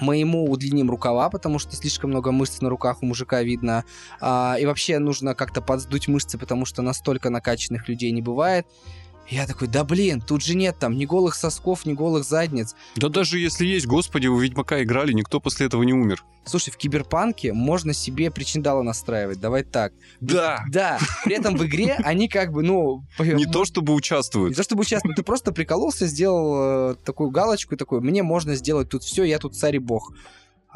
мы 0.00 0.16
ему 0.16 0.50
удлиним 0.50 0.90
рукава, 0.90 1.30
потому 1.30 1.58
что 1.58 1.76
слишком 1.76 2.10
много 2.10 2.32
мышц 2.32 2.60
на 2.60 2.68
руках 2.68 3.02
у 3.02 3.06
мужика 3.06 3.42
видно. 3.42 3.84
А, 4.20 4.56
и 4.58 4.66
вообще 4.66 4.98
нужно 4.98 5.34
как-то 5.34 5.60
подсдуть 5.60 6.08
мышцы, 6.08 6.38
потому 6.38 6.64
что 6.64 6.82
настолько 6.82 7.30
накачанных 7.30 7.88
людей 7.88 8.10
не 8.12 8.22
бывает. 8.22 8.66
Я 9.28 9.46
такой, 9.46 9.68
да 9.68 9.84
блин, 9.84 10.20
тут 10.20 10.42
же 10.42 10.54
нет 10.54 10.76
там 10.78 10.96
ни 10.96 11.06
голых 11.06 11.34
сосков, 11.34 11.86
ни 11.86 11.94
голых 11.94 12.24
задниц. 12.24 12.74
Да 12.96 13.08
даже 13.08 13.38
если 13.38 13.66
есть, 13.66 13.86
господи, 13.86 14.26
вы 14.26 14.44
Ведьмака 14.44 14.82
играли, 14.82 15.12
никто 15.12 15.40
после 15.40 15.66
этого 15.66 15.82
не 15.82 15.92
умер. 15.92 16.24
Слушай, 16.44 16.70
в 16.70 16.76
киберпанке 16.76 17.52
можно 17.54 17.94
себе 17.94 18.30
причиндалы 18.30 18.82
настраивать, 18.82 19.40
давай 19.40 19.62
так. 19.62 19.94
Да! 20.20 20.62
Да, 20.68 20.98
при 21.24 21.36
этом 21.36 21.56
в 21.56 21.64
игре 21.64 21.94
они 22.04 22.28
как 22.28 22.52
бы, 22.52 22.62
ну... 22.62 23.04
Не 23.18 23.46
то 23.46 23.64
чтобы 23.64 23.92
Не 23.92 23.96
участвуют. 23.96 24.56
то 24.56 24.62
чтобы 24.62 24.82
участвовать, 24.82 25.16
ты 25.16 25.22
просто 25.22 25.52
прикололся, 25.52 26.06
сделал 26.06 26.92
э, 26.92 26.94
такую 26.96 27.30
галочку 27.30 27.76
такой, 27.76 28.00
мне 28.00 28.22
можно 28.22 28.54
сделать 28.56 28.90
тут 28.90 29.04
все, 29.04 29.24
я 29.24 29.38
тут 29.38 29.56
царь 29.56 29.76
и 29.76 29.78
бог. 29.78 30.12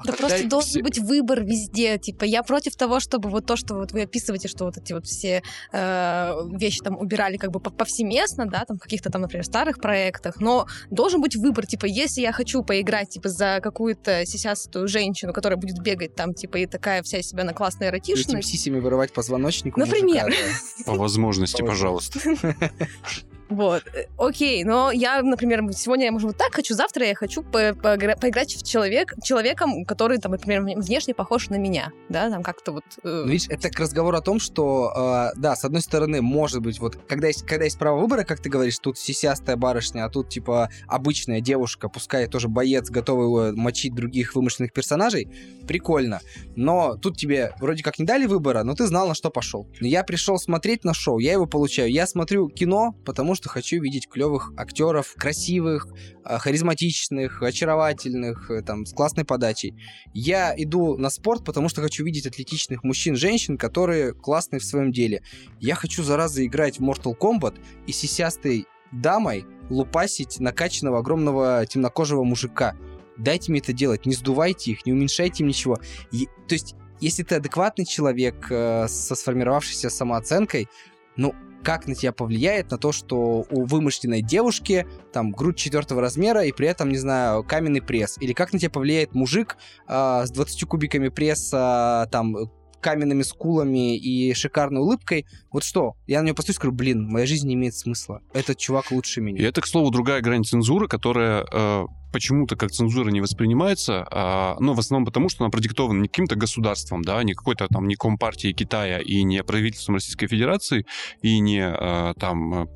А 0.00 0.04
Да 0.04 0.12
просто 0.12 0.46
должен 0.48 0.68
все- 0.70 0.82
быть 0.82 0.98
выбор 0.98 1.42
везде. 1.42 1.98
Типа, 1.98 2.22
я 2.24 2.44
против 2.44 2.76
того, 2.76 3.00
чтобы 3.00 3.30
вот 3.30 3.46
то, 3.46 3.56
что 3.56 3.74
вот 3.74 3.90
вы 3.90 4.02
описываете, 4.02 4.46
что 4.46 4.64
вот 4.64 4.76
эти 4.76 4.92
вот 4.92 5.06
все 5.06 5.42
э, 5.72 6.32
вещи 6.52 6.80
там 6.80 6.96
убирали 6.96 7.36
как 7.36 7.50
бы 7.50 7.58
пов- 7.58 7.74
повсеместно, 7.76 8.46
да, 8.46 8.64
там 8.64 8.76
в 8.76 8.80
каких-то 8.80 9.10
там, 9.10 9.22
например, 9.22 9.44
старых 9.44 9.80
проектах, 9.80 10.40
но 10.40 10.66
должен 10.90 11.20
быть 11.20 11.34
выбор. 11.34 11.66
Типа, 11.66 11.86
если 11.86 12.20
я 12.20 12.30
хочу 12.32 12.62
поиграть, 12.62 13.08
типа, 13.10 13.28
за 13.28 13.58
какую-то 13.60 14.24
сисястую 14.24 14.86
женщину, 14.86 15.32
которая 15.32 15.56
будет 15.58 15.80
бегать 15.80 16.14
там, 16.14 16.32
типа, 16.32 16.58
и 16.58 16.66
такая 16.66 17.02
вся 17.02 17.20
себя 17.22 17.42
на 17.42 17.52
классная 17.52 17.88
этим 17.88 18.14
эротичная, 18.14 18.42
сисями 18.42 18.78
вырывать 18.78 19.12
позвоночник 19.12 19.76
Например. 19.76 20.26
мужика, 20.26 20.42
да. 20.78 20.84
По 20.92 20.98
возможности, 20.98 21.60
По 21.62 21.68
пожалуйста. 21.68 22.20
Вот, 23.50 23.82
э, 23.94 24.06
окей, 24.18 24.64
но 24.64 24.90
я, 24.90 25.22
например, 25.22 25.62
сегодня 25.72 26.06
я, 26.06 26.12
может, 26.12 26.28
вот 26.28 26.36
так 26.36 26.54
хочу, 26.54 26.74
завтра 26.74 27.06
я 27.06 27.14
хочу 27.14 27.42
по 27.42 27.74
поигра 27.74 28.16
поиграть 28.16 28.54
в 28.54 28.66
человек, 28.66 29.14
человеком, 29.22 29.84
который, 29.84 30.18
там, 30.18 30.32
например, 30.32 30.62
внешне 30.62 31.14
похож 31.14 31.48
на 31.48 31.56
меня, 31.56 31.92
да, 32.08 32.30
там 32.30 32.42
как-то 32.42 32.72
вот... 32.72 32.84
Э... 33.02 33.22
Ну, 33.24 33.26
видишь, 33.26 33.48
это 33.48 33.70
к 33.70 33.80
разговору 33.80 34.16
о 34.16 34.20
том, 34.20 34.38
что, 34.38 35.32
э, 35.34 35.38
да, 35.38 35.56
с 35.56 35.64
одной 35.64 35.80
стороны, 35.80 36.20
может 36.20 36.60
быть, 36.60 36.78
вот, 36.78 36.98
когда 37.08 37.28
есть, 37.28 37.46
когда 37.46 37.64
есть 37.64 37.78
право 37.78 37.98
выбора, 38.00 38.24
как 38.24 38.40
ты 38.40 38.50
говоришь, 38.50 38.78
тут 38.78 38.98
сисястая 38.98 39.56
барышня, 39.56 40.04
а 40.04 40.10
тут, 40.10 40.28
типа, 40.28 40.68
обычная 40.86 41.40
девушка, 41.40 41.88
пускай 41.88 42.26
тоже 42.26 42.48
боец, 42.48 42.90
готовый 42.90 43.52
мочить 43.52 43.94
других 43.94 44.34
вымышленных 44.34 44.72
персонажей, 44.72 45.28
прикольно. 45.66 46.20
Но 46.56 46.96
тут 46.96 47.16
тебе 47.16 47.54
вроде 47.60 47.82
как 47.82 47.98
не 47.98 48.04
дали 48.04 48.26
выбора, 48.26 48.62
но 48.62 48.74
ты 48.74 48.86
знал, 48.86 49.08
на 49.08 49.14
что 49.14 49.30
пошел. 49.30 49.66
Я 49.80 50.04
пришел 50.04 50.38
смотреть 50.38 50.84
на 50.84 50.92
шоу, 50.92 51.18
я 51.18 51.32
его 51.32 51.46
получаю. 51.46 51.90
Я 51.90 52.06
смотрю 52.06 52.48
кино, 52.48 52.94
потому 53.04 53.34
что 53.38 53.48
хочу 53.48 53.80
видеть 53.80 54.08
клевых 54.08 54.52
актеров, 54.56 55.14
красивых, 55.16 55.86
а, 56.24 56.38
харизматичных, 56.38 57.40
очаровательных, 57.40 58.50
э, 58.50 58.62
там, 58.62 58.84
с 58.84 58.92
классной 58.92 59.24
подачей. 59.24 59.74
Я 60.12 60.52
иду 60.56 60.98
на 60.98 61.08
спорт, 61.08 61.44
потому 61.44 61.68
что 61.68 61.80
хочу 61.80 62.04
видеть 62.04 62.26
атлетичных 62.26 62.82
мужчин, 62.82 63.14
женщин, 63.14 63.56
которые 63.56 64.12
классные 64.12 64.58
в 64.58 64.64
своем 64.64 64.90
деле. 64.90 65.22
Я 65.60 65.76
хочу, 65.76 66.02
зараза, 66.02 66.44
играть 66.44 66.80
в 66.80 66.82
Mortal 66.82 67.16
Kombat 67.16 67.60
и 67.86 67.92
сисястой 67.92 68.66
дамой 68.90 69.46
лупасить 69.70 70.40
накачанного 70.40 70.98
огромного 70.98 71.64
темнокожего 71.64 72.24
мужика. 72.24 72.76
Дайте 73.16 73.52
мне 73.52 73.60
это 73.60 73.72
делать, 73.72 74.04
не 74.04 74.14
сдувайте 74.14 74.72
их, 74.72 74.84
не 74.84 74.92
уменьшайте 74.92 75.44
им 75.44 75.48
ничего. 75.48 75.78
И, 76.10 76.26
то 76.48 76.54
есть, 76.54 76.74
если 77.00 77.22
ты 77.22 77.36
адекватный 77.36 77.84
человек 77.84 78.48
э, 78.50 78.88
со 78.88 79.14
сформировавшейся 79.14 79.90
самооценкой, 79.90 80.68
ну, 81.16 81.34
как 81.62 81.86
на 81.86 81.94
тебя 81.94 82.12
повлияет 82.12 82.70
на 82.70 82.78
то, 82.78 82.92
что 82.92 83.44
у 83.50 83.64
вымышленной 83.64 84.22
девушки 84.22 84.86
там 85.12 85.32
грудь 85.32 85.56
четвертого 85.56 86.00
размера 86.00 86.44
и 86.44 86.52
при 86.52 86.68
этом, 86.68 86.88
не 86.88 86.98
знаю, 86.98 87.44
каменный 87.44 87.82
пресс? 87.82 88.16
Или 88.20 88.32
как 88.32 88.52
на 88.52 88.58
тебя 88.58 88.70
повлияет 88.70 89.14
мужик 89.14 89.56
э, 89.86 90.22
с 90.24 90.30
20 90.30 90.64
кубиками 90.64 91.08
пресса, 91.08 92.08
там, 92.10 92.50
каменными 92.80 93.22
скулами 93.22 93.96
и 93.96 94.32
шикарной 94.34 94.80
улыбкой. 94.80 95.26
Вот 95.50 95.64
что? 95.64 95.94
Я 96.06 96.20
на 96.22 96.26
него 96.26 96.36
посмотрю 96.36 96.52
и 96.52 96.56
скажу, 96.56 96.72
блин, 96.72 97.08
моя 97.08 97.26
жизнь 97.26 97.48
не 97.48 97.54
имеет 97.54 97.74
смысла. 97.74 98.20
Этот 98.32 98.58
чувак 98.58 98.90
лучше 98.90 99.20
меня. 99.20 99.40
И 99.40 99.44
это, 99.44 99.60
к 99.60 99.66
слову, 99.66 99.90
другая 99.90 100.20
грань 100.20 100.44
цензуры, 100.44 100.88
которая 100.88 101.46
э, 101.50 101.86
почему-то 102.12 102.56
как 102.56 102.70
цензура 102.70 103.10
не 103.10 103.20
воспринимается, 103.20 104.06
а, 104.10 104.56
ну, 104.60 104.74
в 104.74 104.78
основном 104.78 105.06
потому, 105.06 105.28
что 105.28 105.44
она 105.44 105.50
продиктована 105.50 106.02
не 106.02 106.08
каким-то 106.08 106.36
государством, 106.36 107.02
да, 107.02 107.22
не 107.22 107.34
какой-то 107.34 107.68
там, 107.68 107.86
не 107.86 107.96
компартией 107.96 108.54
Китая 108.54 108.98
и 108.98 109.22
не 109.22 109.42
правительством 109.42 109.96
Российской 109.96 110.26
Федерации, 110.26 110.86
и 111.22 111.38
не 111.38 111.62
а, 111.62 112.14
там 112.14 112.68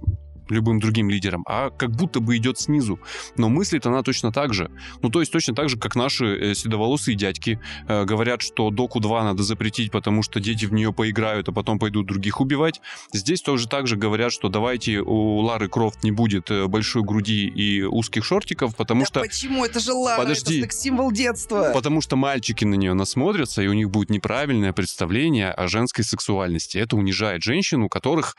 любым 0.53 0.79
другим 0.81 1.11
лидером, 1.11 1.45
а 1.47 1.71
как 1.71 1.91
будто 1.91 2.21
бы 2.21 2.37
идет 2.37 2.59
снизу. 2.59 2.99
Но 3.37 3.49
мыслит 3.49 3.87
она 3.87 4.03
точно 4.03 4.33
так 4.33 4.55
же. 4.55 4.71
Ну, 5.03 5.11
то 5.11 5.21
есть 5.21 5.33
точно 5.33 5.55
так 5.55 5.69
же, 5.69 5.79
как 5.79 5.97
наши 5.97 6.25
э, 6.27 6.55
седоволосые 6.55 7.17
дядьки 7.17 7.61
э, 7.89 8.05
говорят, 8.05 8.43
что 8.43 8.71
Доку 8.71 9.01
2 9.01 9.25
надо 9.25 9.43
запретить, 9.43 9.91
потому 9.91 10.23
что 10.23 10.41
дети 10.41 10.67
в 10.67 10.73
нее 10.73 10.93
поиграют, 10.93 11.49
а 11.49 11.53
потом 11.53 11.79
пойдут 11.79 12.07
других 12.07 12.41
убивать. 12.41 12.81
Здесь 13.13 13.43
тоже 13.43 13.69
так 13.69 13.87
же 13.87 13.97
говорят, 13.97 14.33
что 14.33 14.49
давайте 14.49 15.01
у 15.01 15.39
Лары 15.39 15.69
Крофт 15.69 16.05
не 16.05 16.13
будет 16.13 16.51
э, 16.51 16.67
большой 16.67 17.03
груди 17.03 17.47
и 17.47 17.83
узких 17.83 18.25
шортиков, 18.25 18.77
потому 18.77 19.03
да 19.03 19.07
что... 19.07 19.21
почему? 19.21 19.65
Это 19.65 19.81
же 19.81 19.93
Лара, 19.93 20.23
Подожди. 20.23 20.61
это 20.61 20.73
символ 20.75 21.13
детства. 21.13 21.71
Потому 21.73 22.01
что 22.01 22.17
мальчики 22.17 22.65
на 22.65 22.75
нее 22.75 22.95
насмотрятся, 22.95 23.63
и 23.63 23.67
у 23.67 23.73
них 23.73 23.91
будет 23.91 24.11
неправильное 24.11 24.73
представление 24.73 25.51
о 25.51 25.69
женской 25.69 26.05
сексуальности. 26.05 26.79
Это 26.79 26.97
унижает 26.97 27.43
женщин, 27.43 27.83
у 27.83 27.89
которых 27.89 28.37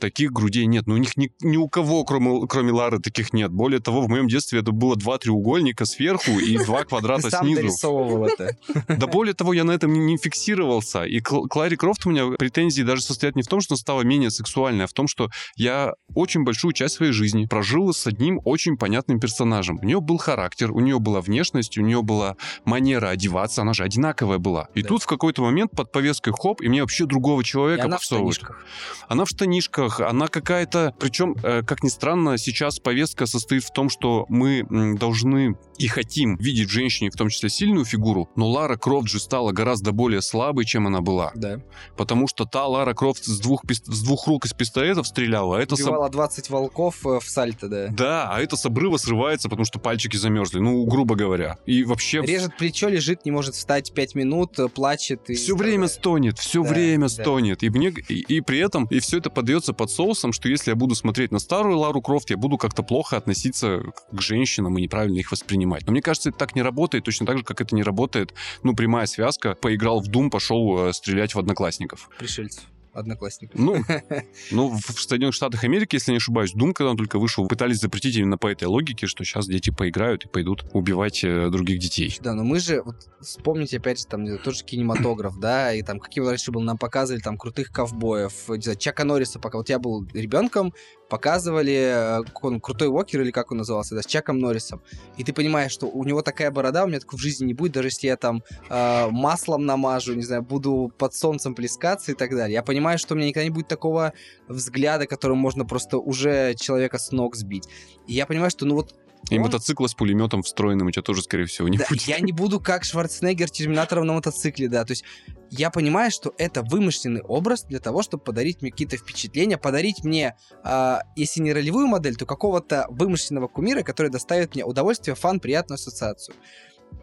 таких 0.00 0.32
грудей 0.32 0.66
нет. 0.66 0.86
Ну, 0.86 0.94
у 0.94 0.96
них 0.96 1.16
ни, 1.16 1.30
ни 1.40 1.56
у 1.56 1.68
кого, 1.68 2.04
кроме, 2.04 2.46
кроме 2.48 2.72
Лары, 2.72 2.98
таких 2.98 3.32
нет. 3.32 3.52
Более 3.52 3.80
того, 3.80 4.02
в 4.02 4.08
моем 4.08 4.28
детстве 4.28 4.60
это 4.60 4.72
было 4.72 4.96
два 4.96 5.18
треугольника 5.18 5.84
сверху 5.84 6.32
и 6.32 6.58
два 6.58 6.84
квадрата 6.90 7.30
снизу. 7.30 7.62
дорисовывал 7.62 8.26
это. 8.26 8.56
Да 8.88 9.06
более 9.06 9.34
того, 9.34 9.52
я 9.52 9.64
на 9.64 9.72
этом 9.72 9.92
не 9.92 10.16
фиксировался. 10.16 11.04
И 11.04 11.20
к 11.20 11.54
Ларе 11.54 11.76
Крофт 11.76 12.06
у 12.06 12.10
меня 12.10 12.26
претензии 12.36 12.82
даже 12.82 13.02
состоят 13.02 13.36
не 13.36 13.42
в 13.42 13.46
том, 13.46 13.60
что 13.60 13.74
она 13.74 13.78
стала 13.78 14.02
менее 14.02 14.30
сексуальной, 14.30 14.84
а 14.84 14.88
в 14.88 14.92
том, 14.92 15.06
что 15.06 15.30
я 15.56 15.94
очень 16.14 16.44
большую 16.44 16.72
часть 16.72 16.96
своей 16.96 17.12
жизни 17.12 17.46
прожил 17.46 17.92
с 17.92 18.06
одним 18.06 18.40
очень 18.44 18.76
понятным 18.76 19.20
персонажем. 19.20 19.78
У 19.80 19.84
нее 19.84 20.00
был 20.00 20.18
характер, 20.18 20.72
у 20.72 20.80
нее 20.80 20.98
была 20.98 21.20
внешность, 21.20 21.78
у 21.78 21.82
нее 21.82 22.02
была 22.02 22.36
манера 22.64 23.08
одеваться, 23.08 23.62
она 23.62 23.74
же 23.74 23.84
одинаковая 23.84 24.38
была. 24.38 24.68
И 24.74 24.82
да. 24.82 24.88
тут 24.88 25.02
в 25.02 25.06
какой-то 25.06 25.42
момент 25.42 25.72
под 25.72 25.92
повесткой 25.92 26.32
хоп, 26.32 26.62
и 26.62 26.68
мне 26.68 26.82
вообще 26.82 27.06
другого 27.06 27.44
человека 27.44 27.82
и 27.82 27.86
она 27.86 27.98
в 27.98 28.02
штанишках. 28.02 28.64
Она 29.08 29.24
в 29.24 29.28
штанишках, 29.28 29.89
во 29.98 30.08
она 30.08 30.28
какая-то... 30.28 30.94
Причем, 30.98 31.36
э, 31.42 31.62
как 31.62 31.82
ни 31.82 31.88
странно, 31.88 32.38
сейчас 32.38 32.78
повестка 32.78 33.26
состоит 33.26 33.64
в 33.64 33.72
том, 33.72 33.88
что 33.88 34.26
мы 34.28 34.66
должны 34.98 35.56
и 35.78 35.88
хотим 35.88 36.36
видеть 36.36 36.68
в 36.68 36.72
женщине 36.72 37.10
в 37.10 37.16
том 37.16 37.30
числе 37.30 37.48
сильную 37.48 37.84
фигуру, 37.84 38.28
но 38.36 38.48
Лара 38.50 38.76
Крофт 38.76 39.08
же 39.08 39.18
стала 39.18 39.52
гораздо 39.52 39.92
более 39.92 40.20
слабой, 40.20 40.66
чем 40.66 40.86
она 40.86 41.00
была. 41.00 41.32
Да. 41.34 41.60
Потому 41.96 42.28
что 42.28 42.44
та 42.44 42.66
Лара 42.66 42.92
Крофт 42.92 43.24
с 43.24 43.40
двух, 43.40 43.62
с 43.68 44.02
двух 44.02 44.26
рук 44.26 44.44
из 44.44 44.52
пистолетов 44.52 45.06
стреляла, 45.06 45.58
а 45.58 45.60
это... 45.62 45.74
Убивала 45.74 46.08
с... 46.08 46.12
20 46.12 46.50
волков 46.50 47.06
э, 47.06 47.18
в 47.20 47.24
сальто, 47.24 47.68
да. 47.68 47.88
Да, 47.88 48.28
а 48.30 48.40
это 48.40 48.56
с 48.56 48.66
обрыва 48.66 48.98
срывается, 48.98 49.48
потому 49.48 49.64
что 49.64 49.78
пальчики 49.78 50.16
замерзли, 50.16 50.58
ну, 50.58 50.84
грубо 50.84 51.14
говоря. 51.14 51.56
И 51.64 51.82
вообще... 51.84 52.20
Режет 52.20 52.56
плечо, 52.58 52.88
лежит, 52.88 53.24
не 53.24 53.30
может 53.30 53.54
встать 53.54 53.92
5 53.94 54.14
минут, 54.14 54.58
э, 54.58 54.68
плачет. 54.68 55.30
И... 55.30 55.34
Все 55.34 55.56
время 55.56 55.88
стонет, 55.88 56.38
все 56.38 56.62
да, 56.62 56.68
время 56.68 57.04
да. 57.04 57.08
стонет. 57.08 57.62
И, 57.62 57.70
мне, 57.70 57.88
и, 58.08 58.20
и 58.20 58.40
при 58.40 58.58
этом, 58.58 58.84
и 58.86 59.00
все 59.00 59.18
это 59.18 59.30
подается 59.30 59.72
под 59.80 59.90
соусом, 59.90 60.34
что 60.34 60.46
если 60.46 60.72
я 60.72 60.76
буду 60.76 60.94
смотреть 60.94 61.32
на 61.32 61.38
старую 61.38 61.78
Лару 61.78 62.02
Крофт, 62.02 62.28
я 62.28 62.36
буду 62.36 62.58
как-то 62.58 62.82
плохо 62.82 63.16
относиться 63.16 63.80
к 64.12 64.20
женщинам 64.20 64.76
и 64.76 64.82
неправильно 64.82 65.16
их 65.16 65.32
воспринимать. 65.32 65.86
Но 65.86 65.92
мне 65.92 66.02
кажется, 66.02 66.28
это 66.28 66.36
так 66.36 66.54
не 66.54 66.60
работает, 66.60 67.04
точно 67.04 67.24
так 67.24 67.38
же, 67.38 67.44
как 67.44 67.62
это 67.62 67.74
не 67.74 67.82
работает, 67.82 68.34
ну, 68.62 68.76
прямая 68.76 69.06
связка. 69.06 69.54
Поиграл 69.54 70.02
в 70.02 70.10
Doom, 70.10 70.28
пошел 70.28 70.88
э, 70.88 70.92
стрелять 70.92 71.34
в 71.34 71.38
одноклассников. 71.38 72.10
Пришельцев 72.18 72.64
одноклассников. 72.92 73.58
Ну, 73.58 73.82
ну, 74.50 74.68
в 74.70 75.00
Соединенных 75.00 75.34
Штатах 75.34 75.64
Америки, 75.64 75.96
если 75.96 76.12
не 76.12 76.18
ошибаюсь, 76.18 76.54
Doom, 76.54 76.72
когда 76.72 76.90
он 76.90 76.96
только 76.96 77.18
вышел, 77.18 77.46
пытались 77.46 77.80
запретить 77.80 78.16
именно 78.16 78.38
по 78.38 78.48
этой 78.48 78.64
логике, 78.64 79.06
что 79.06 79.24
сейчас 79.24 79.46
дети 79.46 79.70
поиграют 79.70 80.24
и 80.24 80.28
пойдут 80.28 80.64
убивать 80.72 81.24
э, 81.24 81.48
других 81.50 81.78
детей. 81.78 82.16
Да, 82.20 82.34
но 82.34 82.44
мы 82.44 82.60
же, 82.60 82.82
вот, 82.82 82.96
вспомните 83.20 83.78
опять 83.78 84.00
же, 84.00 84.06
там, 84.06 84.38
тот 84.38 84.56
же 84.56 84.64
кинематограф, 84.64 85.38
да, 85.38 85.72
и 85.72 85.82
там, 85.82 85.98
какие 86.00 86.24
раньше 86.24 86.50
был, 86.50 86.60
нам 86.60 86.78
показывали 86.78 87.20
там 87.20 87.36
крутых 87.36 87.70
ковбоев, 87.70 88.48
не 88.48 88.62
знаю, 88.62 88.78
Чака 88.78 89.04
Норриса, 89.04 89.38
пока 89.38 89.58
вот 89.58 89.68
я 89.68 89.78
был 89.78 90.06
ребенком, 90.12 90.72
показывали, 91.10 92.22
э, 92.22 92.22
он 92.40 92.60
крутой 92.60 92.88
Уокер 92.88 93.20
или 93.20 93.30
как 93.30 93.50
он 93.52 93.58
назывался, 93.58 93.94
да, 93.94 94.02
с 94.02 94.06
Чаком 94.06 94.38
Норрисом. 94.38 94.80
И 95.18 95.24
ты 95.24 95.34
понимаешь, 95.34 95.72
что 95.72 95.86
у 95.86 96.04
него 96.04 96.22
такая 96.22 96.50
борода, 96.50 96.84
у 96.84 96.86
меня 96.86 97.00
такой 97.00 97.18
в 97.18 97.22
жизни 97.22 97.46
не 97.46 97.54
будет, 97.54 97.72
даже 97.72 97.88
если 97.88 98.06
я 98.06 98.16
там 98.16 98.42
э, 98.70 99.08
маслом 99.10 99.66
намажу, 99.66 100.14
не 100.14 100.22
знаю, 100.22 100.42
буду 100.42 100.90
под 100.96 101.14
солнцем 101.14 101.54
плескаться 101.54 102.12
и 102.12 102.14
так 102.14 102.30
далее. 102.30 102.54
Я 102.54 102.62
понимаю, 102.62 102.98
что 102.98 103.14
у 103.14 103.18
меня 103.18 103.28
никогда 103.28 103.44
не 103.44 103.50
будет 103.50 103.68
такого 103.68 104.14
взгляда, 104.48 105.06
которым 105.06 105.38
можно 105.38 105.66
просто 105.66 105.98
уже 105.98 106.54
человека 106.54 106.98
с 106.98 107.12
ног 107.12 107.36
сбить. 107.36 107.68
И 108.06 108.14
я 108.14 108.26
понимаю, 108.26 108.50
что 108.50 108.64
ну 108.64 108.76
вот 108.76 108.94
и 109.28 109.36
он... 109.36 109.42
мотоцикла 109.42 109.86
с 109.86 109.94
пулеметом 109.94 110.42
встроенным 110.42 110.88
у 110.88 110.90
тебя 110.90 111.02
тоже, 111.02 111.22
скорее 111.22 111.44
всего, 111.44 111.68
не 111.68 111.78
да, 111.78 111.86
будет. 111.88 112.02
Я 112.02 112.20
не 112.20 112.32
буду 112.32 112.60
как 112.60 112.84
Шварценеггер 112.84 113.50
Терминатором 113.50 114.06
на 114.06 114.14
мотоцикле, 114.14 114.68
да. 114.68 114.84
То 114.84 114.92
есть 114.92 115.04
я 115.50 115.70
понимаю, 115.70 116.10
что 116.10 116.32
это 116.38 116.62
вымышленный 116.62 117.22
образ 117.22 117.64
для 117.64 117.80
того, 117.80 118.02
чтобы 118.02 118.24
подарить 118.24 118.62
мне 118.62 118.70
какие-то 118.70 118.96
впечатления, 118.96 119.58
подарить 119.58 120.04
мне, 120.04 120.36
э, 120.64 120.98
если 121.16 121.40
не 121.40 121.52
ролевую 121.52 121.86
модель, 121.86 122.16
то 122.16 122.24
какого-то 122.24 122.86
вымышленного 122.88 123.48
кумира, 123.48 123.82
который 123.82 124.10
доставит 124.10 124.54
мне 124.54 124.64
удовольствие, 124.64 125.14
фан, 125.14 125.40
приятную 125.40 125.76
ассоциацию. 125.76 126.34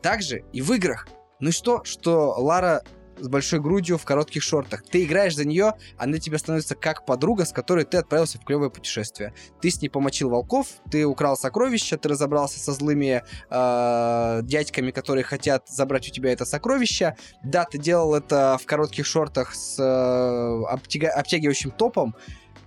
Также 0.02 0.44
и 0.54 0.62
в 0.62 0.72
играх. 0.74 1.08
Ну 1.40 1.50
и 1.50 1.52
что, 1.52 1.84
что 1.84 2.36
Лара 2.38 2.84
с 3.20 3.28
большой 3.28 3.60
грудью 3.60 3.98
в 3.98 4.06
коротких 4.06 4.44
шортах. 4.44 4.84
Ты 4.84 5.04
играешь 5.04 5.36
за 5.36 5.46
нее, 5.46 5.74
она 5.98 6.18
тебе 6.18 6.38
становится 6.38 6.76
как 6.76 7.06
подруга, 7.06 7.46
с 7.46 7.52
которой 7.52 7.86
ты 7.86 7.98
отправился 7.98 8.40
в 8.40 8.46
клевое 8.46 8.70
путешествие. 8.70 9.34
Ты 9.62 9.70
с 9.70 9.82
ней 9.82 9.90
помочил 9.90 10.30
волков, 10.30 10.68
ты 10.90 11.06
украл 11.06 11.38
сокровища, 11.38 11.98
ты 11.98 12.10
разобрался 12.10 12.60
со 12.60 12.74
злыми 12.74 13.24
э, 13.50 14.40
дядьками, 14.44 14.92
которые 14.92 15.24
хотят 15.24 15.68
забрать 15.70 16.08
у 16.08 16.12
тебя 16.12 16.32
это 16.32 16.46
сокровище. 16.46 17.16
Да, 17.44 17.66
ты 17.66 17.78
делал 17.78 18.16
это 18.16 18.58
в 18.62 18.66
коротких 18.66 19.06
шортах 19.06 19.54
с 19.54 19.78
э, 19.80 20.74
обтяга- 20.74 21.10
обтягивающим 21.10 21.72
топом, 21.72 22.16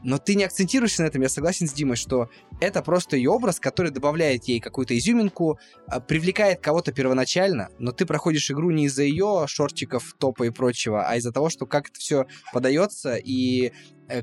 но 0.03 0.19
ты 0.19 0.35
не 0.35 0.45
акцентируешься 0.45 1.03
на 1.03 1.07
этом, 1.07 1.23
я 1.23 1.29
согласен 1.29 1.69
с 1.69 1.73
Димой, 1.73 1.97
что 1.97 2.29
это 2.61 2.83
просто 2.83 3.17
ее 3.17 3.31
образ, 3.31 3.61
который 3.61 3.91
добавляет 3.91 4.45
ей 4.45 4.61
какую-то 4.61 4.97
изюминку, 4.97 5.59
а, 5.87 6.01
привлекает 6.01 6.61
кого-то 6.61 6.93
первоначально, 6.93 7.69
но 7.79 7.93
ты 7.93 8.07
проходишь 8.07 8.51
игру 8.51 8.71
не 8.71 8.87
из-за 8.87 9.03
ее 9.03 9.45
шортиков, 9.47 10.15
топа 10.19 10.45
и 10.45 10.51
прочего, 10.51 11.05
а 11.07 11.17
из-за 11.17 11.33
того, 11.33 11.51
что 11.51 11.67
как 11.67 11.89
это 11.91 11.99
все 11.99 12.27
подается, 12.53 13.17
и 13.17 13.73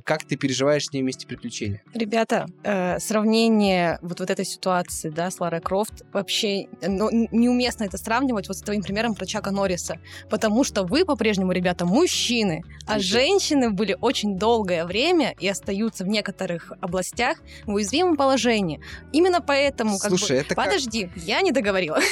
как 0.04 0.24
ты 0.24 0.36
переживаешь 0.36 0.86
с 0.86 0.94
ней 0.94 1.02
вместе 1.02 1.28
приключения. 1.28 1.82
Ребята, 1.94 2.48
э, 2.64 3.00
сравнение 3.00 4.00
вот, 4.02 4.20
вот 4.20 4.30
этой 4.30 4.46
ситуации, 4.46 5.10
да, 5.10 5.32
с 5.32 5.40
Ларой 5.40 5.62
Крофт, 5.62 6.04
вообще 6.14 6.68
ну, 6.82 7.10
неуместно 7.32 7.84
это 7.86 7.98
сравнивать 7.98 8.48
вот 8.48 8.58
с 8.58 8.62
твоим 8.62 8.82
примером 8.82 9.16
про 9.16 9.26
Чака 9.26 9.52
Норриса, 9.52 10.00
потому 10.30 10.64
что 10.64 10.84
вы 10.84 11.06
по-прежнему, 11.06 11.52
ребята, 11.52 11.86
мужчины, 11.86 12.64
а 12.86 13.00
женщины 13.00 13.70
были 13.70 13.98
очень 14.00 14.38
долгое 14.38 14.86
время 14.86 15.36
и 15.40 15.48
остаются 15.48 16.04
в 16.04 16.08
некоторых 16.08 16.72
областях 16.82 17.38
в 17.66 17.74
уязвимом 17.74 18.16
положении. 18.16 18.82
Именно 19.12 19.42
поэтому, 19.42 19.98
как 19.98 20.10
Слушай, 20.10 20.38
бы... 20.38 20.42
это 20.42 20.56
как- 20.56 20.66
Подожди, 20.66 21.10
я 21.16 21.42
не 21.42 21.52
договорила. 21.52 22.00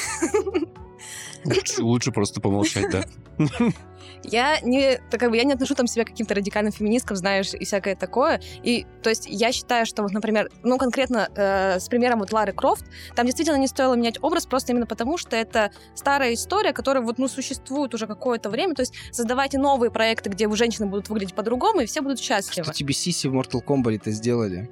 Лучше, 1.46 1.82
лучше 1.84 2.12
просто 2.12 2.42
помолчать, 2.42 2.90
да. 2.92 3.04
Я 4.24 4.60
не, 4.62 5.00
так 5.12 5.20
как 5.20 5.30
бы 5.30 5.38
я 5.38 5.44
не 5.44 5.54
отношу 5.54 5.76
там 5.76 5.88
себя 5.88 6.04
к 6.04 6.08
каким-то 6.08 6.34
радикальным 6.34 6.72
феминисткам, 6.72 7.16
знаешь, 7.16 7.54
и 7.54 7.64
всякое 7.64 7.96
такое. 7.96 8.42
И, 8.64 8.86
то 9.04 9.10
есть, 9.10 9.28
я 9.30 9.52
считаю, 9.52 9.86
что 9.86 10.02
вот, 10.02 10.12
например, 10.14 10.50
ну, 10.64 10.78
конкретно 10.78 11.30
э, 11.36 11.80
с 11.80 11.88
примером 11.88 12.20
вот 12.20 12.32
Лары 12.34 12.52
Крофт, 12.52 12.86
там 13.16 13.26
действительно 13.26 13.58
не 13.58 13.68
стоило 13.68 13.94
менять 13.94 14.18
образ 14.24 14.48
просто 14.48 14.72
именно 14.72 14.88
потому, 14.88 15.18
что 15.18 15.36
это 15.36 15.72
старая 15.94 16.34
история, 16.34 16.74
которая 16.74 17.04
вот, 17.04 17.20
ну, 17.20 17.28
существует 17.28 17.94
уже 17.94 18.08
какое-то 18.08 18.50
время. 18.50 18.74
То 18.74 18.82
есть, 18.82 18.94
создавайте 19.12 19.60
новые 19.60 19.92
проекты, 19.92 20.30
где 20.30 20.50
женщины 20.56 20.88
будут 20.88 21.10
выглядеть 21.10 21.36
по-другому, 21.36 21.82
и 21.82 21.86
все 21.86 22.02
будут 22.02 22.20
счастливы. 22.20 22.64
Что 22.64 22.74
тебе 22.74 22.94
Сиси 22.94 23.28
в 23.28 23.36
Mortal 23.36 23.64
Kombat-то 23.64 24.10
сделали? 24.12 24.70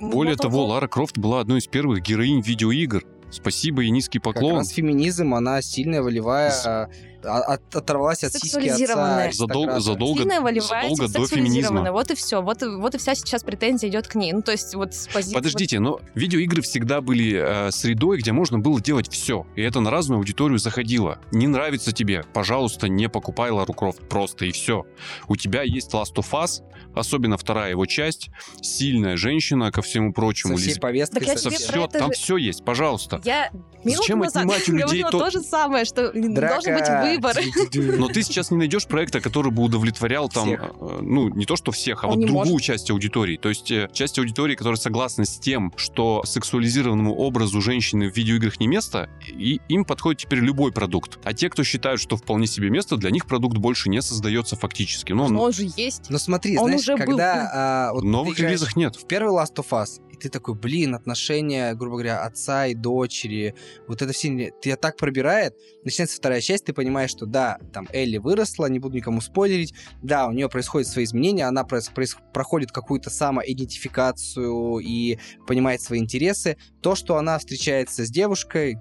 Более 0.00 0.34
Вот 0.34 0.42
того, 0.42 0.52
такого- 0.52 0.72
Лара 0.72 0.88
Крофт 0.88 1.18
была 1.18 1.40
одной 1.40 1.58
из 1.58 1.66
первых 1.66 2.00
героинь 2.00 2.40
видеоигр. 2.40 3.04
Спасибо 3.32 3.82
и 3.82 3.90
низкий 3.90 4.18
Как 4.18 4.34
поклон. 4.34 4.56
раз 4.58 4.68
феминизм, 4.70 5.34
она 5.34 5.62
сильная, 5.62 6.02
волевая, 6.02 6.50
С- 6.50 6.66
а, 6.66 6.88
а- 7.24 7.54
от- 7.54 7.74
оторвалась 7.74 8.22
от 8.24 8.32
сиськи 8.32 8.46
отца. 8.46 8.60
Сексуализированная. 8.60 9.30
Задол- 9.32 9.80
задолго- 9.80 10.18
Сильная, 10.20 10.40
волевая, 10.40 10.82
задолго 10.82 11.06
до 11.06 11.08
сексуализированная. 11.20 11.68
феминизма. 11.68 11.92
Вот 11.92 12.10
и 12.10 12.14
все. 12.14 12.42
Вот, 12.42 12.62
и- 12.62 12.66
вот 12.66 12.94
и 12.94 12.98
вся 12.98 13.14
сейчас 13.14 13.42
претензия 13.42 13.88
идет 13.88 14.06
к 14.08 14.14
ней. 14.16 14.32
Ну, 14.32 14.42
то 14.42 14.52
есть, 14.52 14.74
вот 14.74 14.92
с 14.94 15.06
позиции... 15.08 15.34
Подождите, 15.34 15.78
но 15.80 16.00
видеоигры 16.14 16.62
всегда 16.62 17.00
были 17.00 17.68
э, 17.68 17.70
средой, 17.70 18.18
где 18.18 18.32
можно 18.32 18.58
было 18.58 18.80
делать 18.80 19.10
все. 19.10 19.46
И 19.56 19.62
это 19.62 19.80
на 19.80 19.90
разную 19.90 20.18
аудиторию 20.18 20.58
заходило. 20.58 21.18
Не 21.30 21.46
нравится 21.46 21.92
тебе, 21.92 22.24
пожалуйста, 22.34 22.88
не 22.88 23.08
покупай 23.08 23.50
Лару 23.50 23.72
Крофт 23.72 24.06
просто 24.08 24.44
и 24.46 24.52
все. 24.52 24.84
У 25.28 25.36
тебя 25.36 25.62
есть 25.62 25.92
Last 25.94 26.14
of 26.16 26.30
Us, 26.32 26.62
особенно 26.94 27.36
вторая 27.36 27.70
его 27.70 27.86
часть, 27.86 28.30
сильная 28.60 29.16
женщина, 29.16 29.70
ко 29.72 29.82
всему 29.82 30.12
прочему. 30.12 30.56
Со 30.56 30.62
всей 30.62 30.74
лесби- 30.74 30.80
повесткой. 30.80 31.24
Так 31.26 31.38
со 31.38 31.50
все, 31.50 31.86
там 31.86 32.12
же- 32.12 32.18
все 32.18 32.36
есть, 32.36 32.64
пожалуйста. 32.64 33.20
Я 33.24 33.50
минуту 33.84 34.02
Зачем 34.02 34.18
назад 34.20 34.42
отнимать 34.44 34.68
у 34.68 34.72
людей 34.72 35.02
то- 35.02 35.18
то 35.18 35.30
же 35.30 35.40
самое, 35.40 35.84
что 35.84 36.12
должен 36.12 36.22
быть 36.24 36.34
Драка. 36.34 37.02
выбор. 37.04 37.36
Но 37.98 38.08
ты 38.08 38.22
сейчас 38.22 38.50
не 38.50 38.56
найдешь 38.58 38.86
проекта, 38.86 39.20
который 39.20 39.50
бы 39.50 39.62
удовлетворял 39.62 40.28
там, 40.28 40.46
Всех. 40.46 40.62
э, 40.80 40.98
ну, 41.02 41.28
не 41.28 41.44
то 41.46 41.56
что 41.56 41.72
всех, 41.72 42.04
а 42.04 42.08
Он 42.08 42.16
вот 42.16 42.26
другую 42.26 42.46
может. 42.52 42.62
часть 42.62 42.90
аудитории. 42.90 43.36
То 43.36 43.48
есть 43.48 43.70
э, 43.70 43.88
часть 43.92 44.18
аудитории, 44.18 44.54
которая 44.54 44.76
согласна 44.78 45.24
с 45.24 45.38
тем, 45.38 45.72
что 45.76 46.22
сексуализированному 46.24 47.14
образу 47.14 47.60
женщины 47.60 48.10
в 48.10 48.16
видеоиграх 48.16 48.60
не 48.60 48.66
место, 48.68 49.08
и 49.28 49.60
им 49.68 49.84
подходит 49.84 50.20
теперь 50.22 50.40
любой 50.40 50.72
продукт. 50.72 51.18
А 51.24 51.32
те, 51.32 51.48
кто 51.48 51.64
считают, 51.64 52.00
что 52.00 52.16
вполне 52.16 52.46
себе 52.46 52.70
место, 52.70 52.96
для 52.96 53.10
них 53.10 53.26
продукт 53.26 53.56
больше 53.56 53.88
не 53.88 54.00
создается 54.02 54.56
фактически. 54.56 55.12
Ну, 55.12 55.28
Но 55.28 55.40
он- 55.40 55.46
он 55.46 55.52
же 55.52 55.66
есть. 55.76 56.08
Но 56.10 56.18
смотри, 56.18 56.56
Он 56.58 56.66
знаешь, 56.66 56.81
уже 56.82 56.96
был. 56.96 57.06
когда... 57.06 57.50
а, 57.52 57.92
вот 57.92 58.04
новых 58.04 58.36
играешь 58.38 58.60
релизах 58.60 58.76
нет. 58.76 58.96
в 58.96 59.06
первый 59.06 59.32
Last 59.32 59.54
of 59.56 59.68
Us, 59.70 60.00
и 60.10 60.16
ты 60.16 60.28
такой, 60.28 60.54
блин, 60.54 60.94
отношения, 60.94 61.74
грубо 61.74 61.96
говоря, 61.96 62.22
отца 62.24 62.66
и 62.66 62.74
дочери, 62.74 63.54
вот 63.88 64.02
это 64.02 64.12
все, 64.12 64.52
тебя 64.60 64.76
так 64.76 64.96
пробирает. 64.96 65.54
Начинается 65.84 66.16
вторая 66.16 66.40
часть, 66.40 66.64
ты 66.64 66.72
понимаешь, 66.72 67.10
что 67.10 67.26
да, 67.26 67.58
там 67.72 67.88
Элли 67.92 68.18
выросла, 68.18 68.66
не 68.66 68.78
буду 68.78 68.96
никому 68.96 69.20
спойлерить, 69.20 69.74
да, 70.02 70.26
у 70.26 70.32
нее 70.32 70.48
происходят 70.48 70.88
свои 70.88 71.04
изменения, 71.04 71.46
она 71.46 71.62
прос- 71.62 71.92
проис- 71.94 72.16
проходит 72.32 72.72
какую-то 72.72 73.10
самоидентификацию 73.10 74.78
и 74.78 75.18
понимает 75.46 75.80
свои 75.82 75.98
интересы. 76.00 76.56
То, 76.80 76.94
что 76.94 77.16
она 77.16 77.38
встречается 77.38 78.04
с 78.04 78.10
девушкой, 78.10 78.76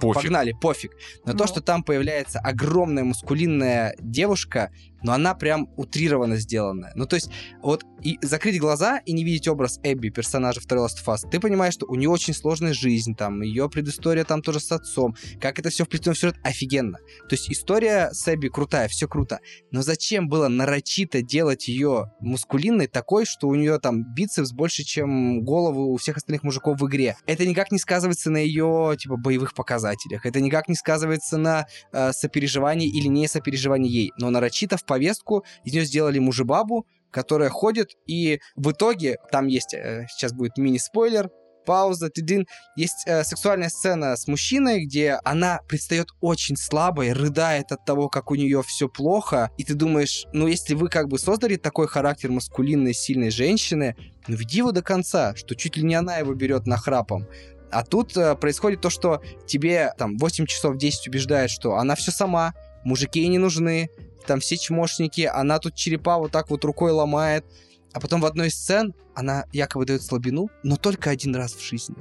Пофиг. 0.00 0.22
Погнали, 0.22 0.52
пофиг. 0.58 0.92
Но 1.26 1.32
то, 1.34 1.44
Ну. 1.44 1.46
что 1.46 1.60
там 1.60 1.82
появляется 1.84 2.38
огромная 2.38 3.04
мускулинная 3.04 3.94
девушка, 3.98 4.70
но 5.02 5.12
она 5.12 5.34
прям 5.34 5.68
утрированно 5.76 6.36
сделанная. 6.36 6.92
Ну, 6.94 7.06
то 7.06 7.16
есть, 7.16 7.30
вот 7.62 7.84
и 8.02 8.18
закрыть 8.22 8.58
глаза 8.58 8.98
и 9.04 9.12
не 9.12 9.24
видеть 9.24 9.48
образ 9.48 9.78
Эбби, 9.82 10.08
персонажа 10.08 10.60
второй 10.60 10.86
Last 10.86 11.04
of 11.04 11.14
Us, 11.14 11.28
ты 11.30 11.38
понимаешь, 11.38 11.74
что 11.74 11.86
у 11.86 11.94
нее 11.94 12.08
очень 12.08 12.34
сложная 12.34 12.72
жизнь, 12.72 13.14
там, 13.14 13.42
ее 13.42 13.68
предыстория 13.68 14.24
там 14.24 14.42
тоже 14.42 14.60
с 14.60 14.72
отцом, 14.72 15.14
как 15.40 15.58
это 15.58 15.70
все 15.70 15.84
вплетено 15.84 16.14
в 16.14 16.18
сюжет, 16.18 16.36
офигенно. 16.42 16.98
То 17.28 17.34
есть, 17.34 17.50
история 17.50 18.10
с 18.12 18.26
Эбби 18.32 18.48
крутая, 18.48 18.88
все 18.88 19.06
круто. 19.08 19.40
Но 19.70 19.82
зачем 19.82 20.28
было 20.28 20.48
нарочито 20.48 21.22
делать 21.22 21.68
ее 21.68 22.12
мускулинной 22.20 22.86
такой, 22.86 23.24
что 23.26 23.48
у 23.48 23.54
нее 23.54 23.78
там 23.78 24.02
бицепс 24.14 24.52
больше, 24.52 24.82
чем 24.82 25.42
головы 25.44 25.92
у 25.92 25.96
всех 25.96 26.16
остальных 26.16 26.42
мужиков 26.42 26.80
в 26.80 26.86
игре? 26.86 27.16
Это 27.26 27.46
никак 27.46 27.70
не 27.72 27.78
сказывается 27.78 28.30
на 28.30 28.38
ее, 28.38 28.96
типа, 28.98 29.16
боевых 29.16 29.54
показателях. 29.54 30.26
Это 30.26 30.40
никак 30.40 30.68
не 30.68 30.74
сказывается 30.74 31.36
на 31.36 31.66
э, 31.92 32.12
сопереживании 32.12 32.88
или 32.88 33.08
не 33.08 33.28
сопереживании 33.28 33.90
ей. 33.90 34.12
Но 34.18 34.30
нарочито 34.30 34.76
в 34.76 34.84
повестку 34.90 35.44
из 35.62 35.72
нее 35.72 35.84
сделали 35.84 36.18
мужебабу, 36.18 36.84
которая 37.12 37.48
ходит, 37.48 37.90
и 38.08 38.40
в 38.56 38.72
итоге, 38.72 39.18
там 39.30 39.46
есть, 39.46 39.72
э, 39.72 40.06
сейчас 40.10 40.32
будет 40.32 40.58
мини-спойлер, 40.58 41.30
пауза, 41.64 42.10
тыдын, 42.10 42.46
есть 42.74 43.04
э, 43.06 43.22
сексуальная 43.22 43.68
сцена 43.68 44.16
с 44.16 44.26
мужчиной, 44.26 44.84
где 44.84 45.20
она 45.22 45.60
предстает 45.68 46.08
очень 46.20 46.56
слабой, 46.56 47.12
рыдает 47.12 47.70
от 47.70 47.84
того, 47.84 48.08
как 48.08 48.32
у 48.32 48.34
нее 48.34 48.64
все 48.64 48.88
плохо, 48.88 49.50
и 49.58 49.62
ты 49.62 49.74
думаешь, 49.74 50.26
ну 50.32 50.48
если 50.48 50.74
вы 50.74 50.88
как 50.88 51.06
бы 51.06 51.20
создали 51.20 51.54
такой 51.54 51.86
характер 51.86 52.30
маскулинной, 52.32 52.94
сильной 52.94 53.30
женщины, 53.30 53.94
ну 54.26 54.34
веди 54.34 54.58
его 54.58 54.72
до 54.72 54.82
конца, 54.82 55.36
что 55.36 55.54
чуть 55.54 55.76
ли 55.76 55.84
не 55.84 55.94
она 55.94 56.16
его 56.16 56.34
берет 56.34 56.66
на 56.66 56.76
храпом. 56.76 57.28
А 57.70 57.84
тут 57.84 58.16
э, 58.16 58.34
происходит 58.34 58.80
то, 58.80 58.90
что 58.90 59.22
тебе 59.46 59.92
там 59.96 60.16
8 60.16 60.46
часов 60.46 60.76
10 60.76 61.06
убеждает, 61.06 61.50
что 61.50 61.76
она 61.76 61.94
все 61.94 62.10
сама, 62.10 62.54
мужики 62.84 63.20
ей 63.20 63.28
не 63.28 63.38
нужны, 63.38 63.90
там 64.26 64.40
все 64.40 64.56
чмошники, 64.56 65.22
она 65.22 65.58
тут 65.58 65.74
черепа 65.74 66.18
вот 66.18 66.32
так 66.32 66.50
вот 66.50 66.64
рукой 66.64 66.92
ломает, 66.92 67.44
а 67.92 68.00
потом 68.00 68.20
в 68.20 68.26
одной 68.26 68.48
из 68.48 68.54
сцен 68.54 68.94
она 69.14 69.44
якобы 69.52 69.84
дает 69.84 70.02
слабину, 70.02 70.48
но 70.62 70.76
только 70.76 71.10
один 71.10 71.34
раз 71.34 71.54
в 71.54 71.62
жизни. 71.62 71.96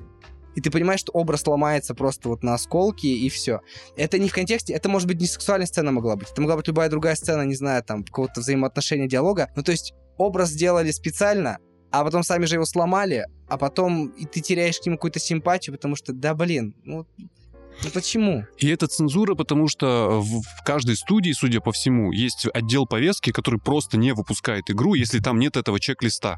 И 0.56 0.62
ты 0.62 0.72
понимаешь, 0.72 1.00
что 1.00 1.12
образ 1.14 1.46
ломается 1.48 1.94
просто 1.94 2.30
вот 2.30 2.44
на 2.44 2.54
осколки, 2.54 3.08
и 3.08 3.30
все. 3.30 3.62
Это 3.96 4.18
не 4.20 4.30
в 4.30 4.34
контексте, 4.34 4.74
это 4.74 4.90
может 4.90 5.08
быть 5.08 5.22
не 5.22 5.28
сексуальная 5.28 5.68
сцена 5.68 5.92
могла 5.92 6.16
быть, 6.16 6.32
это 6.32 6.42
могла 6.42 6.58
быть 6.58 6.68
любая 6.68 6.90
другая 6.90 7.16
сцена, 7.16 7.44
не 7.44 7.56
знаю, 7.56 7.84
там, 7.84 8.04
какого-то 8.04 8.42
взаимоотношения, 8.42 9.08
диалога. 9.08 9.50
Ну, 9.56 9.64
то 9.64 9.72
есть 9.72 9.94
образ 10.18 10.50
сделали 10.50 10.92
специально, 10.92 11.60
а 11.92 12.04
потом 12.04 12.24
сами 12.24 12.46
же 12.46 12.56
его 12.56 12.66
сломали, 12.66 13.26
а 13.48 13.58
потом 13.58 14.08
и 14.08 14.26
ты 14.26 14.42
теряешь 14.42 14.80
к 14.80 14.86
нему 14.86 14.98
какую-то 14.98 15.20
симпатию, 15.20 15.76
потому 15.76 15.96
что, 15.96 16.14
да 16.14 16.34
блин, 16.34 16.76
ну, 16.84 17.08
ну 17.84 17.90
почему? 17.92 18.46
И 18.58 18.68
это 18.68 18.88
цензура, 18.88 19.36
потому 19.36 19.68
что 19.68 20.22
в 20.22 20.64
каждой 20.66 20.96
студии, 20.96 21.32
судя 21.32 21.62
по 21.62 21.72
всему, 21.72 22.12
есть 22.12 22.48
отдел 22.54 22.86
повестки, 22.86 23.32
который 23.32 23.60
просто 23.60 23.98
не 23.98 24.14
выпускает 24.14 24.70
игру, 24.70 24.94
если 24.94 25.20
там 25.20 25.40
нет 25.40 25.58
этого 25.58 25.80
чек-листа. 25.80 26.38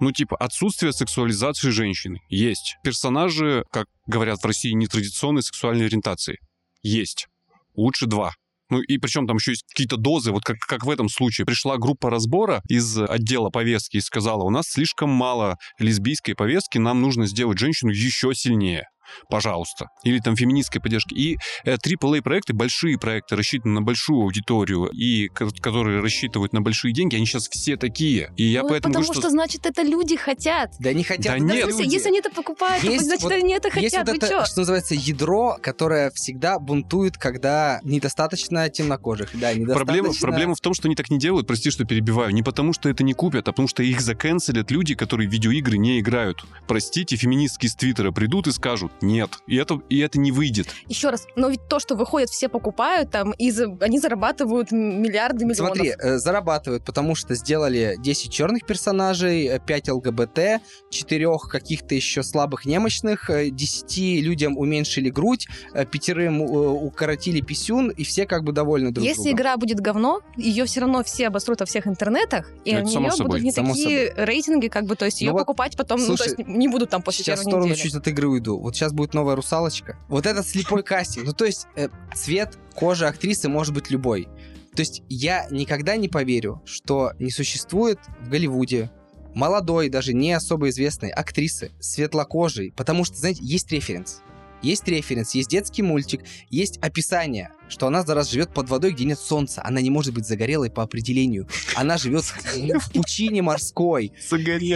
Ну, 0.00 0.10
типа, 0.12 0.36
отсутствие 0.36 0.92
сексуализации 0.92 1.70
женщины. 1.70 2.18
Есть. 2.28 2.76
Персонажи, 2.82 3.64
как 3.70 3.86
говорят 4.06 4.40
в 4.40 4.46
России, 4.46 4.72
нетрадиционной 4.72 5.42
сексуальной 5.42 5.86
ориентации. 5.86 6.38
Есть. 6.82 7.28
Лучше 7.74 8.06
два. 8.06 8.32
Ну 8.72 8.80
и 8.80 8.96
причем 8.96 9.26
там 9.26 9.36
еще 9.36 9.50
есть 9.50 9.64
какие-то 9.68 9.98
дозы, 9.98 10.32
вот 10.32 10.44
как, 10.44 10.56
как 10.58 10.86
в 10.86 10.90
этом 10.90 11.10
случае. 11.10 11.44
Пришла 11.44 11.76
группа 11.76 12.08
разбора 12.08 12.62
из 12.70 12.98
отдела 12.98 13.50
повестки 13.50 13.98
и 13.98 14.00
сказала, 14.00 14.44
у 14.44 14.50
нас 14.50 14.64
слишком 14.66 15.10
мало 15.10 15.58
лесбийской 15.78 16.34
повестки, 16.34 16.78
нам 16.78 17.02
нужно 17.02 17.26
сделать 17.26 17.58
женщину 17.58 17.92
еще 17.92 18.34
сильнее. 18.34 18.86
Пожалуйста. 19.28 19.86
Или 20.04 20.18
там 20.20 20.36
феминистской 20.36 20.80
поддержки. 20.80 21.14
И 21.14 21.36
э, 21.64 21.74
AAA-проекты, 21.76 22.52
большие 22.52 22.98
проекты, 22.98 23.36
рассчитаны 23.36 23.74
на 23.74 23.82
большую 23.82 24.20
аудиторию, 24.22 24.86
и 24.86 25.28
ко- 25.28 25.50
которые 25.50 26.00
рассчитывают 26.00 26.52
на 26.52 26.60
большие 26.60 26.92
деньги, 26.92 27.16
они 27.16 27.26
сейчас 27.26 27.48
все 27.48 27.76
такие. 27.76 28.32
И 28.36 28.44
я 28.44 28.62
Ну, 28.62 28.68
поэтому 28.68 28.92
потому 28.94 29.04
говорю, 29.06 29.20
что... 29.20 29.30
значит, 29.30 29.66
это 29.66 29.82
люди 29.82 30.16
хотят. 30.16 30.70
Да 30.78 30.92
не 30.92 31.04
хотят 31.04 31.24
Да 31.26 31.36
это 31.36 31.44
нет. 31.44 31.64
Смысле, 31.64 31.84
люди. 31.84 31.94
если 31.94 32.08
они 32.08 32.18
это 32.18 32.30
покупают, 32.30 32.84
то 32.84 32.90
Есть 32.90 33.04
значит, 33.04 33.22
вот- 33.24 33.32
они 33.32 33.52
это 33.54 33.68
Есть 33.68 33.94
хотят. 33.94 34.06
вот 34.08 34.12
Вы 34.12 34.16
это, 34.18 34.28
чё? 34.28 34.44
что 34.44 34.60
называется, 34.60 34.94
ядро, 34.94 35.58
которое 35.62 36.10
всегда 36.14 36.58
бунтует, 36.58 37.16
когда 37.18 37.80
недостаточно 37.82 38.68
темнокожих. 38.68 39.30
Да, 39.34 39.52
недостаточно... 39.52 39.74
Проблема, 39.74 40.08
проблема 40.20 40.54
в 40.54 40.60
том, 40.60 40.74
что 40.74 40.88
они 40.88 40.94
так 40.96 41.10
не 41.10 41.18
делают, 41.18 41.46
прости, 41.46 41.70
что 41.70 41.84
перебиваю, 41.84 42.32
не 42.32 42.42
потому, 42.42 42.72
что 42.72 42.88
это 42.88 43.02
не 43.04 43.12
купят, 43.14 43.48
а 43.48 43.52
потому 43.52 43.68
что 43.68 43.82
их 43.82 44.00
заканцелят 44.00 44.70
люди, 44.70 44.94
которые 44.94 45.28
в 45.28 45.32
видеоигры 45.32 45.78
не 45.78 46.00
играют. 46.00 46.44
Простите, 46.66 47.16
феминистки 47.16 47.66
из 47.66 47.74
Твиттера 47.74 48.10
придут 48.12 48.46
и 48.46 48.52
скажут, 48.52 48.91
Нет. 49.00 49.30
И 49.46 49.56
это, 49.56 49.80
и 49.88 49.98
это 50.00 50.18
не 50.18 50.30
выйдет. 50.32 50.68
Еще 50.88 51.10
раз, 51.10 51.26
но 51.36 51.48
ведь 51.48 51.66
то, 51.68 51.80
что 51.80 51.94
выходит, 51.96 52.28
все 52.30 52.48
покупают 52.48 53.10
там, 53.10 53.32
и 53.32 53.50
за- 53.50 53.76
они 53.80 53.98
зарабатывают 53.98 54.70
миллиарды 54.72 55.44
миллионов. 55.44 55.74
Смотри, 55.76 55.94
э, 55.98 56.18
зарабатывают, 56.18 56.84
потому 56.84 57.14
что 57.14 57.34
сделали 57.34 57.96
10 57.98 58.30
черных 58.32 58.64
персонажей, 58.66 59.60
5 59.66 59.88
ЛГБТ, 59.88 60.60
4 60.90 61.48
каких-то 61.48 61.94
еще 61.94 62.22
слабых 62.22 62.64
немощных, 62.64 63.30
э, 63.30 63.50
10 63.50 64.20
людям 64.20 64.56
уменьшили 64.56 65.10
грудь, 65.10 65.46
э, 65.74 65.84
пятерым 65.86 66.42
э, 66.42 66.46
укоротили 66.46 67.40
писюн, 67.40 67.90
и 67.90 68.04
все 68.04 68.26
как 68.26 68.44
бы 68.44 68.52
довольны 68.52 68.90
друг 68.92 69.04
Если 69.06 69.22
другом. 69.22 69.36
игра 69.38 69.56
будет 69.56 69.80
говно, 69.80 70.20
ее 70.36 70.64
все 70.66 70.80
равно 70.80 71.02
все 71.04 71.28
обосрут 71.28 71.60
во 71.60 71.66
всех 71.66 71.86
интернетах, 71.86 72.50
и 72.64 72.70
Это 72.72 72.84
у 72.84 72.88
само 72.88 73.06
нее 73.08 73.12
собой, 73.16 73.26
будут 73.30 73.42
не 73.42 73.52
само 73.52 73.74
такие 73.74 74.12
рейтинги, 74.16 74.68
как 74.68 74.84
бы, 74.86 74.94
то 74.96 75.04
есть 75.06 75.20
Ну 75.20 75.26
ее 75.26 75.32
вот, 75.32 75.38
покупать 75.40 75.76
потом, 75.76 76.00
ну, 76.00 76.06
слушай, 76.06 76.34
то 76.34 76.36
есть 76.42 76.48
не 76.48 76.68
будут 76.68 76.90
там 76.90 77.02
после 77.02 77.24
Сейчас 77.24 77.40
в 77.40 77.42
сторону 77.42 77.66
недели. 77.72 77.78
чуть 77.82 77.94
от 77.94 78.06
игры 78.08 78.28
уйду. 78.28 78.58
Вот 78.58 78.74
сейчас 78.82 78.92
будет 78.92 79.14
новая 79.14 79.36
русалочка. 79.36 79.96
Вот 80.08 80.26
этот 80.26 80.44
слепой 80.46 80.82
кастинг. 80.84 81.26
Ну, 81.26 81.32
то 81.32 81.44
есть, 81.44 81.68
э, 81.76 81.88
цвет 82.14 82.58
кожи 82.74 83.06
актрисы 83.06 83.48
может 83.48 83.72
быть 83.72 83.90
любой. 83.90 84.28
То 84.74 84.80
есть, 84.80 85.02
я 85.08 85.46
никогда 85.50 85.96
не 85.96 86.08
поверю, 86.08 86.60
что 86.64 87.12
не 87.20 87.30
существует 87.30 88.00
в 88.20 88.28
Голливуде 88.28 88.90
молодой, 89.34 89.88
даже 89.88 90.14
не 90.14 90.32
особо 90.32 90.68
известной 90.70 91.10
актрисы, 91.10 91.70
светлокожей, 91.78 92.72
потому 92.72 93.04
что, 93.04 93.16
знаете, 93.16 93.40
есть 93.44 93.70
референс. 93.70 94.22
Есть 94.62 94.86
референс, 94.88 95.34
есть 95.34 95.50
детский 95.50 95.82
мультик, 95.82 96.22
есть 96.50 96.78
описание, 96.78 97.50
что 97.68 97.86
она 97.86 98.02
зараз 98.02 98.30
живет 98.30 98.52
под 98.54 98.68
водой, 98.68 98.92
где 98.92 99.04
нет 99.04 99.18
солнца. 99.18 99.62
Она 99.64 99.80
не 99.80 99.90
может 99.90 100.14
быть 100.14 100.26
загорелой 100.26 100.70
по 100.70 100.82
определению. 100.82 101.48
Она 101.74 101.98
живет 101.98 102.24
в 102.24 102.92
пучине 102.92 103.42
морской. 103.42 104.12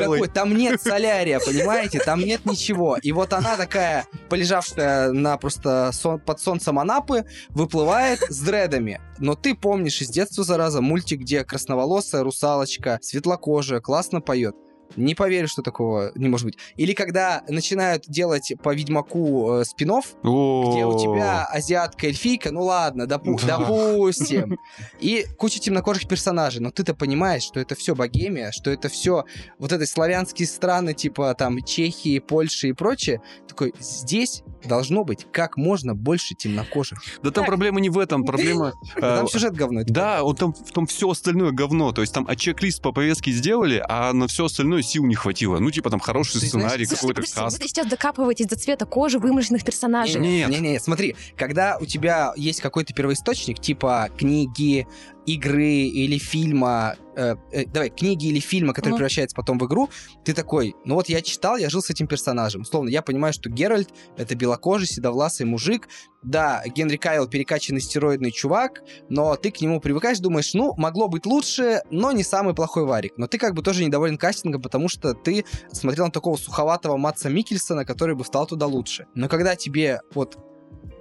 Какой? 0.00 0.28
Там 0.28 0.56
нет 0.56 0.80
солярия, 0.82 1.38
понимаете? 1.40 2.00
Там 2.00 2.20
нет 2.20 2.44
ничего. 2.46 2.96
И 3.00 3.12
вот 3.12 3.32
она 3.32 3.56
такая, 3.56 4.06
полежавшая 4.28 5.12
на 5.12 5.36
просто 5.36 5.90
сон- 5.92 6.20
под 6.20 6.40
солнцем 6.40 6.78
Анапы, 6.78 7.24
выплывает 7.50 8.20
с 8.28 8.40
дредами. 8.40 9.00
Но 9.18 9.34
ты 9.34 9.54
помнишь 9.54 10.00
из 10.02 10.08
детства, 10.08 10.44
зараза, 10.44 10.80
мультик, 10.80 11.20
где 11.20 11.44
красноволосая 11.44 12.22
русалочка, 12.22 12.98
светлокожая, 13.02 13.80
классно 13.80 14.20
поет. 14.20 14.54
Не 14.94 15.14
поверю, 15.14 15.48
что 15.48 15.62
такого 15.62 16.12
не 16.14 16.28
может 16.28 16.46
быть. 16.46 16.58
Или 16.76 16.92
когда 16.92 17.42
начинают 17.48 18.04
делать 18.06 18.52
по 18.62 18.74
Ведьмаку 18.74 19.60
э, 19.60 19.64
спин-офф, 19.64 20.16
где 20.20 20.84
у 20.84 20.98
тебя 20.98 21.44
азиатка 21.46 22.06
эльфийка, 22.06 22.52
ну 22.52 22.62
ладно, 22.62 23.06
допу- 23.06 23.40
допустим. 23.44 24.58
И 25.00 25.26
куча 25.38 25.58
темнокожих 25.58 26.08
персонажей, 26.08 26.60
но 26.60 26.70
ты-то 26.70 26.94
понимаешь, 26.94 27.42
что 27.42 27.60
это 27.60 27.74
все 27.74 27.94
богемия, 27.94 28.52
что 28.52 28.70
это 28.70 28.88
все 28.88 29.24
вот 29.58 29.72
эти 29.72 29.84
славянские 29.84 30.46
страны, 30.46 30.94
типа 30.94 31.34
там 31.34 31.62
Чехии, 31.62 32.18
Польши 32.18 32.68
и 32.68 32.72
прочее. 32.72 33.20
Такой, 33.48 33.74
здесь 33.78 34.42
должно 34.64 35.04
быть 35.04 35.26
как 35.32 35.56
можно 35.56 35.94
больше 35.94 36.34
темнокожих. 36.34 36.98
Да 37.22 37.30
там 37.30 37.44
проблема 37.46 37.80
не 37.80 37.90
в 37.90 37.98
этом, 37.98 38.24
проблема... 38.24 38.72
Да 38.96 39.14
э, 39.14 39.16
Там 39.18 39.28
сюжет 39.28 39.54
говно. 39.54 39.82
Да, 39.84 40.20
там, 40.34 40.52
там 40.52 40.86
все 40.86 41.10
остальное 41.10 41.50
говно. 41.50 41.92
То 41.92 42.00
есть 42.00 42.12
там 42.12 42.26
а 42.28 42.36
чек-лист 42.36 42.82
по 42.82 42.92
повестке 42.92 43.30
сделали, 43.32 43.82
а 43.88 44.12
на 44.12 44.26
все 44.26 44.46
остальное 44.46 44.75
сил 44.82 45.04
не 45.04 45.14
хватило. 45.14 45.58
Ну, 45.58 45.70
типа 45.70 45.90
там 45.90 46.00
хороший 46.00 46.40
Ты 46.40 46.46
сценарий, 46.46 46.86
какой-то 46.86 47.22
каст. 47.22 47.60
вы 47.60 47.68
сейчас 47.68 47.86
докапываетесь 47.86 48.46
до 48.46 48.56
цвета 48.56 48.86
кожи 48.86 49.18
вымышленных 49.18 49.64
персонажей. 49.64 50.20
Нет. 50.20 50.48
Не-не, 50.48 50.80
смотри, 50.80 51.16
когда 51.36 51.78
у 51.80 51.86
тебя 51.86 52.32
есть 52.36 52.60
какой-то 52.60 52.94
первоисточник, 52.94 53.60
типа 53.60 54.10
книги, 54.16 54.86
игры 55.26 55.66
или 55.66 56.18
фильма, 56.18 56.96
э, 57.16 57.34
э, 57.52 57.64
давай, 57.66 57.90
книги 57.90 58.28
или 58.28 58.38
фильма, 58.38 58.72
который 58.72 58.92
Мгм. 58.92 58.98
превращается 58.98 59.34
потом 59.34 59.58
в 59.58 59.66
игру, 59.66 59.90
ты 60.24 60.32
такой, 60.32 60.74
ну 60.84 60.94
вот 60.94 61.08
я 61.08 61.20
читал, 61.20 61.56
я 61.56 61.68
жил 61.68 61.82
с 61.82 61.90
этим 61.90 62.06
персонажем. 62.06 62.62
Условно, 62.62 62.88
я 62.88 63.02
понимаю, 63.02 63.32
что 63.32 63.50
Геральт— 63.50 63.90
это 64.16 64.34
белокожий, 64.36 64.86
седовласый 64.86 65.44
мужик. 65.46 65.88
Да, 66.22 66.62
Генри 66.66 66.96
Кайл— 66.96 67.26
перекачанный 67.28 67.80
стероидный 67.80 68.30
чувак, 68.30 68.82
но 69.08 69.36
ты 69.36 69.50
к 69.50 69.60
нему 69.60 69.80
привыкаешь, 69.80 70.18
думаешь, 70.18 70.54
ну, 70.54 70.74
могло 70.76 71.08
быть 71.08 71.26
лучше, 71.26 71.82
но 71.90 72.12
не 72.12 72.22
самый 72.22 72.54
плохой 72.54 72.84
варик. 72.84 73.14
Но 73.16 73.26
ты 73.26 73.38
как 73.38 73.54
бы 73.54 73.62
тоже 73.62 73.84
недоволен 73.84 74.18
кастингом, 74.18 74.62
потому 74.62 74.88
что 74.88 75.14
ты 75.14 75.44
смотрел 75.72 76.06
на 76.06 76.12
такого 76.12 76.36
суховатого 76.36 76.96
Матса 76.96 77.28
Микельсона, 77.28 77.84
который 77.84 78.14
бы 78.14 78.24
стал 78.24 78.46
туда 78.46 78.66
лучше. 78.66 79.06
Но 79.14 79.28
когда 79.28 79.56
тебе 79.56 80.00
вот 80.14 80.38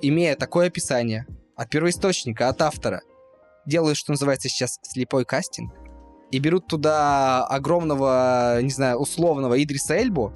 имея 0.01 0.36
такое 0.36 0.67
описание 0.67 1.26
от 1.55 1.69
первоисточника, 1.69 2.49
от 2.49 2.61
автора, 2.61 3.01
делают, 3.66 3.97
что 3.97 4.11
называется 4.11 4.49
сейчас, 4.49 4.80
слепой 4.84 5.26
кастинг, 5.26 5.74
и 6.32 6.39
берут 6.39 6.68
туда 6.68 7.45
огромного, 7.45 8.59
не 8.61 8.72
знаю, 8.72 8.97
условного 8.97 9.61
Идриса 9.61 9.97
Эльбу, 9.97 10.34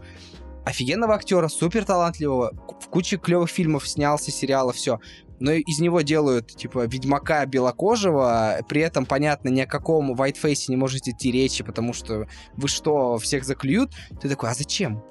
офигенного 0.66 1.16
актера, 1.16 1.48
супер 1.48 1.86
талантливого, 1.86 2.52
в 2.80 2.88
куче 2.90 3.18
клевых 3.18 3.50
фильмов 3.50 3.88
снялся, 3.88 4.32
сериалов, 4.32 4.76
все. 4.76 5.00
Но 5.40 5.52
из 5.52 5.80
него 5.80 6.02
делают, 6.02 6.48
типа, 6.56 6.86
Ведьмака 6.86 7.46
белокожего, 7.46 8.60
при 8.68 8.82
этом, 8.82 9.06
понятно, 9.06 9.50
ни 9.50 9.62
о 9.62 9.66
каком 9.66 10.14
вайтфейсе 10.14 10.72
не 10.72 10.76
можете 10.76 11.12
идти 11.12 11.32
речи, 11.32 11.64
потому 11.64 11.94
что 11.94 12.28
вы 12.58 12.68
что, 12.68 13.18
всех 13.18 13.46
заклюют? 13.46 13.94
Ты 14.22 14.28
такой, 14.28 14.50
а 14.50 14.54
зачем? 14.54 15.02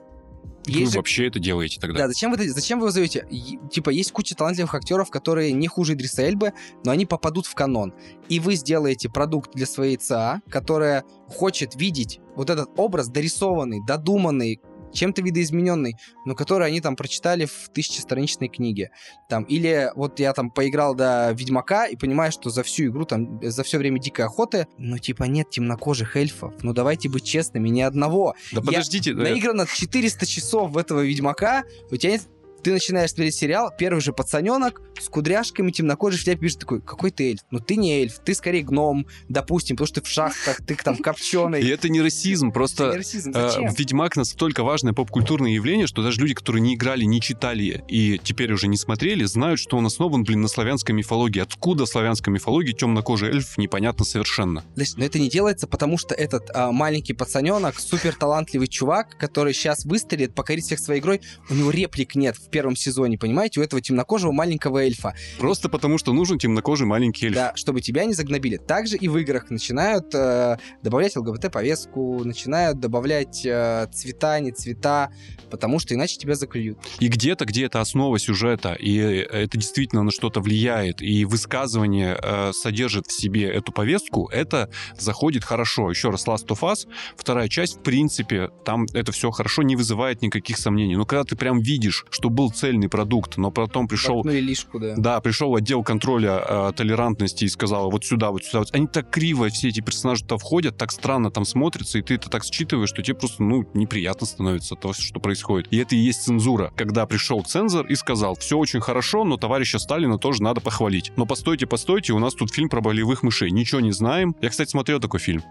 Вы 0.69 0.81
Есть 0.81 0.93
же 0.93 0.99
вообще 0.99 1.27
это 1.27 1.39
делаете 1.39 1.81
тогда? 1.81 2.01
да, 2.01 2.09
зачем 2.09 2.31
вы, 2.31 2.37
это- 2.37 2.53
зачем 2.53 2.79
вы 2.79 2.85
его 2.87 2.91
зовете? 2.93 3.27
Типа, 3.71 3.91
есть 3.91 4.13
куча 4.13 4.35
талантливых 4.35 4.75
актеров, 4.75 5.11
которые 5.11 5.53
не 5.53 5.67
хуже 5.69 5.95
Идриса 5.95 6.23
Эльбы, 6.27 6.53
но 6.85 6.93
они 6.93 7.07
попадут 7.07 7.47
в 7.47 7.55
канон. 7.55 7.95
И 8.29 8.41
вы 8.41 8.55
сделаете 8.55 9.09
продукт 9.09 9.53
для 9.55 9.67
своей 9.67 9.97
ЦА, 9.97 10.41
которая 10.51 11.05
хочет 11.29 11.75
видеть 11.75 12.21
вот 12.37 12.51
этот 12.51 12.69
образ 12.77 13.09
дорисованный, 13.09 13.81
додуманный, 13.87 14.61
чем-то 14.93 15.23
видоизмененный, 15.23 15.97
но 16.25 16.35
который 16.35 16.67
они 16.69 16.81
там 16.81 16.97
прочитали 16.97 17.47
в 17.47 17.69
тысячестраничной 17.73 18.49
книге. 18.49 18.91
Там, 19.29 19.45
или 19.45 19.91
вот 19.95 20.19
я 20.21 20.33
там 20.33 20.51
поиграл 20.51 20.95
до 20.95 21.31
Ведьмака 21.33 21.87
и 21.87 21.97
понимаю, 21.97 22.33
что 22.33 22.51
за 22.51 22.63
всю 22.63 22.87
игру, 22.87 23.05
там, 23.05 23.41
за 23.43 23.63
все 23.63 23.79
время 23.79 23.99
дикой 24.01 24.27
охоты, 24.27 24.67
ну, 24.79 24.99
типа, 24.99 25.25
нет 25.25 25.51
темнокожих 25.51 26.17
эльфов. 26.17 26.53
Ну, 26.63 26.73
давайте 26.73 27.09
быть 27.09 27.25
честными, 27.25 27.69
ни 27.69 27.81
одного. 27.81 28.35
Да 28.53 28.61
Я 28.61 28.63
подождите, 28.63 29.15
Наиграно 29.15 29.67
400 29.67 30.27
часов 30.27 30.71
в 30.71 30.79
этого 30.79 31.01
Ведьмака, 31.05 31.65
у 31.91 31.97
тебя 31.97 32.13
нет- 32.13 32.29
Ты 32.63 32.73
начинаешь 32.73 33.11
смотреть 33.11 33.35
сериал, 33.35 33.73
первый 33.77 34.01
же 34.01 34.13
пацаненок 34.13 34.81
с 35.01 35.09
кудряшками, 35.09 35.71
темнокожий, 35.71 36.19
в 36.19 36.25
тебя 36.25 36.37
пишет 36.37 36.61
такой, 36.61 36.81
какой 36.81 37.11
ты 37.11 37.31
эльф? 37.31 37.41
Ну 37.51 37.61
ты 37.61 37.77
не 37.77 38.01
эльф, 38.01 38.19
ты 38.25 38.35
скорее 38.35 38.63
гном, 38.63 39.07
допустим, 39.29 39.77
потому 39.77 39.87
что 39.87 40.01
ты 40.01 40.07
в 40.07 40.11
шахтах, 40.11 40.59
ты 40.67 40.75
там 40.77 40.97
и 40.97 41.03
копченый. 41.03 41.69
это 41.69 41.89
не 41.89 42.01
расизм, 42.01 42.53
просто... 42.53 42.93
Расизм, 42.93 43.33
э? 43.35 43.51
Ведьмак 43.77 44.17
настолько 44.17 44.65
важное 44.65 44.93
поп-культурное 44.93 45.53
явление, 45.53 45.87
что 45.87 46.03
даже 46.03 46.21
люди, 46.21 46.35
которые 46.35 46.61
не 46.63 46.75
играли, 46.75 47.05
не 47.05 47.21
читали 47.21 47.85
и 47.89 48.19
теперь 48.23 48.53
уже 48.53 48.69
не 48.69 48.77
смотрели, 48.77 49.25
знают, 49.25 49.61
что 49.61 49.77
он 49.77 49.87
основан, 49.87 50.25
блин, 50.25 50.41
на 50.41 50.49
славянской 50.49 50.95
мифологии. 50.95 51.41
Откуда 51.41 51.87
в 51.87 51.89
славянской 51.89 52.33
мифологии 52.33 52.73
темнокожий 52.73 53.29
эльф, 53.29 53.57
непонятно 53.59 54.05
совершенно. 54.05 54.65
Знаешь, 54.75 54.95
Но 54.97 55.05
это 55.05 55.19
не 55.19 55.29
делается, 55.29 55.67
потому 55.67 55.99
что 55.99 56.15
этот 56.15 56.51
а, 56.55 56.73
маленький 56.73 57.13
пацаненок, 57.13 57.79
супер 57.79 58.15
талантливый 58.15 58.69
чувак, 58.69 59.17
который 59.19 59.53
сейчас 59.55 59.85
выстрелит, 59.85 60.35
покорит 60.35 60.65
всех 60.65 60.79
своей 60.79 61.01
игрой, 61.01 61.21
у 61.51 61.55
него 61.55 61.71
реплик 61.71 62.15
нет 62.15 62.37
в 62.37 62.48
первом 62.49 62.77
сезоне, 62.77 63.19
понимаете, 63.19 63.61
у 63.61 63.63
этого 63.63 63.81
темнокожего 63.81 64.33
маленького 64.33 64.79
эльфа. 64.79 65.15
Просто 65.39 65.69
потому, 65.69 65.99
что 65.99 66.13
нужен 66.13 66.39
темнокожий 66.39 66.87
маленький 66.87 67.27
эльф. 67.27 67.37
Да, 67.37 67.53
чтобы 67.55 67.81
тебя 67.81 68.05
не 68.05 68.15
загнобили. 68.15 68.57
Также 68.57 68.97
и 68.97 69.09
в 69.09 69.17
играх 69.19 69.51
начинают 69.51 70.15
э, 70.15 70.59
добавлять 70.83 71.17
ЛГБТ-повестку, 71.17 72.25
начинают 72.25 72.81
добавлять 72.81 73.45
э, 73.45 73.87
цвета, 73.93 74.41
не 74.41 74.53
цвета, 74.53 75.11
потому 75.51 75.79
что 75.79 75.95
иначе 75.95 76.17
тебя 76.17 76.35
заклюют. 76.35 76.79
И 77.01 77.09
где-то, 77.09 77.45
где 77.45 77.67
это 77.67 77.81
основа 77.81 78.19
сюжета, 78.19 78.75
и 78.75 78.97
это 78.97 79.57
действительно 79.57 80.03
на 80.03 80.11
что-то 80.11 80.41
влияет, 80.41 81.03
и 81.03 81.25
высказывание 81.25 82.19
э, 82.21 82.53
содержит 82.53 83.07
в 83.07 83.13
себе 83.13 83.49
эту 83.49 83.73
повестку, 83.73 84.29
это 84.29 84.71
заходит 84.99 85.45
хорошо. 85.45 85.91
Еще 85.91 86.11
раз, 86.11 86.27
Last 86.27 86.47
of 86.49 86.61
Us, 86.61 86.89
вторая 87.17 87.49
часть, 87.49 87.79
в 87.79 87.83
принципе, 87.83 88.51
там 88.65 88.87
это 88.93 89.13
все 89.13 89.31
хорошо, 89.31 89.63
не 89.63 89.77
вызывает 89.77 90.23
никаких 90.23 90.59
сомнений. 90.59 90.97
Но 90.97 91.05
когда 91.05 91.25
ты 91.25 91.37
прям 91.37 91.61
видишь, 91.61 92.05
что 92.11 92.31
был 92.39 92.51
цельный 92.51 92.89
продукт, 92.89 93.37
но 93.37 93.51
потом 93.51 93.89
пришел 93.89 94.23
Ну 94.25 94.31
лишку, 94.31 94.79
да. 94.79 94.95
да, 94.97 95.21
пришел 95.21 95.57
отдел 95.57 95.83
контроля 95.83 96.41
э, 96.49 96.73
толерантности 96.77 97.45
и 97.45 97.49
сказал, 97.49 97.91
вот 97.91 98.05
сюда, 98.05 98.31
вот 98.31 98.45
сюда. 98.45 98.61
Вот. 98.61 98.73
Они 98.73 98.87
так 98.87 99.11
криво, 99.11 99.49
все 99.49 99.71
эти 99.71 99.81
персонажи 99.81 100.23
туда 100.23 100.37
входят, 100.37 100.77
так 100.77 100.93
странно 100.93 101.33
там 101.33 101.45
смотрятся, 101.45 101.99
и 101.99 102.03
ты 102.03 102.15
это 102.15 102.31
так 102.31 102.45
считываешь, 102.45 102.91
что 102.91 103.03
тебе 103.03 103.17
просто, 103.17 103.43
ну, 103.43 103.69
неприятно 103.75 104.25
становится 104.25 104.75
от 104.75 104.81
того, 104.81 104.95
что 104.95 105.19
происходит. 105.19 105.73
И 105.73 105.79
это 105.79 105.97
и 105.97 105.99
есть 105.99 106.23
цензура. 106.23 106.73
Когда 106.77 107.07
пришел 107.07 107.43
цензор 107.43 107.87
и 107.87 107.97
сказал, 107.97 108.37
все 108.37 108.57
очень 108.57 108.81
хорошо, 108.81 109.25
но 109.25 109.37
товарища 109.37 109.81
Сталина 109.81 110.17
тоже 110.17 110.41
надо 110.41 110.61
похвалить. 110.61 111.11
Но 111.17 111.27
постойте, 111.27 111.67
постойте, 111.67 112.13
у 112.13 112.21
нас 112.21 112.35
тут 112.35 112.55
фильм 112.55 112.69
про 112.69 112.81
болевых 112.81 113.25
мышей. 113.25 113.51
Ничего 113.51 113.81
не 113.81 113.91
знаем. 113.91 114.37
Я, 114.41 114.51
кстати, 114.51 114.71
смотрел 114.71 115.01
такой 115.01 115.19
фильм. 115.19 115.43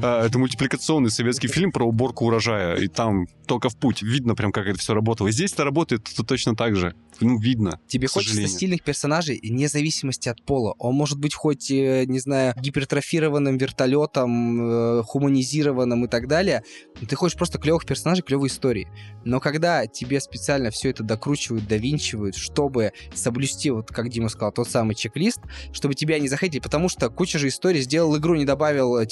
А, 0.00 0.24
Это 0.26 0.38
мультипликационный 0.38 1.10
советский 1.10 1.48
фильм 1.48 1.72
про 1.72 1.84
уборку 1.84 2.26
урожая, 2.26 2.76
и 2.76 2.88
там 2.88 3.26
только 3.46 3.68
в 3.68 3.76
путь. 3.76 4.02
Видно 4.02 4.34
прям, 4.34 4.52
как 4.52 4.66
это 4.66 4.78
все 4.78 4.94
работало. 4.94 5.28
И 5.28 5.32
здесь 5.32 5.52
это 5.52 5.64
работает 5.64 6.04
то- 6.04 6.22
точно 6.22 6.54
так 6.56 6.76
же. 6.76 6.94
Ну, 7.20 7.38
видно. 7.38 7.78
Тебе 7.86 8.06
хочется 8.08 8.30
сожалению. 8.34 8.56
стильных 8.56 8.82
персонажей 8.82 9.38
вне 9.42 9.68
зависимости 9.68 10.28
от 10.28 10.42
пола. 10.42 10.74
Он 10.78 10.94
может 10.94 11.18
быть 11.18 11.34
хоть, 11.34 11.70
э, 11.70 12.04
не 12.06 12.18
знаю, 12.20 12.54
гипертрофированным 12.56 13.58
вертолетом, 13.58 15.00
э, 15.00 15.02
хуманизированным 15.04 16.06
и 16.06 16.08
так 16.08 16.26
далее. 16.26 16.64
Но 17.00 17.06
ты 17.06 17.14
хочешь 17.16 17.36
просто 17.36 17.58
клевых 17.58 17.84
персонажей, 17.84 18.22
клевой 18.24 18.48
истории. 18.48 18.88
Но 19.24 19.40
когда 19.40 19.86
тебе 19.86 20.20
специально 20.20 20.70
все 20.70 20.90
это 20.90 21.02
докручивают, 21.02 21.66
довинчивают, 21.68 22.34
чтобы 22.36 22.92
соблюсти, 23.14 23.70
вот 23.70 23.88
как 23.88 24.08
Дима 24.08 24.28
сказал, 24.30 24.52
тот 24.52 24.68
самый 24.68 24.94
чек-лист, 24.94 25.40
чтобы 25.72 25.94
тебя 25.94 26.18
не 26.18 26.28
захотели, 26.28 26.60
потому 26.60 26.88
что 26.88 27.10
куча 27.10 27.38
же 27.38 27.48
историй 27.48 27.82
сделал 27.82 28.16
игру, 28.16 28.34
не 28.36 28.44
добавил 28.44 28.96
э, 28.96 29.06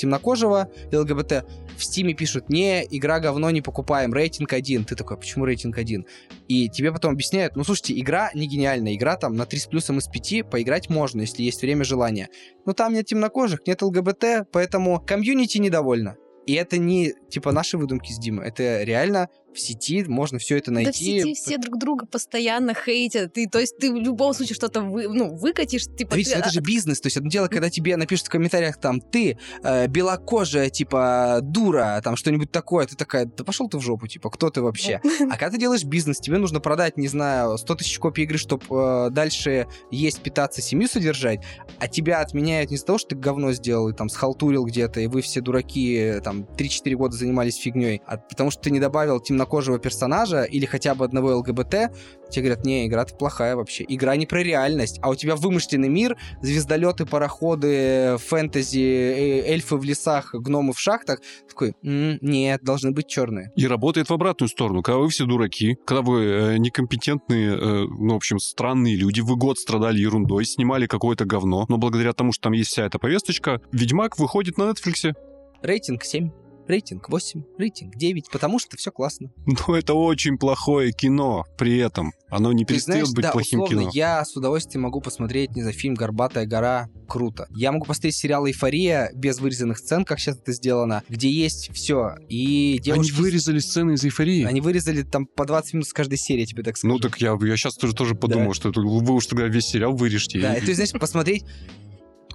ЛГБТ. 0.92 1.44
В 1.76 1.84
Стиме 1.84 2.14
пишут, 2.14 2.48
не, 2.48 2.86
игра 2.90 3.20
говно, 3.20 3.50
не 3.50 3.62
покупаем, 3.62 4.12
рейтинг 4.12 4.52
один. 4.52 4.84
Ты 4.84 4.94
такой, 4.96 5.16
«А 5.16 5.20
почему 5.20 5.44
рейтинг 5.44 5.78
один? 5.78 6.06
И 6.48 6.68
тебе 6.68 6.92
потом 6.92 7.12
объясняют, 7.12 7.56
ну, 7.56 7.64
слушайте, 7.64 7.98
игра 7.98 8.30
не 8.34 8.46
гениальная, 8.46 8.94
игра 8.94 9.16
там 9.16 9.34
на 9.34 9.46
3 9.46 9.58
с 9.58 9.66
плюсом 9.66 9.98
из 9.98 10.08
5, 10.08 10.50
поиграть 10.50 10.88
можно, 10.88 11.20
если 11.20 11.42
есть 11.42 11.62
время, 11.62 11.84
желание. 11.84 12.28
Но 12.66 12.72
там 12.72 12.92
нет 12.92 13.06
темнокожих, 13.06 13.66
нет 13.66 13.82
ЛГБТ, 13.82 14.50
поэтому 14.52 15.00
комьюнити 15.00 15.58
недовольна. 15.58 16.16
И 16.46 16.54
это 16.54 16.78
не, 16.78 17.14
типа, 17.28 17.52
наши 17.52 17.78
выдумки 17.78 18.12
с 18.12 18.18
Димой, 18.18 18.48
это 18.48 18.82
реально 18.82 19.28
в 19.54 19.58
сети 19.60 20.04
можно 20.04 20.38
все 20.38 20.58
это 20.58 20.70
найти. 20.70 20.90
Да 20.90 20.92
в 20.92 20.96
сети 20.96 21.34
все 21.34 21.58
друг 21.58 21.78
друга 21.78 22.06
постоянно 22.06 22.74
хейтят. 22.74 23.36
И, 23.38 23.46
то 23.46 23.58
есть 23.58 23.78
ты 23.78 23.92
в 23.92 23.96
любом 23.96 24.34
случае 24.34 24.54
что-то 24.54 24.82
вы, 24.82 25.08
ну, 25.08 25.34
выкатишь. 25.34 25.84
Типа, 25.96 26.14
А 26.14 26.16
Видите, 26.16 26.36
ты- 26.36 26.40
это 26.40 26.50
же 26.50 26.60
бизнес. 26.60 27.00
То 27.00 27.06
есть 27.06 27.16
одно 27.16 27.30
дело, 27.30 27.48
когда 27.48 27.70
тебе 27.70 27.96
напишут 27.96 28.26
в 28.26 28.30
комментариях 28.30 28.78
там 28.78 29.00
ты 29.00 29.38
э, 29.62 29.86
белокожая, 29.88 30.70
типа 30.70 31.38
дура, 31.42 32.00
там 32.02 32.16
что-нибудь 32.16 32.50
такое, 32.50 32.86
ты 32.86 32.96
такая, 32.96 33.26
да 33.26 33.44
пошел 33.44 33.68
ты 33.68 33.78
в 33.78 33.80
жопу, 33.80 34.06
типа, 34.06 34.30
кто 34.30 34.50
ты 34.50 34.62
вообще? 34.62 35.00
А 35.30 35.36
когда 35.36 35.50
ты 35.50 35.58
делаешь 35.58 35.84
бизнес, 35.84 36.18
тебе 36.18 36.38
нужно 36.38 36.60
продать, 36.60 36.96
не 36.96 37.08
знаю, 37.08 37.58
100 37.58 37.74
тысяч 37.76 37.98
копий 37.98 38.22
игры, 38.22 38.38
чтобы 38.38 39.08
дальше 39.10 39.66
есть, 39.90 40.20
питаться, 40.20 40.60
семью 40.62 40.88
содержать, 40.88 41.40
а 41.78 41.88
тебя 41.88 42.20
отменяют 42.20 42.70
не 42.70 42.76
из-за 42.76 42.86
того, 42.86 42.98
что 42.98 43.10
ты 43.10 43.16
говно 43.16 43.52
сделал 43.52 43.88
и 43.88 43.94
там 43.94 44.08
схалтурил 44.08 44.64
где-то, 44.64 45.00
и 45.00 45.06
вы 45.06 45.22
все 45.22 45.40
дураки 45.40 45.94
э, 45.96 46.20
там 46.20 46.42
3-4 46.42 46.94
года 46.94 47.16
занимались 47.16 47.56
фигней, 47.56 48.02
а 48.06 48.16
потому 48.16 48.50
что 48.50 48.62
ты 48.62 48.70
не 48.70 48.80
добавил 48.80 49.20
темнокожего 49.40 49.78
персонажа 49.78 50.42
или 50.42 50.66
хотя 50.66 50.94
бы 50.94 51.04
одного 51.04 51.38
ЛГБТ, 51.38 51.92
тебе 52.30 52.42
говорят, 52.42 52.64
не, 52.64 52.86
игра 52.86 53.04
плохая 53.06 53.56
вообще. 53.56 53.84
Игра 53.88 54.16
не 54.16 54.26
про 54.26 54.42
реальность, 54.42 54.98
а 55.02 55.08
у 55.08 55.14
тебя 55.14 55.34
вымышленный 55.34 55.88
мир, 55.88 56.16
звездолеты, 56.42 57.06
пароходы, 57.06 58.18
фэнтези, 58.18 58.78
э, 58.78 59.52
эльфы 59.52 59.76
в 59.76 59.84
лесах, 59.84 60.34
гномы 60.34 60.72
в 60.74 60.78
шахтах. 60.78 61.20
Такой, 61.48 61.74
«М, 61.82 62.18
нет, 62.20 62.62
должны 62.62 62.90
быть 62.90 63.06
черные. 63.06 63.50
И 63.56 63.66
работает 63.66 64.10
в 64.10 64.12
обратную 64.12 64.48
сторону. 64.48 64.82
Когда 64.82 64.98
вы 64.98 65.08
все 65.08 65.24
дураки, 65.24 65.76
когда 65.86 66.02
вы 66.02 66.24
э, 66.24 66.56
некомпетентные, 66.58 67.56
э, 67.56 67.86
ну, 67.88 68.14
в 68.14 68.16
общем, 68.16 68.38
странные 68.38 68.96
люди, 68.96 69.20
вы 69.20 69.36
год 69.36 69.58
страдали 69.58 69.98
ерундой, 69.98 70.44
снимали 70.44 70.86
какое-то 70.86 71.24
говно, 71.24 71.64
но 71.68 71.78
благодаря 71.78 72.12
тому, 72.12 72.32
что 72.32 72.44
там 72.44 72.52
есть 72.52 72.70
вся 72.70 72.84
эта 72.84 72.98
повесточка, 72.98 73.60
Ведьмак 73.72 74.18
выходит 74.18 74.58
на 74.58 74.70
Netflix. 74.70 75.14
Рейтинг 75.62 76.04
7, 76.04 76.30
рейтинг 76.70 77.08
8, 77.08 77.42
рейтинг 77.58 77.96
9, 77.96 78.30
потому 78.30 78.58
что 78.58 78.76
все 78.76 78.90
классно. 78.90 79.30
Но 79.68 79.76
это 79.76 79.94
очень 79.94 80.38
плохое 80.38 80.92
кино 80.92 81.44
при 81.58 81.78
этом. 81.78 82.12
Оно 82.30 82.52
не 82.52 82.64
перестает 82.64 83.12
быть 83.12 83.24
да, 83.24 83.32
плохим 83.32 83.60
условно, 83.60 83.82
кино. 83.82 83.90
я 83.92 84.24
с 84.24 84.36
удовольствием 84.36 84.82
могу 84.82 85.00
посмотреть, 85.00 85.50
не 85.56 85.62
знаю, 85.62 85.76
фильм 85.76 85.94
«Горбатая 85.94 86.46
гора». 86.46 86.88
Круто. 87.08 87.48
Я 87.50 87.72
могу 87.72 87.86
посмотреть 87.86 88.14
сериал 88.14 88.46
«Эйфория» 88.46 89.10
без 89.14 89.40
вырезанных 89.40 89.78
сцен, 89.78 90.04
как 90.04 90.20
сейчас 90.20 90.36
это 90.36 90.52
сделано, 90.52 91.02
где 91.08 91.28
есть 91.28 91.70
все. 91.74 92.14
И 92.28 92.74
Они 92.74 92.78
девушки... 92.84 93.12
вырезали 93.20 93.58
сцены 93.58 93.92
из 93.94 94.04
эйфории. 94.04 94.44
Они 94.44 94.60
вырезали 94.60 95.02
там 95.02 95.26
по 95.26 95.44
20 95.44 95.74
минут 95.74 95.88
с 95.88 95.92
каждой 95.92 96.18
серии, 96.18 96.40
я 96.42 96.46
тебе 96.46 96.62
так 96.62 96.76
скажу. 96.76 96.94
Ну 96.94 97.00
так 97.00 97.20
я, 97.20 97.36
я 97.40 97.56
сейчас 97.56 97.74
тоже, 97.74 97.94
тоже 97.94 98.14
подумал, 98.14 98.54
что 98.54 98.68
это, 98.68 98.80
вы 98.80 99.12
уж 99.12 99.26
тогда 99.26 99.48
весь 99.48 99.66
сериал 99.66 99.96
вырежьте. 99.96 100.40
Да, 100.40 100.54
И- 100.54 100.62
и 100.62 100.64
ты, 100.66 100.74
знаешь, 100.74 100.92
посмотреть, 100.92 101.44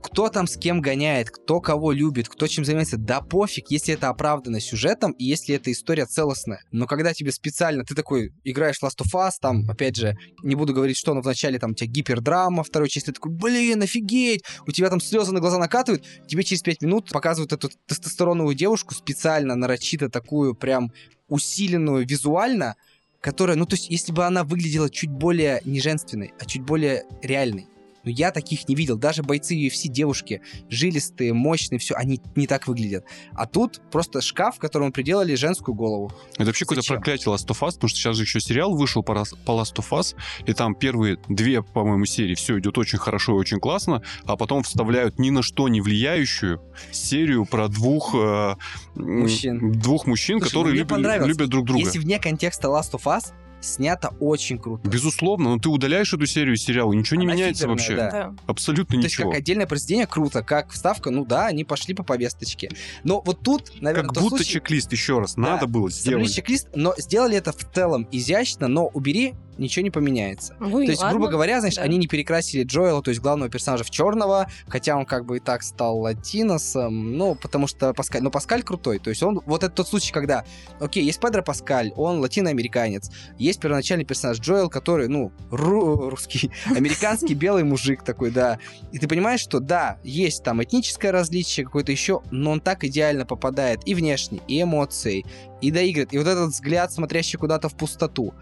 кто 0.06 0.30
там 0.30 0.46
с 0.46 0.56
кем 0.56 0.82
гоняет, 0.82 1.32
кто 1.32 1.60
кого 1.60 1.92
любит, 1.92 2.30
кто 2.30 2.46
чем 2.46 2.64
занимается, 2.64 2.98
да 2.98 3.22
пофиг, 3.22 3.72
если 3.72 3.96
это 3.96 4.10
оправдано 4.10 4.60
сюжетом 4.60 5.14
и 5.14 5.26
если 5.26 5.56
эта 5.56 5.72
история 5.72 6.06
целостная. 6.06 6.62
Но 6.72 6.86
когда 6.86 7.12
тебе 7.12 7.32
специально, 7.32 7.84
ты 7.84 7.96
такой 7.96 8.32
играешь 8.44 8.78
Last 8.84 9.02
of 9.02 9.12
Us, 9.16 9.32
там, 9.42 9.68
опять 9.68 9.96
же, 9.96 10.16
не 10.44 10.54
буду 10.54 10.74
говорить, 10.74 10.96
что, 10.96 11.16
но 11.16 11.22
вначале 11.22 11.58
там 11.58 11.72
у 11.72 11.74
тебя 11.74 11.90
гипердрама, 11.90 12.64
второй 12.64 12.88
часть 12.88 13.08
ты 13.08 13.14
такой, 13.14 13.32
блин, 13.32 13.82
офигеть, 13.82 14.44
у 14.68 14.72
тебя 14.72 14.92
там 14.92 15.02
слезы 15.02 15.32
на 15.32 15.40
глаза 15.40 15.58
накатывают, 15.58 16.06
тебе 16.28 16.44
через 16.44 16.62
пять 16.62 16.84
минут 16.84 17.10
показывают 17.10 17.52
эту 17.52 17.72
тестостероновую 17.88 18.54
девушку 18.54 18.94
специально, 18.94 19.56
нарочито 19.56 20.10
такую 20.10 20.54
прям 20.54 20.92
усиленную 21.30 22.06
визуально, 22.06 22.76
которая, 23.22 23.58
ну, 23.58 23.66
то 23.66 23.74
есть, 23.74 23.90
если 23.90 24.12
бы 24.12 24.24
она 24.24 24.44
выглядела 24.44 24.88
чуть 24.88 25.10
более 25.10 25.64
не 25.66 25.82
женственной, 25.82 26.32
а 26.40 26.46
чуть 26.46 26.62
более 26.62 27.06
реальной, 27.24 27.66
но 28.06 28.12
я 28.12 28.32
таких 28.32 28.68
не 28.70 28.76
видел. 28.76 28.98
Даже 28.98 29.24
бойцы 29.24 29.56
UFC, 29.56 29.88
девушки, 29.88 30.42
жилистые, 30.70 31.34
мощные, 31.34 31.80
все, 31.80 31.96
они 31.96 32.22
не 32.36 32.48
так 32.48 32.68
выглядят. 32.68 33.06
А 33.34 33.46
тут 33.46 33.82
просто 33.92 34.22
шкаф, 34.22 34.58
в 34.58 34.60
котором 34.60 34.92
приделали 34.92 35.36
женскую 35.36 35.76
голову. 35.76 36.12
Это 36.36 36.46
вообще 36.46 36.66
какое-то 36.66 36.88
проклятие 36.88 37.34
Last 37.34 37.48
of 37.48 37.60
Us, 37.62 37.74
потому 37.74 37.90
что 37.90 37.98
сейчас 37.98 38.16
же 38.16 38.24
еще 38.24 38.40
сериал 38.40 38.76
вышел 38.76 39.04
по, 39.04 39.14
по 39.14 39.52
Last 39.52 39.76
of 39.76 39.90
Us, 39.92 40.16
и 40.46 40.54
там 40.54 40.76
первые 40.76 41.18
две, 41.28 41.62
по-моему, 41.62 42.06
серии 42.06 42.36
все 42.36 42.60
идет 42.60 42.78
очень 42.78 43.00
хорошо 43.00 43.34
и 43.34 43.36
очень 43.36 43.60
классно, 43.60 44.02
а 44.26 44.38
потом 44.38 44.64
вставляют 44.64 45.20
ни 45.20 45.30
на 45.32 45.42
что 45.42 45.68
не 45.68 45.82
влияющую 45.82 46.62
серию 46.92 47.46
про 47.46 47.68
двух 47.68 48.14
э, 48.16 48.56
Мужчин. 48.96 49.72
двух 49.72 50.06
мужчин, 50.06 50.40
Слушай, 50.40 50.50
которые 50.50 50.72
мне 50.74 50.82
любят, 50.82 51.28
любят 51.28 51.50
друг 51.50 51.66
друга. 51.66 51.84
Если 51.84 52.00
вне 52.00 52.20
контекста 52.20 52.68
Last 52.68 52.92
of 52.92 53.04
Us, 53.06 53.34
снято 53.66 54.14
очень 54.20 54.58
круто. 54.58 54.88
Безусловно, 54.88 55.50
но 55.52 55.60
ты 55.60 55.70
удаляешь 55.70 56.14
эту 56.14 56.26
серию 56.26 56.56
сериала, 56.56 56.94
ничего 56.94 57.20
не 57.20 57.26
Она 57.26 57.34
меняется 57.36 57.68
вообще. 57.68 57.96
да. 57.96 58.12
Да. 58.12 58.36
Абсолютно 58.48 58.98
То 58.98 59.04
есть 59.04 59.16
ничего. 59.18 59.32
как 59.32 59.40
отдельное 59.40 59.66
произведение 59.68 60.08
круто, 60.08 60.44
как 60.44 60.72
вставка, 60.72 61.10
ну 61.12 61.26
да, 61.26 61.48
они 61.48 61.64
пошли 61.64 61.94
по 61.94 62.04
повесточке. 62.04 62.70
Но 63.04 63.22
вот 63.22 63.42
тут, 63.42 63.72
наверное, 63.82 64.10
Как 64.14 64.22
будто 64.22 64.38
случай- 64.38 64.54
чек-лист, 64.54 64.92
еще 64.92 65.20
раз, 65.20 65.36
Да, 65.36 65.42
надо 65.42 65.68
было 65.68 65.90
сделать. 65.90 66.34
чек-лист, 66.34 66.68
но 66.76 66.94
сделали 66.98 67.38
это 67.38 67.52
в 67.52 67.64
целом 67.74 68.08
изящно, 68.12 68.68
но 68.68 68.88
убери, 68.88 69.34
ничего 69.58 69.84
не 69.84 69.90
поменяется. 69.90 70.54
Ну 70.60 70.70
То 70.72 70.82
есть, 70.82 71.02
ладно. 71.02 71.18
грубо 71.18 71.32
говоря, 71.32 71.62
значит, 71.62 71.78
да. 71.78 71.84
они 71.84 71.98
не 71.98 72.08
перекрасили 72.08 72.64
Джоэла, 72.64 73.02
то 73.02 73.10
есть 73.10 73.22
главного 73.22 73.50
персонажа 73.50 73.86
в 73.86 73.90
черного, 73.90 74.48
хотя 74.68 74.98
он 74.98 75.06
как 75.06 75.26
бы 75.26 75.38
и 75.38 75.40
так 75.40 75.64
стал 75.64 75.98
латиносом, 76.00 77.18
ну, 77.18 77.36
потому 77.36 77.66
что 77.68 77.94
Паскаль, 77.94 78.22
но 78.22 78.30
Паскаль 78.32 78.64
крутой, 78.64 79.00
то 79.00 79.10
есть 79.10 79.24
он, 79.24 79.42
вот 79.46 79.64
это 79.64 79.74
тот 79.74 79.88
случай, 79.88 80.12
когда, 80.12 80.44
окей, 80.82 81.04
есть 81.06 81.22
Педро 81.22 81.42
Паскаль, 81.42 81.94
он 81.96 82.20
латиноамериканец, 82.20 83.10
есть 83.38 83.55
первоначальный 83.60 84.06
персонаж 84.06 84.40
Джоэл, 84.40 84.70
который, 84.70 85.08
ну, 85.08 85.32
ру- 85.50 86.10
русский, 86.10 86.52
американский 86.66 87.34
белый 87.34 87.64
мужик 87.64 88.04
такой, 88.04 88.32
да, 88.32 88.60
и 88.92 89.00
ты 89.00 89.08
понимаешь, 89.08 89.40
что 89.40 89.60
да, 89.60 89.98
есть 90.04 90.44
там 90.44 90.64
этническое 90.64 91.12
различие 91.12 91.66
какое-то 91.66 91.92
еще, 91.92 92.22
но 92.32 92.52
он 92.52 92.62
так 92.62 92.84
идеально 92.84 93.26
попадает 93.26 93.82
и 93.86 93.94
внешне, 93.96 94.42
и 94.48 94.62
эмоцией, 94.62 95.26
и 95.62 95.72
доигрывает, 95.72 96.14
и 96.14 96.18
вот 96.18 96.28
этот 96.28 96.50
взгляд, 96.50 96.92
смотрящий 96.92 97.38
куда-то 97.38 97.70
в 97.70 97.76
пустоту, 97.76 98.34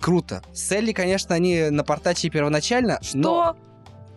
круто. 0.00 0.42
С 0.52 0.70
Элли, 0.72 0.92
конечно, 0.92 1.34
они 1.34 1.70
напортачили 1.70 2.30
первоначально, 2.30 2.98
но, 3.00 3.02
Что? 3.02 3.18
но 3.20 3.56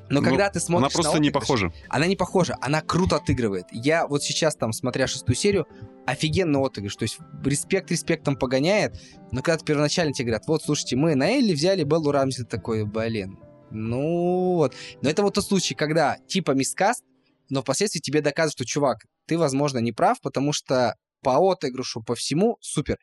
Ну, 0.10 0.22
когда 0.22 0.50
ты 0.50 0.60
смотришь 0.60 0.88
Она 0.88 0.90
просто 0.94 1.18
на 1.18 1.22
не 1.22 1.30
похожа. 1.30 1.72
она 1.90 2.08
не 2.08 2.16
похожа, 2.16 2.58
она 2.62 2.82
круто 2.82 3.18
отыгрывает. 3.18 3.68
Я 3.72 4.08
вот 4.08 4.24
сейчас 4.24 4.56
там, 4.56 4.74
смотря 4.74 5.08
шестую 5.08 5.36
серию, 5.36 5.68
офигенный 6.06 6.60
отыгрыш. 6.60 6.96
То 6.96 7.04
есть 7.04 7.20
респект 7.44 7.92
респектом 7.92 8.36
погоняет, 8.36 9.00
но 9.32 9.42
когда 9.42 9.64
первоначально 9.64 10.14
тебе 10.14 10.26
говорят, 10.26 10.48
вот, 10.48 10.64
слушайте, 10.64 10.96
мы 10.96 11.16
на 11.16 11.30
Элли 11.30 11.54
взяли 11.54 11.84
Беллу 11.84 12.12
Рамзи, 12.12 12.46
такой, 12.46 12.86
блин, 12.86 13.38
ну 13.72 14.56
вот. 14.56 14.76
Но 15.02 15.10
это 15.10 15.22
вот 15.22 15.36
тот 15.36 15.46
случай, 15.46 15.76
когда 15.76 16.18
типа 16.28 16.52
мискаст, 16.52 17.04
но 17.50 17.62
впоследствии 17.62 18.00
тебе 18.00 18.22
доказывают, 18.22 18.54
что, 18.54 18.66
чувак, 18.66 18.98
ты, 19.28 19.38
возможно, 19.38 19.80
не 19.80 19.92
прав, 19.92 20.20
потому 20.22 20.54
что 20.54 20.96
по 21.22 21.38
отыгрышу, 21.52 22.02
по 22.02 22.16
всему, 22.16 22.58
супер. 22.62 22.98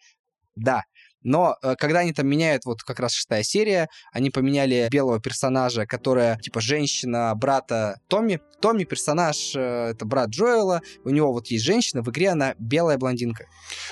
Да, 0.54 0.82
но 1.26 1.56
э, 1.62 1.74
когда 1.76 1.98
они 2.00 2.12
там 2.12 2.26
меняют, 2.28 2.64
вот 2.64 2.82
как 2.82 3.00
раз 3.00 3.12
шестая 3.12 3.42
серия, 3.42 3.88
они 4.12 4.30
поменяли 4.30 4.88
белого 4.90 5.20
персонажа, 5.20 5.84
которая 5.86 6.38
типа 6.38 6.60
женщина 6.60 7.34
брата 7.34 8.00
Томми. 8.08 8.40
Томми 8.60 8.84
персонаж, 8.84 9.54
э, 9.54 9.90
это 9.90 10.06
брат 10.06 10.30
Джоэла, 10.30 10.80
у 11.04 11.10
него 11.10 11.30
вот 11.32 11.48
есть 11.48 11.62
женщина, 11.64 12.02
в 12.02 12.08
игре 12.10 12.30
она 12.30 12.54
белая 12.58 12.96
блондинка. 12.96 13.44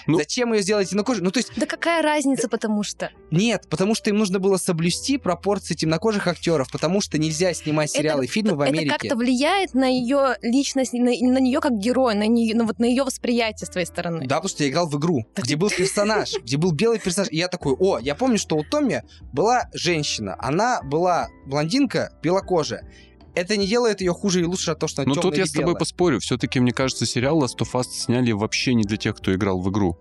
Ну- 0.07 0.17
Зачем 0.17 0.55
ее 0.55 0.63
сделать 0.63 0.89
темнокожей? 0.89 1.23
Ну, 1.23 1.31
то 1.31 1.39
есть, 1.41 1.51
Да 1.57 1.67
какая 1.67 2.03
разница, 2.03 2.49
потому 2.49 2.83
что? 2.83 3.11
нет, 3.31 3.67
потому 3.69 3.95
что 3.95 4.09
им 4.11 4.17
нужно 4.17 4.39
было 4.39 4.57
соблюсти 4.57 5.19
пропорции 5.19 5.75
темнокожих 5.75 6.27
актеров, 6.29 6.71
потому 6.73 7.01
что 7.03 7.19
нельзя 7.19 7.53
снимать 7.53 7.91
сериалы 7.91 8.25
и 8.25 8.29
фильмы 8.29 8.55
в 8.57 8.61
Это 8.63 8.71
Америке. 8.71 8.91
как-то 8.97 9.17
влияет 9.17 9.75
на 9.75 9.85
ее 9.87 10.37
личность, 10.41 10.93
на, 10.95 11.01
на 11.11 11.39
нее 11.41 11.61
как 11.61 11.73
героя, 11.73 12.15
на, 12.15 12.27
нее, 12.27 12.55
на, 12.55 12.65
вот, 12.65 12.79
на 12.79 12.85
ее 12.87 13.05
восприятие 13.05 13.67
с 13.67 13.71
твоей 13.71 13.87
стороны. 13.87 14.21
Да, 14.27 14.37
потому 14.37 14.49
что 14.49 14.63
я 14.65 14.71
играл 14.71 14.89
в 14.89 14.97
игру, 14.99 15.27
Так 15.35 15.45
где 15.45 15.57
был 15.57 15.69
персонаж, 15.77 16.33
где 16.43 16.57
был 16.57 16.73
белый 16.73 16.99
персонаж. 17.01 17.24
Я 17.31 17.49
такой, 17.49 17.75
о, 17.79 17.99
я 17.99 18.15
помню, 18.15 18.39
что 18.39 18.57
у 18.57 18.65
Томми 18.65 19.03
была 19.33 19.69
женщина. 19.73 20.37
Она 20.39 20.83
была 20.83 21.29
блондинка, 21.47 22.13
белокожая. 22.23 22.89
это 23.35 23.57
не 23.57 23.67
делает 23.67 24.01
ее 24.01 24.13
хуже 24.13 24.41
и 24.41 24.45
лучше 24.45 24.71
от 24.71 24.79
того, 24.79 24.89
что 24.89 25.03
она 25.03 25.15
Но 25.15 25.21
тут 25.21 25.37
я 25.37 25.47
с 25.47 25.53
тобой 25.53 25.77
поспорю. 25.77 26.21
Все-таки, 26.21 26.61
мне 26.61 26.73
кажется, 26.73 27.07
сериал 27.07 27.43
Last 27.43 27.59
of 27.61 27.73
Us 27.73 27.87
сняли 27.91 28.33
вообще 28.33 28.75
не 28.75 28.85
для 28.85 28.97
тех, 28.97 29.17
кто 29.17 29.35
играл 29.35 29.61
в 29.61 29.71
игру. 29.71 29.99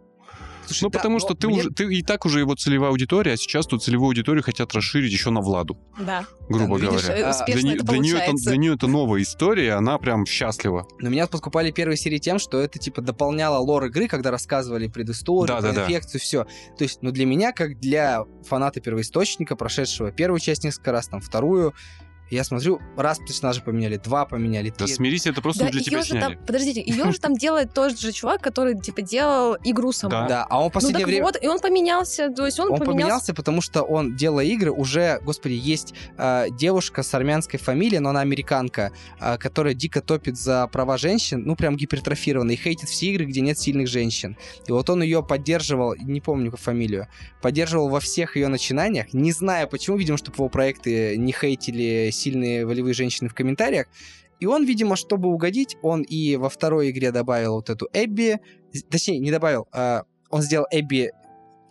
Слушай, 0.65 0.83
Ну, 0.83 0.89
да, 0.89 0.99
потому 0.99 1.19
что 1.19 1.33
ты 1.35 1.47
мне- 1.47 1.59
уже 1.59 1.69
ты 1.71 1.83
и 1.93 2.01
так 2.01 2.25
уже 2.25 2.39
его 2.39 2.55
целевая 2.55 2.89
аудитория, 2.91 3.33
а 3.33 3.37
сейчас 3.37 3.65
тут 3.67 3.83
целевую 3.83 4.07
аудиторию 4.07 4.43
хотят 4.43 4.73
расширить 4.73 5.11
еще 5.11 5.29
на 5.29 5.41
Владу, 5.41 5.77
Да. 5.99 6.25
грубо 6.49 6.77
видишь, 6.77 7.03
говоря. 7.03 7.17
Э, 7.19 7.23
А, 7.31 7.45
для, 7.45 7.61
не- 7.61 7.75
это 7.75 7.83
для 7.85 7.97
нее 7.99 8.17
это, 8.17 8.31
для 8.33 8.57
нее 8.57 8.73
это 8.75 8.87
новая 8.87 9.21
история, 9.21 9.65
и 9.65 9.69
она 9.69 9.97
прям 9.97 10.25
счастлива. 10.25 10.87
Но 10.99 11.09
меня 11.09 11.27
подкупали 11.27 11.71
первые 11.71 11.97
серии 11.97 12.17
тем, 12.17 12.39
что 12.39 12.59
это 12.61 12.79
типа 12.79 13.01
дополняло 13.01 13.57
лор 13.57 13.85
игры, 13.85 14.07
когда 14.07 14.31
рассказывали 14.31 14.87
предысторию, 14.87 15.55
Да-да-да. 15.55 15.83
инфекцию, 15.85 16.21
все. 16.21 16.43
То 16.77 16.83
есть, 16.83 16.99
ну 17.01 17.11
для 17.11 17.25
меня, 17.25 17.51
как 17.51 17.79
для 17.79 18.23
фаната 18.47 18.79
первоисточника, 18.81 19.55
прошедшего 19.55 20.11
первую 20.11 20.39
часть 20.39 20.63
несколько 20.63 20.91
раз, 20.91 21.07
там 21.07 21.19
вторую, 21.21 21.73
я 22.33 22.43
смотрю, 22.43 22.79
раз 22.97 23.19
персонажа 23.19 23.61
поменяли, 23.61 23.97
два 23.97 24.25
поменяли, 24.25 24.69
Да 24.77 24.85
три. 24.85 24.93
смирись, 24.93 25.25
это 25.25 25.41
просто 25.41 25.65
Да, 25.65 25.69
для 25.71 25.81
тебя 25.81 26.03
сняли. 26.03 26.21
там, 26.21 26.37
подождите, 26.45 26.81
ее 26.85 27.11
же 27.11 27.19
там 27.19 27.35
делает 27.35 27.73
тот 27.73 27.97
же 27.99 28.11
чувак, 28.11 28.41
который, 28.41 28.79
типа, 28.79 29.01
делал 29.01 29.57
игру 29.63 29.91
саму. 29.91 30.11
Да. 30.11 30.27
Да, 30.27 30.47
а 30.49 30.57
он 30.59 30.63
в 30.65 30.65
Ну 30.67 30.71
последнее 30.71 31.05
время... 31.05 31.23
вот, 31.23 31.37
и 31.41 31.47
он 31.47 31.59
поменялся, 31.59 32.29
то 32.29 32.45
есть 32.45 32.59
он, 32.59 32.71
Он 32.71 32.79
поменялся. 32.79 32.91
поменялся, 33.03 33.33
потому 33.33 33.61
что 33.61 33.83
он, 33.83 34.15
делая 34.15 34.45
игры, 34.45 34.71
уже, 34.71 35.19
господи, 35.23 35.53
есть 35.53 35.93
э, 36.17 36.47
девушка 36.51 37.03
с 37.03 37.13
армянской 37.13 37.59
фамилией, 37.59 37.99
но 37.99 38.09
она 38.09 38.21
американка, 38.21 38.91
э, 39.19 39.37
которая 39.37 39.73
дико 39.73 40.01
топит 40.01 40.37
за 40.37 40.67
права 40.67 40.97
женщин, 40.97 41.43
ну, 41.45 41.55
прям 41.55 41.75
гипертрофированно, 41.77 42.51
и 42.51 42.55
хейтит 42.55 42.89
все 42.89 43.07
игры, 43.07 43.25
где 43.25 43.41
нет 43.41 43.57
сильных 43.59 43.87
женщин. 43.87 44.37
И 44.67 44.71
вот 44.71 44.89
он 44.89 45.03
ее 45.03 45.23
поддерживал, 45.23 45.95
не 45.95 46.21
помню 46.21 46.51
фамилию, 46.57 47.07
поддерживал 47.41 47.89
во 47.89 47.99
всех 47.99 48.35
ее 48.35 48.47
начинаниях, 48.47 49.13
не 49.13 49.31
зная 49.31 49.67
почему, 49.67 49.97
видимо, 49.97 50.17
чтобы 50.17 50.37
его 50.37 50.49
проекты 50.49 51.17
не 51.17 51.31
хейтили 51.33 52.09
сильные 52.23 52.65
волевые 52.65 52.93
женщины 52.93 53.29
в 53.29 53.33
комментариях. 53.33 53.87
И 54.39 54.45
он, 54.45 54.65
видимо, 54.65 54.95
чтобы 54.95 55.29
угодить, 55.29 55.77
он 55.81 56.01
и 56.01 56.35
во 56.35 56.49
второй 56.49 56.89
игре 56.89 57.11
добавил 57.11 57.55
вот 57.55 57.69
эту 57.69 57.87
Эбби, 57.93 58.39
точнее, 58.89 59.19
не 59.19 59.31
добавил, 59.31 59.67
а, 59.71 60.03
он 60.29 60.41
сделал 60.41 60.65
Эбби 60.71 61.11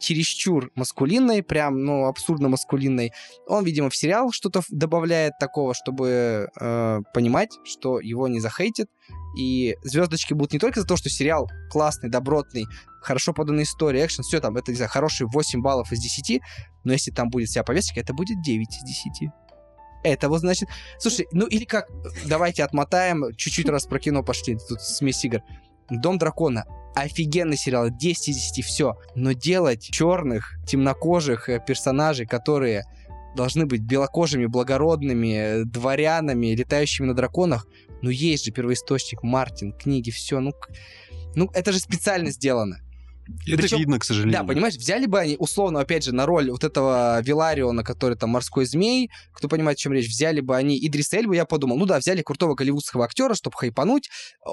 чересчур 0.03 0.71
маскулинной, 0.75 1.43
прям, 1.43 1.85
ну, 1.85 2.07
абсурдно 2.07 2.49
маскулинной. 2.49 3.13
Он, 3.47 3.65
видимо, 3.65 3.89
в 3.89 3.97
сериал 3.97 4.33
что-то 4.33 4.63
добавляет 4.69 5.35
такого, 5.39 5.75
чтобы 5.75 6.49
э, 6.61 7.01
понимать, 7.15 7.51
что 7.65 8.01
его 8.01 8.29
не 8.29 8.41
захейтит. 8.41 8.89
И 9.39 9.77
звездочки 9.83 10.35
будут 10.35 10.53
не 10.53 10.59
только 10.59 10.81
за 10.81 10.87
то, 10.87 10.97
что 10.97 11.09
сериал 11.09 11.49
классный, 11.71 12.11
добротный, 12.11 12.67
хорошо 13.01 13.33
поданная 13.33 13.65
история, 13.65 14.05
экшен, 14.05 14.25
все 14.25 14.41
там, 14.41 14.57
это, 14.57 14.73
не 14.73 14.77
знаю, 14.77 14.91
хорошие 14.91 15.27
8 15.29 15.63
баллов 15.63 15.93
из 15.93 16.01
10, 16.01 16.41
но 16.85 16.93
если 16.93 17.13
там 17.13 17.31
будет 17.31 17.49
вся 17.49 17.63
повестка, 17.63 18.01
это 18.01 18.13
будет 18.13 18.43
9 18.43 18.69
из 18.69 18.83
10. 18.83 19.31
Это 20.03 20.29
вот 20.29 20.41
значит... 20.41 20.69
Слушай, 20.99 21.29
ну 21.33 21.47
или 21.47 21.65
как, 21.65 21.89
давайте 22.27 22.65
отмотаем, 22.65 23.35
чуть-чуть 23.37 23.69
раз 23.69 23.87
про 23.87 23.99
кино 23.99 24.23
пошли, 24.23 24.57
тут 24.69 24.81
смесь 24.81 25.25
игр. 25.25 25.43
Дом 25.91 26.19
дракона. 26.19 26.65
Офигенный 26.95 27.57
сериал, 27.57 27.89
10 27.91 28.29
из 28.29 28.37
10, 28.37 28.65
все. 28.65 28.99
Но 29.15 29.33
делать 29.33 29.83
черных, 29.83 30.59
темнокожих 30.67 31.49
э, 31.49 31.63
персонажей, 31.67 32.27
которые 32.27 32.85
должны 33.35 33.67
быть 33.67 33.81
белокожими, 33.81 34.47
благородными, 34.47 35.35
э, 35.35 35.65
дворянами, 35.65 36.55
летающими 36.55 37.07
на 37.07 37.15
драконах, 37.15 37.67
ну 38.03 38.11
есть 38.11 38.45
же 38.45 38.51
первоисточник, 38.51 39.23
Мартин, 39.23 39.73
книги, 39.73 40.11
все, 40.11 40.41
ну, 40.41 40.53
ну 41.35 41.51
это 41.55 41.73
же 41.73 41.79
специально 41.79 42.31
сделано. 42.31 42.81
Это 43.47 43.57
Причем- 43.57 43.79
видно, 43.79 43.99
к 43.99 44.05
сожалению. 44.05 44.41
Да, 44.41 44.45
понимаешь, 44.45 44.75
взяли 44.75 45.07
бы 45.07 45.19
они, 45.19 45.37
условно, 45.39 45.81
опять 45.81 46.05
же, 46.05 46.13
на 46.13 46.27
роль 46.27 46.51
вот 46.51 46.65
этого 46.65 47.21
Вилариона, 47.23 47.85
который 47.85 48.17
там 48.17 48.31
морской 48.31 48.65
змей, 48.65 49.11
кто 49.33 49.49
понимает, 49.49 49.79
о 49.79 49.81
чем 49.81 49.93
речь, 49.93 50.09
взяли 50.09 50.41
бы 50.41 50.57
они 50.57 50.79
Идрис 50.85 51.13
Эльбу, 51.13 51.33
я 51.33 51.45
подумал, 51.45 51.77
ну 51.77 51.87
да, 51.87 51.99
взяли 51.99 52.23
крутого 52.23 52.55
голливудского 52.55 53.05
актера, 53.05 53.35
чтобы 53.35 53.57
хайпануть, 53.57 54.11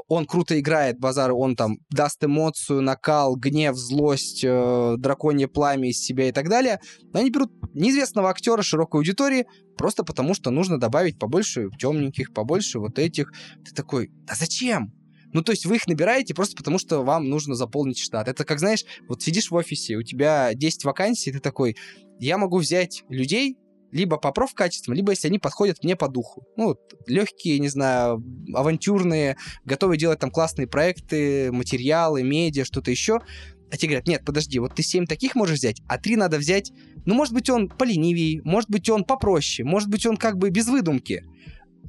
он 0.07 0.25
круто 0.25 0.59
играет, 0.59 0.99
базар, 0.99 1.31
он 1.33 1.55
там 1.55 1.77
даст 1.89 2.23
эмоцию, 2.23 2.81
накал, 2.81 3.35
гнев, 3.35 3.75
злость, 3.75 4.43
э, 4.43 4.95
драконье 4.97 5.47
пламя 5.47 5.89
из 5.89 5.99
себя 5.99 6.29
и 6.29 6.31
так 6.31 6.49
далее, 6.49 6.79
но 7.13 7.19
они 7.19 7.31
берут 7.31 7.51
неизвестного 7.73 8.29
актера 8.29 8.61
широкой 8.61 8.99
аудитории, 8.99 9.45
просто 9.77 10.03
потому 10.03 10.33
что 10.33 10.51
нужно 10.51 10.79
добавить 10.79 11.17
побольше 11.17 11.69
темненьких, 11.79 12.33
побольше 12.33 12.79
вот 12.79 12.99
этих. 12.99 13.31
Ты 13.65 13.73
такой, 13.73 14.09
да 14.25 14.35
зачем? 14.35 14.93
Ну, 15.33 15.43
то 15.43 15.51
есть 15.51 15.65
вы 15.65 15.75
их 15.75 15.87
набираете 15.87 16.33
просто 16.33 16.55
потому, 16.55 16.79
что 16.79 17.03
вам 17.03 17.29
нужно 17.29 17.55
заполнить 17.55 17.99
штат. 17.99 18.27
Это 18.27 18.45
как, 18.45 18.59
знаешь, 18.59 18.83
вот 19.07 19.21
сидишь 19.21 19.51
в 19.51 19.55
офисе, 19.55 19.95
у 19.95 20.03
тебя 20.03 20.53
10 20.53 20.83
вакансий, 20.85 21.31
ты 21.31 21.39
такой, 21.39 21.75
я 22.19 22.37
могу 22.37 22.57
взять 22.57 23.03
людей, 23.09 23.57
либо 23.91 24.17
по 24.17 24.31
профкачествам, 24.31 24.95
либо 24.95 25.11
если 25.11 25.27
они 25.27 25.39
подходят 25.39 25.83
мне 25.83 25.95
по 25.95 26.07
духу. 26.07 26.45
Ну, 26.57 26.75
легкие, 27.07 27.59
не 27.59 27.69
знаю, 27.69 28.23
авантюрные, 28.53 29.37
готовы 29.65 29.97
делать 29.97 30.19
там 30.19 30.31
классные 30.31 30.67
проекты, 30.67 31.51
материалы, 31.51 32.23
медиа, 32.23 32.65
что-то 32.65 32.91
еще. 32.91 33.19
А 33.71 33.77
тебе 33.77 33.89
говорят, 33.89 34.07
нет, 34.07 34.25
подожди, 34.25 34.57
вот 34.59 34.75
ты 34.75 34.83
7 34.83 35.05
таких 35.05 35.35
можешь 35.35 35.59
взять, 35.59 35.81
а 35.87 35.99
3 35.99 36.15
надо 36.15 36.37
взять, 36.37 36.71
ну, 37.05 37.13
может 37.13 37.33
быть, 37.33 37.49
он 37.49 37.69
поленивее, 37.69 38.41
может 38.43 38.69
быть, 38.69 38.89
он 38.89 39.03
попроще, 39.03 39.67
может 39.67 39.89
быть, 39.89 40.05
он 40.07 40.17
как 40.17 40.37
бы 40.37 40.49
без 40.49 40.67
выдумки. 40.67 41.23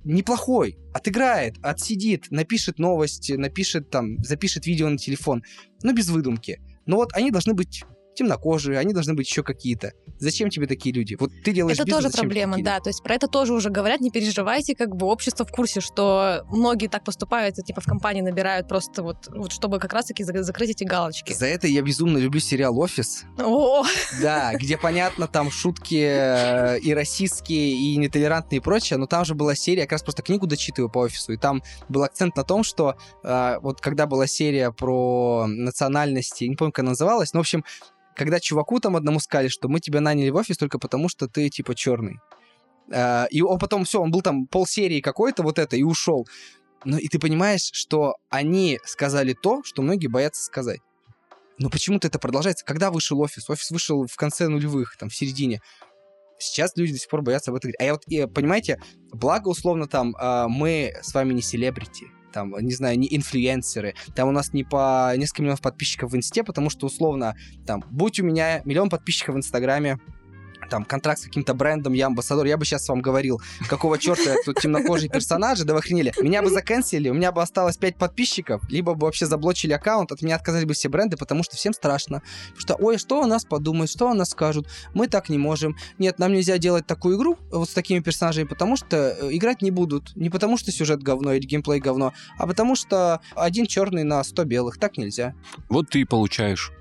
Неплохой, 0.05 0.79
отыграет, 0.95 1.57
отсидит, 1.63 2.31
напишет 2.31 2.79
новости, 2.79 3.33
напишет 3.33 3.91
там, 3.91 4.19
запишет 4.25 4.67
видео 4.67 4.89
на 4.89 4.97
телефон, 4.97 5.43
но 5.83 5.93
без 5.93 6.09
выдумки. 6.09 6.61
Но 6.87 6.97
вот 6.97 7.13
они 7.13 7.31
должны 7.31 7.55
быть 7.55 7.85
темнокожие, 8.21 8.79
они 8.79 8.93
должны 8.93 9.15
быть 9.15 9.27
еще 9.27 9.43
какие-то. 9.43 9.93
Зачем 10.19 10.51
тебе 10.51 10.67
такие 10.67 10.95
люди? 10.95 11.17
Вот 11.19 11.31
ты 11.43 11.53
делаешь 11.53 11.79
Это 11.79 11.87
бизнес, 11.87 12.05
тоже 12.05 12.17
проблема, 12.17 12.63
да. 12.63 12.79
То 12.81 12.91
есть 12.91 13.03
про 13.03 13.15
это 13.15 13.27
тоже 13.27 13.55
уже 13.55 13.71
говорят, 13.71 14.01
не 14.01 14.11
переживайте, 14.11 14.75
как 14.75 14.95
бы 14.95 15.07
общество 15.07 15.47
в 15.47 15.51
курсе, 15.51 15.81
что 15.81 16.45
многие 16.51 16.89
так 16.89 17.05
поступают, 17.05 17.59
и, 17.59 17.63
типа 17.63 17.81
в 17.81 17.87
компании 17.87 18.21
набирают 18.21 18.69
просто 18.69 19.03
вот, 19.03 19.29
вот 19.29 19.53
чтобы 19.53 19.79
как 19.79 19.95
раз-таки 19.95 20.23
за- 20.23 20.43
закрыть 20.43 20.71
эти 20.71 20.85
галочки. 20.85 21.33
За 21.33 21.47
это 21.47 21.67
я 21.67 21.81
безумно 21.81 22.19
люблю 22.19 22.41
сериал 22.41 22.79
«Офис». 22.79 23.25
О, 23.39 23.85
Да, 24.21 24.53
где, 24.55 24.77
понятно, 24.77 25.27
там 25.27 25.51
шутки 25.51 26.05
э, 26.07 26.79
и 26.81 26.93
расистские, 26.93 27.73
и 27.73 27.97
нетолерантные 27.97 28.59
и 28.59 28.63
прочее, 28.63 28.99
но 28.99 29.07
там 29.07 29.25
же 29.25 29.35
была 29.35 29.55
серия, 29.55 29.81
я 29.81 29.87
как 29.87 29.93
раз 29.93 30.03
просто 30.03 30.23
книгу 30.23 30.47
дочитываю 30.47 30.91
по 30.91 30.99
офису, 30.99 31.33
и 31.33 31.39
там 31.39 31.63
был 31.89 32.03
акцент 32.03 32.37
на 32.37 32.45
том, 32.45 32.65
что 32.65 32.97
э, 33.25 33.59
вот 33.63 33.81
когда 33.81 34.07
была 34.07 34.27
серия 34.27 34.71
про 34.73 35.47
национальности, 35.47 36.45
не 36.45 36.57
помню, 36.57 36.73
как 36.73 36.81
она 36.81 36.91
называлась, 36.91 37.33
но, 37.33 37.41
в 37.41 37.43
общем, 37.43 37.65
когда 38.21 38.39
чуваку 38.39 38.81
там 38.81 38.97
одному 38.97 39.19
сказали, 39.19 39.49
что 39.49 39.71
мы 39.71 39.81
тебя 39.81 40.03
наняли 40.03 40.29
в 40.29 40.37
офис 40.37 40.59
только 40.59 40.79
потому, 40.79 41.09
что 41.09 41.27
ты, 41.27 41.49
типа, 41.49 41.75
черный. 41.75 42.19
Э, 42.93 43.25
и 43.31 43.41
он 43.41 43.59
потом, 43.59 43.87
все, 43.87 43.99
он 43.99 44.11
был 44.11 44.21
там 44.21 44.47
полсерии 44.47 45.01
какой-то 45.01 45.43
вот 45.43 45.59
это 45.59 45.75
и 45.77 45.83
ушел. 45.83 46.29
Ну, 46.85 46.99
и 46.99 47.09
ты 47.09 47.19
понимаешь, 47.19 47.71
что 47.73 48.17
они 48.29 48.79
сказали 48.85 49.33
то, 49.33 49.63
что 49.65 49.81
многие 49.81 50.09
боятся 50.09 50.45
сказать. 50.45 50.81
Но 51.57 51.71
почему-то 51.71 52.09
это 52.09 52.19
продолжается. 52.19 52.63
Когда 52.67 52.91
вышел 52.91 53.19
офис? 53.23 53.49
Офис 53.49 53.71
вышел 53.71 54.07
в 54.07 54.17
конце 54.17 54.49
нулевых, 54.49 54.99
там, 54.99 55.09
в 55.09 55.17
середине. 55.17 55.63
Сейчас 56.39 56.77
люди 56.77 56.93
до 56.93 56.99
сих 56.99 57.09
пор 57.09 57.23
боятся 57.23 57.53
об 57.53 57.55
этом 57.55 57.71
говорить. 57.71 57.81
А 57.81 57.85
я 57.85 58.27
вот, 58.27 58.35
понимаете, 58.35 58.83
благо, 59.13 59.49
условно, 59.49 59.87
там, 59.87 60.15
а, 60.19 60.47
мы 60.47 60.93
с 61.01 61.15
вами 61.15 61.33
не 61.33 61.41
селебрити, 61.41 62.09
там, 62.33 62.55
не 62.61 62.73
знаю, 62.73 62.99
не 62.99 63.09
инфлюенсеры, 63.15 63.95
там 64.15 64.29
у 64.29 64.33
нас 64.33 64.53
не 64.53 64.65
по 64.65 65.13
несколько 65.17 65.43
миллионов 65.43 65.61
подписчиков 65.61 66.13
в 66.13 66.17
Инсте, 66.17 66.45
потому 66.45 66.71
что, 66.71 66.87
условно, 66.87 67.37
там, 67.67 67.85
будь 67.91 68.21
у 68.21 68.25
меня 68.25 68.63
миллион 68.65 68.89
подписчиков 68.89 69.35
в 69.35 69.39
Инстаграме, 69.39 69.99
там, 70.71 70.85
контракт 70.85 71.21
с 71.21 71.25
каким-то 71.25 71.53
брендом, 71.53 71.93
я 71.93 72.07
амбассадор, 72.07 72.47
я 72.47 72.57
бы 72.57 72.65
сейчас 72.65 72.89
вам 72.89 73.03
говорил, 73.03 73.43
какого 73.69 73.99
черта 73.99 74.37
тут 74.45 74.61
темнокожие 74.61 75.11
персонажи, 75.11 75.65
да 75.65 75.75
вы 75.75 75.81
охренели. 75.81 76.15
Меня 76.23 76.43
бы 76.43 76.49
заканцелили, 76.49 77.11
у 77.11 77.15
меня 77.15 77.33
бы 77.33 77.43
осталось 77.43 77.77
5 77.77 77.97
подписчиков, 77.97 78.63
либо 78.71 78.95
бы 78.95 79.07
вообще 79.07 79.27
заблочили 79.27 79.73
аккаунт, 79.73 80.13
от 80.13 80.23
меня 80.23 80.37
отказались 80.37 80.65
бы 80.65 80.75
все 80.75 80.89
бренды, 80.89 81.17
потому 81.17 81.43
что 81.43 81.57
всем 81.57 81.75
страшно. 81.75 82.23
Потому 82.55 82.61
что, 82.61 82.75
ой, 82.77 82.99
что 82.99 83.23
о 83.23 83.27
нас 83.27 83.45
подумают, 83.45 83.91
что 83.91 84.09
о 84.09 84.15
нас 84.15 84.31
скажут, 84.31 84.69
мы 84.95 85.09
так 85.09 85.29
не 85.29 85.39
можем. 85.39 85.77
Нет, 85.99 86.19
нам 86.19 86.33
нельзя 86.33 86.59
делать 86.59 86.87
такую 86.87 87.17
игру 87.17 87.37
вот 87.51 87.69
с 87.69 87.75
такими 87.75 87.99
персонажами, 87.99 88.47
потому 88.47 88.77
что 88.77 88.97
э, 88.97 89.29
играть 89.33 89.63
не 89.63 89.71
будут. 89.71 90.15
Не 90.17 90.31
потому 90.31 90.57
что 90.57 90.71
сюжет 90.71 91.03
говно 91.03 91.33
или 91.33 91.47
геймплей 91.47 91.81
говно, 91.81 92.13
а 92.39 92.47
потому 92.47 92.77
что 92.77 93.21
один 93.35 93.67
черный 93.67 94.05
на 94.05 94.23
100 94.23 94.45
белых, 94.45 94.79
так 94.79 94.97
нельзя. 94.97 95.35
Вот 95.69 95.91
ты 95.91 96.01
и 96.01 96.05
получаешь. 96.05 96.73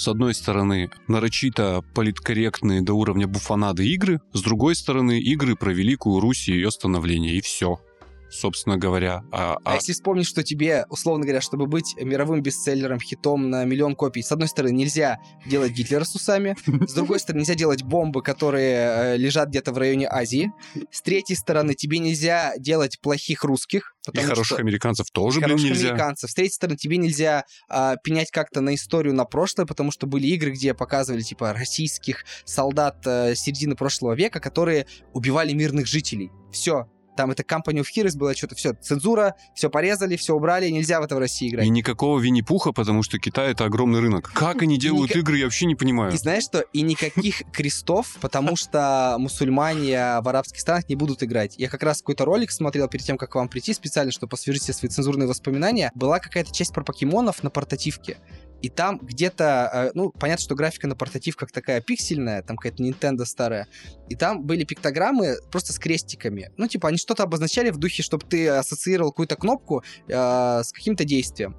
С 0.00 0.08
одной 0.08 0.32
стороны, 0.32 0.90
нарочито 1.08 1.84
политкорректные 1.92 2.80
до 2.80 2.94
уровня 2.94 3.26
буфанады 3.26 3.86
игры, 3.86 4.22
с 4.32 4.40
другой 4.40 4.74
стороны, 4.74 5.20
игры 5.20 5.56
про 5.56 5.74
Великую 5.74 6.20
Русь 6.20 6.48
и 6.48 6.54
ее 6.54 6.70
становление, 6.70 7.34
и 7.34 7.42
все. 7.42 7.82
Собственно 8.30 8.76
говоря. 8.76 9.22
А, 9.32 9.56
А 9.64 9.72
а- 9.72 9.74
если 9.74 9.92
вспомнить, 9.92 10.26
что 10.26 10.42
тебе, 10.42 10.86
условно 10.88 11.24
говоря, 11.24 11.40
чтобы 11.40 11.66
быть 11.66 11.94
мировым 12.00 12.42
бестселлером, 12.42 13.00
хитом 13.00 13.50
на 13.50 13.64
миллион 13.64 13.94
копий, 13.96 14.22
с 14.22 14.30
одной 14.32 14.48
стороны, 14.48 14.72
нельзя 14.72 15.18
делать 15.46 15.72
Гитлера 15.72 16.04
с 16.04 16.14
усами, 16.14 16.56
с 16.86 16.94
другой 16.94 17.20
стороны, 17.20 17.40
нельзя 17.40 17.54
делать 17.54 17.82
бомбы, 17.82 18.22
которые 18.22 18.74
э, 18.74 19.16
лежат 19.16 19.48
где-то 19.48 19.72
в 19.72 19.78
районе 19.78 20.08
Азии, 20.08 20.52
с 20.90 21.02
третьей 21.02 21.36
стороны, 21.36 21.74
тебе 21.74 21.98
нельзя 21.98 22.54
делать 22.58 23.00
плохих 23.00 23.44
русских, 23.44 23.94
и 24.12 24.18
хороших 24.18 24.56
что... 24.56 24.56
американцев 24.56 25.10
тоже, 25.10 25.40
блин, 25.40 25.56
нельзя. 25.56 25.90
американцев. 25.90 26.30
С 26.30 26.34
третьей 26.34 26.54
стороны, 26.54 26.76
тебе 26.76 26.96
нельзя 26.96 27.44
а, 27.68 27.96
пенять 27.96 28.30
как-то 28.30 28.60
на 28.60 28.74
историю, 28.74 29.14
на 29.14 29.24
прошлое, 29.24 29.66
потому 29.66 29.90
что 29.90 30.06
были 30.06 30.26
игры, 30.28 30.52
где 30.52 30.72
показывали, 30.74 31.22
типа, 31.22 31.52
российских 31.52 32.24
солдат 32.44 33.06
э, 33.06 33.34
середины 33.34 33.76
прошлого 33.76 34.14
века, 34.14 34.40
которые 34.40 34.86
убивали 35.12 35.52
мирных 35.52 35.86
жителей. 35.86 36.30
Все. 36.50 36.88
Там 37.20 37.32
это 37.32 37.42
Company 37.42 37.82
of 37.82 37.86
Heroes 37.94 38.16
было 38.16 38.34
что-то, 38.34 38.54
все, 38.54 38.72
цензура, 38.72 39.34
все 39.54 39.68
порезали, 39.68 40.16
все 40.16 40.34
убрали, 40.34 40.70
нельзя 40.70 41.02
в 41.02 41.04
это 41.04 41.16
в 41.16 41.18
России 41.18 41.50
играть. 41.50 41.66
И 41.66 41.68
никакого 41.68 42.18
Винни-Пуха, 42.18 42.72
потому 42.72 43.02
что 43.02 43.18
Китай— 43.18 43.50
это 43.52 43.66
огромный 43.66 44.00
рынок. 44.00 44.32
Как 44.32 44.62
они 44.62 44.78
делают 44.78 45.14
игры, 45.14 45.36
я 45.36 45.44
вообще 45.44 45.66
не 45.66 45.74
понимаю. 45.74 46.14
И 46.14 46.16
знаешь 46.16 46.44
что? 46.44 46.60
И 46.72 46.80
никаких 46.80 47.42
крестов, 47.52 48.16
потому 48.22 48.56
что 48.56 49.16
мусульмане 49.18 50.22
в 50.22 50.28
арабских 50.30 50.60
странах 50.60 50.88
не 50.88 50.96
будут 50.96 51.22
играть. 51.22 51.56
Я 51.58 51.68
как 51.68 51.82
раз 51.82 51.98
какой-то 51.98 52.24
ролик 52.24 52.52
смотрел 52.52 52.88
перед 52.88 53.04
тем, 53.04 53.18
как 53.18 53.32
к 53.32 53.34
вам 53.34 53.50
прийти, 53.50 53.74
специально, 53.74 54.12
чтобы 54.12 54.32
освежить 54.32 54.62
все 54.62 54.72
свои 54.72 54.88
цензурные 54.88 55.28
воспоминания. 55.28 55.92
Была 55.94 56.20
какая-то 56.20 56.54
часть 56.54 56.72
про 56.72 56.82
покемонов 56.82 57.42
на 57.42 57.50
портативке. 57.50 58.16
И 58.62 58.68
там 58.68 58.98
где-то, 58.98 59.70
э, 59.72 59.90
ну, 59.94 60.10
понятно, 60.10 60.42
что 60.42 60.54
графика 60.54 60.86
на 60.86 60.94
портативках 60.94 61.50
такая 61.50 61.80
пиксельная, 61.80 62.42
там 62.42 62.56
какая-то 62.56 62.82
Nintendo 62.82 63.24
старая. 63.24 63.66
И 64.08 64.16
там 64.16 64.44
были 64.44 64.64
пиктограммы 64.64 65.36
просто 65.50 65.72
с 65.72 65.78
крестиками. 65.78 66.50
Ну, 66.56 66.66
типа, 66.66 66.88
они 66.88 66.98
что-то 66.98 67.22
обозначали 67.22 67.70
в 67.70 67.78
духе, 67.78 68.02
чтобы 68.02 68.26
ты 68.26 68.48
ассоциировал 68.48 69.10
какую-то 69.10 69.36
кнопку 69.36 69.82
э, 70.08 70.12
с 70.12 70.72
каким-то 70.72 71.04
действием. 71.04 71.56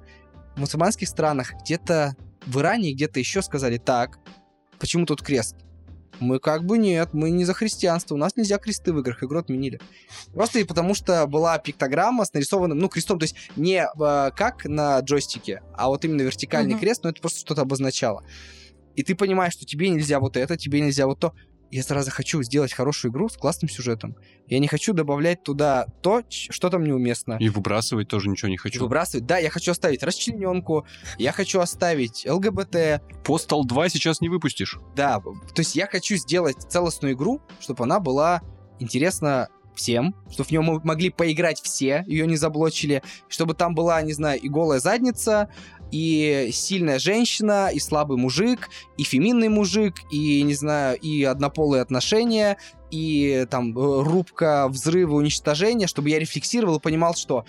В 0.56 0.60
мусульманских 0.60 1.08
странах 1.08 1.54
где-то 1.62 2.14
в 2.46 2.58
Иране 2.60 2.92
где-то 2.92 3.18
еще 3.18 3.42
сказали 3.42 3.78
так, 3.78 4.18
почему 4.78 5.06
тут 5.06 5.22
крест? 5.22 5.56
Мы 6.22 6.38
как 6.38 6.64
бы 6.64 6.78
нет, 6.78 7.10
мы 7.12 7.30
не 7.30 7.44
за 7.44 7.52
христианство, 7.52 8.14
у 8.14 8.18
нас 8.18 8.36
нельзя 8.36 8.58
кресты 8.58 8.92
в 8.92 8.98
играх, 9.00 9.22
игру 9.22 9.40
отменили. 9.40 9.80
Просто 10.32 10.60
и 10.60 10.64
потому 10.64 10.94
что 10.94 11.26
была 11.26 11.58
пиктограмма 11.58 12.24
с 12.24 12.32
нарисованным, 12.32 12.78
ну, 12.78 12.88
крестом, 12.88 13.18
то 13.18 13.24
есть 13.24 13.36
не 13.56 13.84
э, 13.84 14.30
как 14.36 14.64
на 14.64 15.00
джойстике, 15.00 15.60
а 15.74 15.88
вот 15.88 16.04
именно 16.04 16.22
вертикальный 16.22 16.74
Мгм. 16.74 16.80
крест, 16.80 17.02
но 17.02 17.10
это 17.10 17.20
просто 17.20 17.40
что-то 17.40 17.62
обозначало. 17.62 18.22
И 18.94 19.02
ты 19.02 19.14
понимаешь, 19.14 19.54
что 19.54 19.64
тебе 19.64 19.88
нельзя 19.88 20.20
вот 20.20 20.36
это, 20.36 20.56
тебе 20.56 20.80
нельзя 20.80 21.06
вот 21.06 21.18
то. 21.18 21.32
Я 21.72 21.82
сразу 21.82 22.10
хочу 22.10 22.42
сделать 22.42 22.74
хорошую 22.74 23.10
игру 23.10 23.30
с 23.30 23.36
классным 23.38 23.70
сюжетом. 23.70 24.14
Я 24.46 24.58
не 24.58 24.68
хочу 24.68 24.92
добавлять 24.92 25.42
туда 25.42 25.86
то, 26.02 26.22
что 26.28 26.68
там 26.68 26.84
неуместно. 26.84 27.38
И 27.40 27.48
выбрасывать 27.48 28.08
тоже 28.08 28.28
ничего 28.28 28.50
не 28.50 28.56
И 28.56 28.58
хочу. 28.58 28.82
Выбрасывать. 28.82 29.24
Да, 29.24 29.38
я 29.38 29.48
хочу 29.48 29.72
оставить 29.72 30.02
расчлененку, 30.02 30.86
я 31.16 31.32
хочу 31.32 31.60
оставить 31.60 32.26
ЛГБТ, 32.28 33.00
Postal 33.24 33.64
2 33.64 33.88
сейчас 33.88 34.20
не 34.20 34.28
выпустишь. 34.28 34.76
Да, 34.94 35.18
то 35.20 35.60
есть 35.60 35.74
я 35.74 35.86
хочу 35.86 36.16
сделать 36.16 36.58
целостную 36.70 37.14
игру, 37.14 37.40
чтобы 37.58 37.84
она 37.84 38.00
была 38.00 38.42
интересна 38.78 39.48
всем, 39.74 40.14
чтобы 40.30 40.48
в 40.48 40.50
нее 40.50 40.60
могли 40.60 41.08
поиграть 41.08 41.62
все, 41.62 42.04
ее 42.06 42.26
не 42.26 42.36
заблочили, 42.36 43.02
чтобы 43.28 43.54
там 43.54 43.74
была, 43.74 44.02
не 44.02 44.12
знаю, 44.12 44.38
и 44.38 44.48
голая 44.50 44.78
задница, 44.78 45.48
и 45.92 46.48
сильная 46.52 46.98
женщина, 46.98 47.68
и 47.72 47.78
слабый 47.78 48.16
мужик, 48.16 48.70
и 48.96 49.04
феминный 49.04 49.48
мужик, 49.48 49.94
и, 50.10 50.42
не 50.42 50.54
знаю, 50.54 50.98
и 50.98 51.22
однополые 51.22 51.82
отношения, 51.82 52.56
и 52.92 53.46
там 53.50 53.76
э, 53.76 54.02
рубка, 54.02 54.68
взрывы, 54.68 55.16
уничтожения, 55.16 55.86
чтобы 55.86 56.10
я 56.10 56.18
рефлексировал 56.18 56.76
и 56.76 56.80
понимал, 56.80 57.14
что 57.14 57.46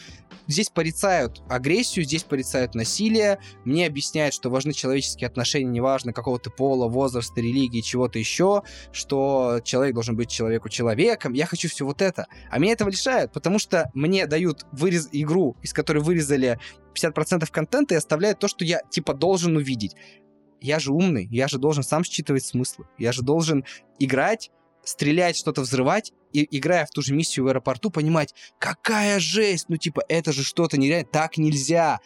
здесь 0.48 0.70
порицают 0.70 1.44
агрессию, 1.50 2.06
здесь 2.06 2.24
порицают 2.24 2.76
насилие, 2.76 3.40
мне 3.66 3.86
объясняют, 3.86 4.34
что 4.34 4.50
важны 4.50 4.72
человеческие 4.72 5.28
отношения, 5.28 5.70
неважно 5.70 6.14
какого 6.14 6.40
ты 6.40 6.50
пола, 6.50 6.88
возраста, 6.88 7.42
религии, 7.42 7.82
чего-то 7.82 8.20
еще, 8.20 8.64
что 8.94 9.60
человек 9.66 9.94
должен 9.94 10.16
быть 10.16 10.30
человеку 10.30 10.70
человеком. 10.70 11.34
Я 11.34 11.46
хочу 11.46 11.68
все 11.68 11.86
вот 11.86 12.02
это. 12.02 12.28
А 12.50 12.58
меня 12.58 12.72
этого 12.72 12.90
лишают, 12.90 13.34
потому 13.34 13.60
что 13.60 13.92
мне 13.94 14.28
дают 14.28 14.66
вырез... 14.72 15.10
игру, 15.12 15.58
из 15.62 15.74
которой 15.74 16.02
вырезали 16.02 16.58
50% 16.96 17.46
контента 17.52 17.96
и 17.96 17.98
оставляют 17.98 18.40
то, 18.40 18.48
что 18.48 18.64
я 18.64 18.82
типа 18.90 19.14
должен 19.14 19.58
увидеть. 19.58 19.96
Я 20.62 20.80
же 20.80 20.94
умный, 20.94 21.28
я 21.30 21.50
же 21.50 21.58
должен 21.58 21.84
сам 21.84 22.06
считывать 22.06 22.46
смыслы. 22.46 22.86
Я 22.98 23.12
же 23.12 23.24
должен 23.24 23.66
играть, 24.00 24.50
стрелять, 24.84 25.38
что-то 25.38 25.62
взрывать, 25.62 26.12
и 26.32 26.48
играя 26.58 26.86
в 26.86 26.90
ту 26.90 27.02
же 27.02 27.14
миссию 27.14 27.46
в 27.46 27.48
аэропорту, 27.50 27.90
понимать, 27.90 28.34
какая 28.60 29.20
жесть, 29.20 29.66
ну 29.70 29.78
типа 29.78 30.04
это 30.08 30.32
же 30.32 30.44
что-то 30.44 30.78
нереально, 30.78 31.08
так 31.12 31.38
нельзя. 31.38 32.00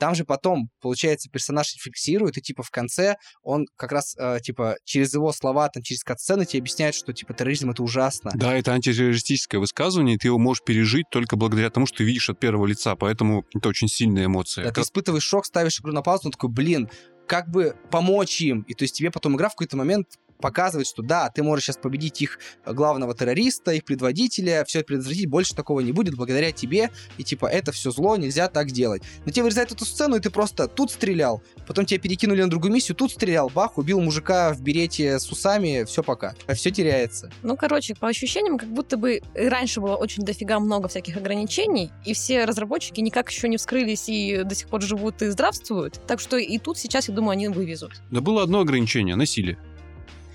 Там 0.00 0.14
же 0.14 0.24
потом, 0.24 0.70
получается, 0.80 1.28
персонаж 1.28 1.74
фиксирует, 1.78 2.38
и 2.38 2.40
типа 2.40 2.62
в 2.62 2.70
конце 2.70 3.16
он 3.42 3.66
как 3.76 3.92
раз, 3.92 4.16
э, 4.18 4.38
типа, 4.42 4.76
через 4.82 5.12
его 5.12 5.30
слова, 5.30 5.68
там, 5.68 5.82
через 5.82 6.02
катсцены 6.02 6.46
тебе 6.46 6.60
объясняет, 6.60 6.94
что, 6.94 7.12
типа, 7.12 7.34
терроризм— 7.34 7.70
это 7.72 7.82
ужасно. 7.82 8.30
Да, 8.34 8.54
это 8.54 8.72
антитеррористическое 8.72 9.60
высказывание, 9.60 10.14
и 10.14 10.18
ты 10.18 10.28
его 10.28 10.38
можешь 10.38 10.64
пережить 10.64 11.04
только 11.10 11.36
благодаря 11.36 11.68
тому, 11.68 11.84
что 11.84 11.98
ты 11.98 12.04
видишь 12.04 12.30
от 12.30 12.40
первого 12.40 12.64
лица, 12.64 12.96
поэтому 12.96 13.44
это 13.54 13.68
очень 13.68 13.88
сильная 13.88 14.24
эмоция. 14.24 14.64
Да, 14.64 14.72
ты 14.72 14.80
испытываешь 14.80 15.22
шок, 15.22 15.44
ставишь 15.44 15.78
игру 15.80 15.92
на 15.92 16.00
паузу, 16.00 16.28
он 16.28 16.32
такой, 16.32 16.48
блин, 16.48 16.88
как 17.28 17.50
бы 17.50 17.76
помочь 17.90 18.40
им. 18.40 18.62
И 18.62 18.72
то 18.72 18.84
есть 18.84 18.96
тебе 18.96 19.10
потом 19.10 19.36
игра 19.36 19.50
в 19.50 19.52
какой-то 19.52 19.76
момент 19.76 20.16
показывает, 20.40 20.86
что 20.86 21.02
да, 21.02 21.30
ты 21.30 21.42
можешь 21.42 21.66
сейчас 21.66 21.76
победить 21.76 22.20
их 22.22 22.38
главного 22.66 23.14
террориста, 23.14 23.72
их 23.72 23.84
предводителя, 23.84 24.64
все 24.64 24.80
это 24.80 24.88
предотвратить, 24.88 25.26
больше 25.26 25.54
такого 25.54 25.80
не 25.80 25.92
будет 25.92 26.16
благодаря 26.16 26.52
тебе, 26.52 26.90
и 27.18 27.24
типа 27.24 27.46
это 27.46 27.72
все 27.72 27.90
зло, 27.90 28.16
нельзя 28.16 28.48
так 28.48 28.70
делать. 28.70 29.02
Но 29.24 29.32
тебе 29.32 29.44
вырезают 29.44 29.72
эту 29.72 29.84
сцену, 29.84 30.16
и 30.16 30.20
ты 30.20 30.30
просто 30.30 30.68
тут 30.68 30.90
стрелял, 30.90 31.42
потом 31.66 31.84
тебя 31.84 32.00
перекинули 32.00 32.42
на 32.42 32.50
другую 32.50 32.72
миссию, 32.72 32.96
тут 32.96 33.12
стрелял, 33.12 33.50
бах, 33.50 33.78
убил 33.78 34.00
мужика 34.00 34.52
в 34.52 34.62
берете 34.62 35.18
с 35.18 35.30
усами, 35.30 35.84
все 35.84 36.02
пока. 36.02 36.34
Все 36.54 36.70
теряется. 36.70 37.30
Ну, 37.42 37.56
короче, 37.56 37.94
по 37.94 38.08
ощущениям, 38.08 38.58
как 38.58 38.68
будто 38.68 38.96
бы 38.96 39.20
и 39.34 39.48
раньше 39.48 39.80
было 39.80 39.96
очень 39.96 40.24
дофига 40.24 40.58
много 40.60 40.88
всяких 40.88 41.16
ограничений, 41.16 41.90
и 42.04 42.14
все 42.14 42.44
разработчики 42.44 43.00
никак 43.00 43.30
еще 43.30 43.48
не 43.48 43.56
вскрылись 43.56 44.08
и 44.08 44.42
до 44.44 44.54
сих 44.54 44.68
пор 44.68 44.82
живут 44.82 45.22
и 45.22 45.28
здравствуют. 45.28 46.00
Так 46.06 46.20
что 46.20 46.36
и 46.36 46.58
тут 46.58 46.78
сейчас, 46.78 47.08
я 47.08 47.14
думаю, 47.14 47.32
они 47.32 47.48
вывезут. 47.48 48.00
Да 48.10 48.20
было 48.20 48.42
одно 48.42 48.60
ограничение— 48.60 49.14
насилие. 49.16 49.58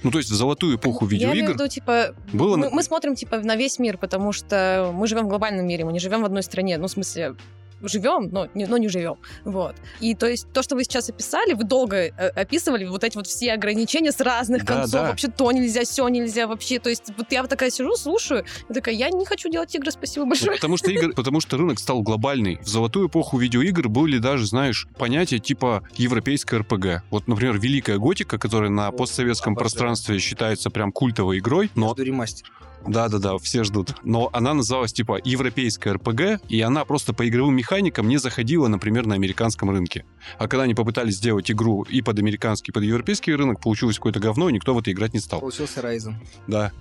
Ну, 0.05 0.11
то 0.11 0.19
есть 0.19 0.29
в 0.29 0.35
золотую 0.35 0.77
эпоху 0.77 1.07
Я 1.09 1.17
имею 1.17 1.31
в 1.31 1.33
видеоигр 1.33 1.53
виду, 1.53 1.67
типа, 1.67 2.13
было... 2.31 2.57
мы, 2.57 2.69
мы 2.69 2.83
смотрим, 2.83 3.15
типа, 3.15 3.39
на 3.39 3.55
весь 3.55 3.79
мир, 3.79 3.97
потому 3.97 4.33
что 4.33 4.91
мы 4.93 5.07
живем 5.07 5.25
в 5.25 5.29
глобальном 5.29 5.65
мире, 5.65 5.83
мы 5.83 5.93
не 5.93 5.99
живем 5.99 6.21
в 6.21 6.25
одной 6.25 6.43
стране. 6.43 6.77
Ну, 6.77 6.85
в 6.85 6.91
смысле, 6.91 7.35
живем, 7.81 8.29
но 8.31 8.47
не, 8.53 8.65
но 8.65 8.77
не 8.77 8.87
живем. 8.87 9.15
Вот. 9.43 9.75
И 9.99 10.15
то 10.15 10.27
есть 10.27 10.47
то, 10.53 10.63
что 10.63 10.75
вы 10.75 10.83
сейчас 10.83 11.09
описали, 11.09 11.53
вы 11.53 11.63
долго 11.63 11.97
э, 11.97 12.09
описывали 12.29 12.85
вот 12.85 13.03
эти 13.03 13.15
вот 13.17 13.27
все 13.27 13.53
ограничения 13.53 14.11
с 14.11 14.19
разных 14.21 14.63
Да, 14.65 14.73
концов. 14.73 14.91
да. 14.91 15.09
Вообще 15.09 15.27
то 15.27 15.51
нельзя, 15.51 15.83
все 15.83 16.07
нельзя 16.07 16.47
вообще. 16.47 16.79
То 16.79 16.89
есть 16.89 17.11
вот 17.17 17.31
я 17.31 17.41
вот 17.41 17.49
такая 17.49 17.69
сижу, 17.69 17.95
слушаю, 17.95 18.45
и 18.69 18.73
такая, 18.73 18.95
я 18.95 19.09
не 19.09 19.25
хочу 19.25 19.49
делать 19.49 19.73
игры, 19.75 19.91
спасибо 19.91 20.25
Ну, 20.25 20.29
большое. 20.31 20.55
потому 20.55 20.77
что 20.77 20.89
игр, 20.91 21.13
потому 21.15 21.41
что 21.41 21.57
рынок 21.57 21.79
стал 21.79 22.01
глобальный. 22.01 22.57
В 22.61 22.67
золотую 22.67 23.07
эпоху 23.09 23.37
видеоигр 23.37 23.89
были 23.89 24.17
даже, 24.17 24.45
знаешь, 24.47 24.87
понятия 24.97 25.39
типа 25.39 25.83
европейская 25.95 26.57
РПГ. 26.59 27.03
Вот, 27.11 27.27
например, 27.27 27.59
Великая 27.59 27.97
Готика, 27.97 28.37
которая 28.37 28.69
на 28.69 28.91
постсоветском 28.91 29.53
обожаю. 29.53 29.63
пространстве 29.69 30.19
считается 30.19 30.69
прям 30.69 30.91
культовой 30.91 31.39
игрой, 31.39 31.69
но 31.75 31.93
Жду 31.93 32.03
ремастер. 32.03 32.49
Да-да-да, 32.87 33.37
все 33.37 33.63
ждут. 33.63 33.95
Но 34.03 34.29
она 34.33 34.53
называлась 34.53 34.93
типа 34.93 35.19
европейская 35.23 35.93
РПГ, 35.93 36.41
и 36.49 36.61
она 36.61 36.85
просто 36.85 37.13
по 37.13 37.27
игровым 37.27 37.55
механикам 37.55 38.07
не 38.07 38.17
заходила, 38.17 38.67
например, 38.67 39.05
на 39.05 39.15
американском 39.15 39.69
рынке. 39.69 40.05
А 40.37 40.47
когда 40.47 40.63
они 40.63 40.73
попытались 40.73 41.15
сделать 41.15 41.49
игру 41.51 41.83
и 41.83 42.01
под 42.01 42.19
американский, 42.19 42.71
и 42.71 42.73
под 42.73 42.83
европейский 42.83 43.33
рынок, 43.33 43.61
получилось 43.61 43.97
какое-то 43.97 44.19
говно, 44.19 44.49
и 44.49 44.53
никто 44.53 44.73
в 44.73 44.79
это 44.79 44.91
играть 44.91 45.13
не 45.13 45.19
стал. 45.19 45.39
Получился 45.39 45.81
Ryzen. 45.81 46.13
Да. 46.47 46.71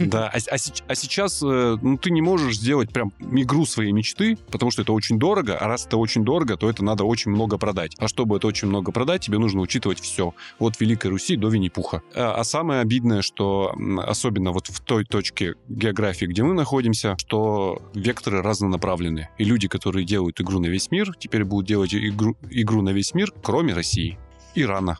Да, 0.00 0.28
а, 0.28 0.38
а 0.50 0.56
а 0.88 0.94
сейчас 0.94 1.42
э, 1.42 1.78
ну, 1.80 1.96
ты 1.98 2.10
не 2.10 2.20
можешь 2.20 2.56
сделать 2.56 2.90
прям 2.90 3.12
игру 3.32 3.66
своей 3.66 3.92
мечты, 3.92 4.36
потому 4.50 4.70
что 4.70 4.82
это 4.82 4.92
очень 4.92 5.18
дорого, 5.18 5.56
а 5.56 5.66
раз 5.66 5.86
это 5.86 5.96
очень 5.96 6.24
дорого, 6.24 6.56
то 6.56 6.68
это 6.68 6.84
надо 6.84 7.04
очень 7.04 7.30
много 7.30 7.58
продать. 7.58 7.94
А 7.98 8.08
чтобы 8.08 8.36
это 8.36 8.46
очень 8.46 8.68
много 8.68 8.92
продать, 8.92 9.22
тебе 9.22 9.38
нужно 9.38 9.60
учитывать 9.60 10.00
все. 10.00 10.34
От 10.58 10.80
Великой 10.80 11.08
Руси 11.08 11.36
до 11.36 11.48
Винни-Пуха. 11.48 12.02
А, 12.14 12.34
а 12.34 12.44
самое 12.44 12.80
обидное, 12.80 13.22
что 13.22 13.74
особенно 13.98 14.52
вот 14.52 14.68
в 14.68 14.80
той 14.80 15.04
точке 15.04 15.54
географии, 15.68 16.26
где 16.26 16.42
мы 16.42 16.54
находимся, 16.54 17.16
что 17.18 17.82
векторы 17.94 18.42
разнонаправлены. 18.42 19.28
И 19.38 19.44
люди, 19.44 19.68
которые 19.68 20.04
делают 20.04 20.40
игру 20.40 20.58
на 20.58 20.66
весь 20.66 20.90
мир, 20.90 21.14
теперь 21.18 21.44
будут 21.44 21.66
делать 21.66 21.94
игру, 21.94 22.36
игру 22.50 22.82
на 22.82 22.87
весь 22.92 23.14
мир, 23.14 23.32
кроме 23.42 23.74
России, 23.74 24.18
Ирана 24.54 24.98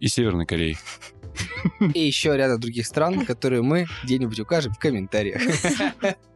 и 0.00 0.08
Северной 0.08 0.46
Кореи. 0.46 0.76
И 1.94 2.06
еще 2.06 2.36
ряда 2.36 2.58
других 2.58 2.86
стран, 2.86 3.26
которые 3.26 3.62
мы 3.62 3.86
где-нибудь 4.04 4.38
укажем 4.40 4.72
в 4.72 4.78
комментариях. 4.78 5.42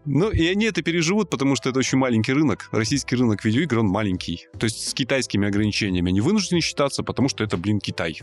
Ну, 0.05 0.30
и 0.30 0.46
они 0.46 0.64
это 0.64 0.80
переживут, 0.82 1.28
потому 1.28 1.55
что 1.55 1.68
это 1.68 1.78
очень 1.78 1.99
маленький 1.99 2.32
рынок. 2.32 2.68
Российский 2.72 3.14
рынок 3.14 3.44
видеоигр, 3.44 3.80
он 3.80 3.86
маленький. 3.86 4.46
То 4.59 4.64
есть 4.64 4.88
с 4.88 4.94
китайскими 4.94 5.46
ограничениями 5.46 6.09
они 6.09 6.22
вынуждены 6.22 6.62
считаться, 6.62 7.03
потому 7.03 7.28
что 7.28 7.44
это, 7.44 7.59
блин, 7.59 7.78
Китай. 7.78 8.18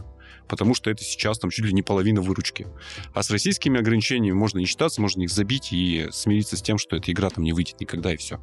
Потому 0.48 0.74
что 0.74 0.90
это 0.90 1.04
сейчас 1.04 1.38
там 1.38 1.52
чуть 1.52 1.66
ли 1.66 1.74
не 1.74 1.84
половина 1.84 2.22
выручки. 2.22 2.68
А 3.14 3.22
с 3.22 3.30
российскими 3.30 3.80
ограничениями 3.80 4.36
можно 4.36 4.58
не 4.58 4.66
считаться, 4.66 5.00
можно 5.00 5.22
их 5.22 5.30
забить 5.30 5.72
и 5.72 6.08
смириться 6.12 6.58
с 6.58 6.62
тем, 6.62 6.80
что 6.80 6.96
эта 6.96 7.12
игра 7.12 7.30
там 7.30 7.44
не 7.44 7.54
выйдет 7.54 7.80
никогда, 7.80 8.14
и 8.14 8.18
все. 8.18 8.42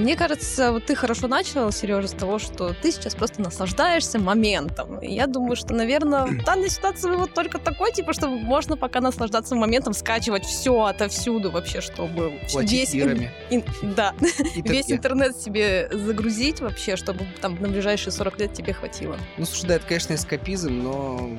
Мне 0.00 0.16
кажется, 0.16 0.72
вот 0.72 0.86
ты 0.86 0.94
хорошо 0.94 1.28
начал, 1.28 1.70
Сережа, 1.72 2.08
с 2.08 2.12
того, 2.12 2.38
что 2.38 2.72
ты 2.72 2.90
сейчас 2.90 3.14
просто 3.14 3.42
наслаждаешься 3.42 4.18
моментом. 4.18 4.98
И 5.00 5.12
я 5.12 5.26
думаю, 5.26 5.56
что, 5.56 5.74
наверное, 5.74 6.24
в 6.24 6.42
данной 6.44 6.70
ситуации 6.70 7.10
вот 7.10 7.34
только 7.34 7.58
такой, 7.58 7.92
типа, 7.92 8.14
что 8.14 8.28
можно 8.28 8.78
пока 8.78 9.00
наслаждаться 9.02 9.54
моментом, 9.54 9.92
скачивать 9.92 10.44
все 10.46 10.84
отовсюду 10.84 11.50
вообще, 11.50 11.82
чтобы 11.82 12.40
Платить 12.50 12.72
весь... 12.72 12.94
лирами. 12.94 13.30
ин- 13.50 13.64
Да, 13.94 14.14
весь 14.56 14.90
интернет 14.90 15.36
себе 15.36 15.90
загрузить 15.92 16.60
вообще, 16.60 16.96
чтобы 16.96 17.26
там 17.42 17.60
на 17.60 17.68
ближайшие 17.68 18.10
40 18.12 18.40
лет 18.40 18.54
тебе 18.54 18.72
хватило. 18.72 19.16
Ну, 19.36 19.44
слушай, 19.44 19.66
да, 19.66 19.74
это, 19.74 19.86
конечно, 19.86 20.14
эскапизм, 20.14 20.82
но 20.82 21.30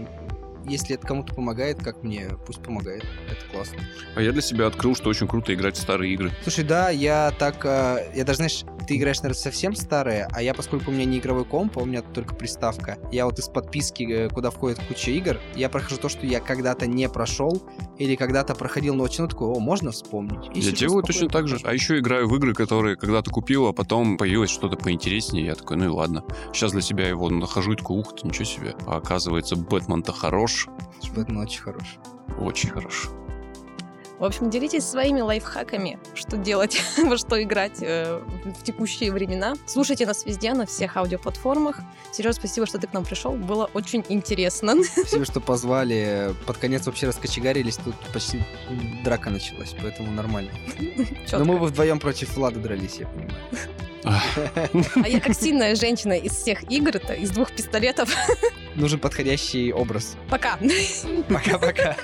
если 0.67 0.95
это 0.95 1.07
кому-то 1.07 1.33
помогает, 1.33 1.81
как 1.83 2.03
мне, 2.03 2.29
пусть 2.45 2.61
помогает. 2.61 3.03
Это 3.29 3.51
классно. 3.51 3.79
А 4.15 4.21
я 4.21 4.31
для 4.31 4.41
себя 4.41 4.67
открыл, 4.67 4.95
что 4.95 5.09
очень 5.09 5.27
круто 5.27 5.53
играть 5.53 5.75
в 5.77 5.81
старые 5.81 6.13
игры. 6.13 6.31
Слушай, 6.43 6.63
да, 6.65 6.89
я 6.89 7.31
так... 7.37 7.65
э, 7.65 8.11
Я 8.15 8.23
даже, 8.23 8.37
знаешь, 8.37 8.63
ты 8.87 8.97
играешь, 8.97 9.17
наверное, 9.19 9.39
совсем 9.39 9.75
старые, 9.75 10.27
а 10.31 10.41
я, 10.41 10.53
поскольку 10.53 10.91
у 10.91 10.93
меня 10.93 11.05
не 11.05 11.19
игровой 11.19 11.45
комп, 11.45 11.77
а 11.77 11.81
у 11.81 11.85
меня 11.85 12.01
только 12.01 12.35
приставка, 12.35 12.97
я 13.11 13.25
вот 13.25 13.39
из 13.39 13.47
подписки, 13.47 14.03
э, 14.03 14.29
куда 14.29 14.49
входит 14.51 14.79
куча 14.87 15.11
игр, 15.11 15.39
я 15.55 15.69
прохожу 15.69 15.97
то, 15.97 16.09
что 16.09 16.25
я 16.25 16.39
когда-то 16.39 16.87
не 16.87 17.07
прошел, 17.09 17.61
или 17.97 18.15
когда-то 18.15 18.55
проходил, 18.55 18.95
но 18.95 19.03
очень 19.03 19.23
ну, 19.23 19.27
такой, 19.27 19.47
о, 19.47 19.59
можно 19.59 19.91
вспомнить. 19.91 20.55
И 20.55 20.59
я 20.59 20.71
делаю 20.71 21.03
точно 21.03 21.27
так 21.29 21.47
же. 21.47 21.59
А 21.63 21.73
еще 21.73 21.99
играю 21.99 22.27
в 22.27 22.35
игры, 22.35 22.53
которые 22.53 22.95
когда-то 22.95 23.29
купил, 23.29 23.67
а 23.67 23.73
потом 23.73 24.17
появилось 24.17 24.49
что-то 24.49 24.75
поинтереснее. 24.75 25.45
Я 25.45 25.55
такой, 25.55 25.77
ну 25.77 25.85
и 25.85 25.87
ладно. 25.87 26.23
Сейчас 26.53 26.71
для 26.71 26.81
себя 26.81 27.07
его 27.07 27.29
нахожу 27.29 27.73
и 27.73 27.75
такой, 27.75 27.99
ух 27.99 28.15
ты, 28.15 28.27
ничего 28.27 28.45
себе. 28.45 28.75
А 28.87 28.97
оказывается, 28.97 29.55
Бэтмен-то 29.55 30.11
хорош. 30.11 30.50
Бэтмен 31.15 31.37
очень 31.37 31.61
хорош. 31.61 31.97
Очень 32.39 32.69
хорош. 32.69 33.09
В 34.21 34.23
общем, 34.23 34.51
делитесь 34.51 34.85
своими 34.85 35.19
лайфхаками, 35.19 35.97
что 36.13 36.37
делать, 36.37 36.79
во 37.03 37.17
что 37.17 37.41
играть 37.41 37.79
э, 37.81 38.21
в 38.45 38.63
текущие 38.63 39.11
времена. 39.11 39.55
Слушайте 39.65 40.05
нас 40.05 40.27
везде, 40.27 40.53
на 40.53 40.67
всех 40.67 40.95
аудиоплатформах. 40.95 41.79
Сереж, 42.11 42.35
спасибо, 42.35 42.67
что 42.67 42.77
ты 42.77 42.85
к 42.85 42.93
нам 42.93 43.03
пришел. 43.03 43.31
Было 43.31 43.67
очень 43.73 44.05
интересно. 44.09 44.75
Спасибо, 44.83 45.25
что 45.25 45.41
позвали. 45.41 46.35
Под 46.45 46.57
конец 46.57 46.85
вообще 46.85 47.07
раскочегарились, 47.07 47.77
тут 47.77 47.95
почти 48.13 48.43
драка 49.03 49.31
началась, 49.31 49.75
поэтому 49.81 50.11
нормально. 50.11 50.51
Но 51.31 51.43
мы 51.43 51.57
бы 51.57 51.65
вдвоем 51.65 51.99
против 51.99 52.35
Влада 52.35 52.59
дрались, 52.59 52.97
я 52.97 53.07
понимаю. 53.07 53.41
А 54.03 55.07
я 55.07 55.19
как 55.19 55.35
сильная 55.35 55.75
женщина 55.75 56.13
из 56.13 56.31
всех 56.31 56.63
игр-то, 56.71 57.13
из 57.13 57.29
двух 57.31 57.51
пистолетов. 57.51 58.15
Нужен 58.75 58.99
подходящий 58.99 59.73
образ. 59.73 60.15
Пока. 60.29 60.57
Пока-пока. 61.29 61.95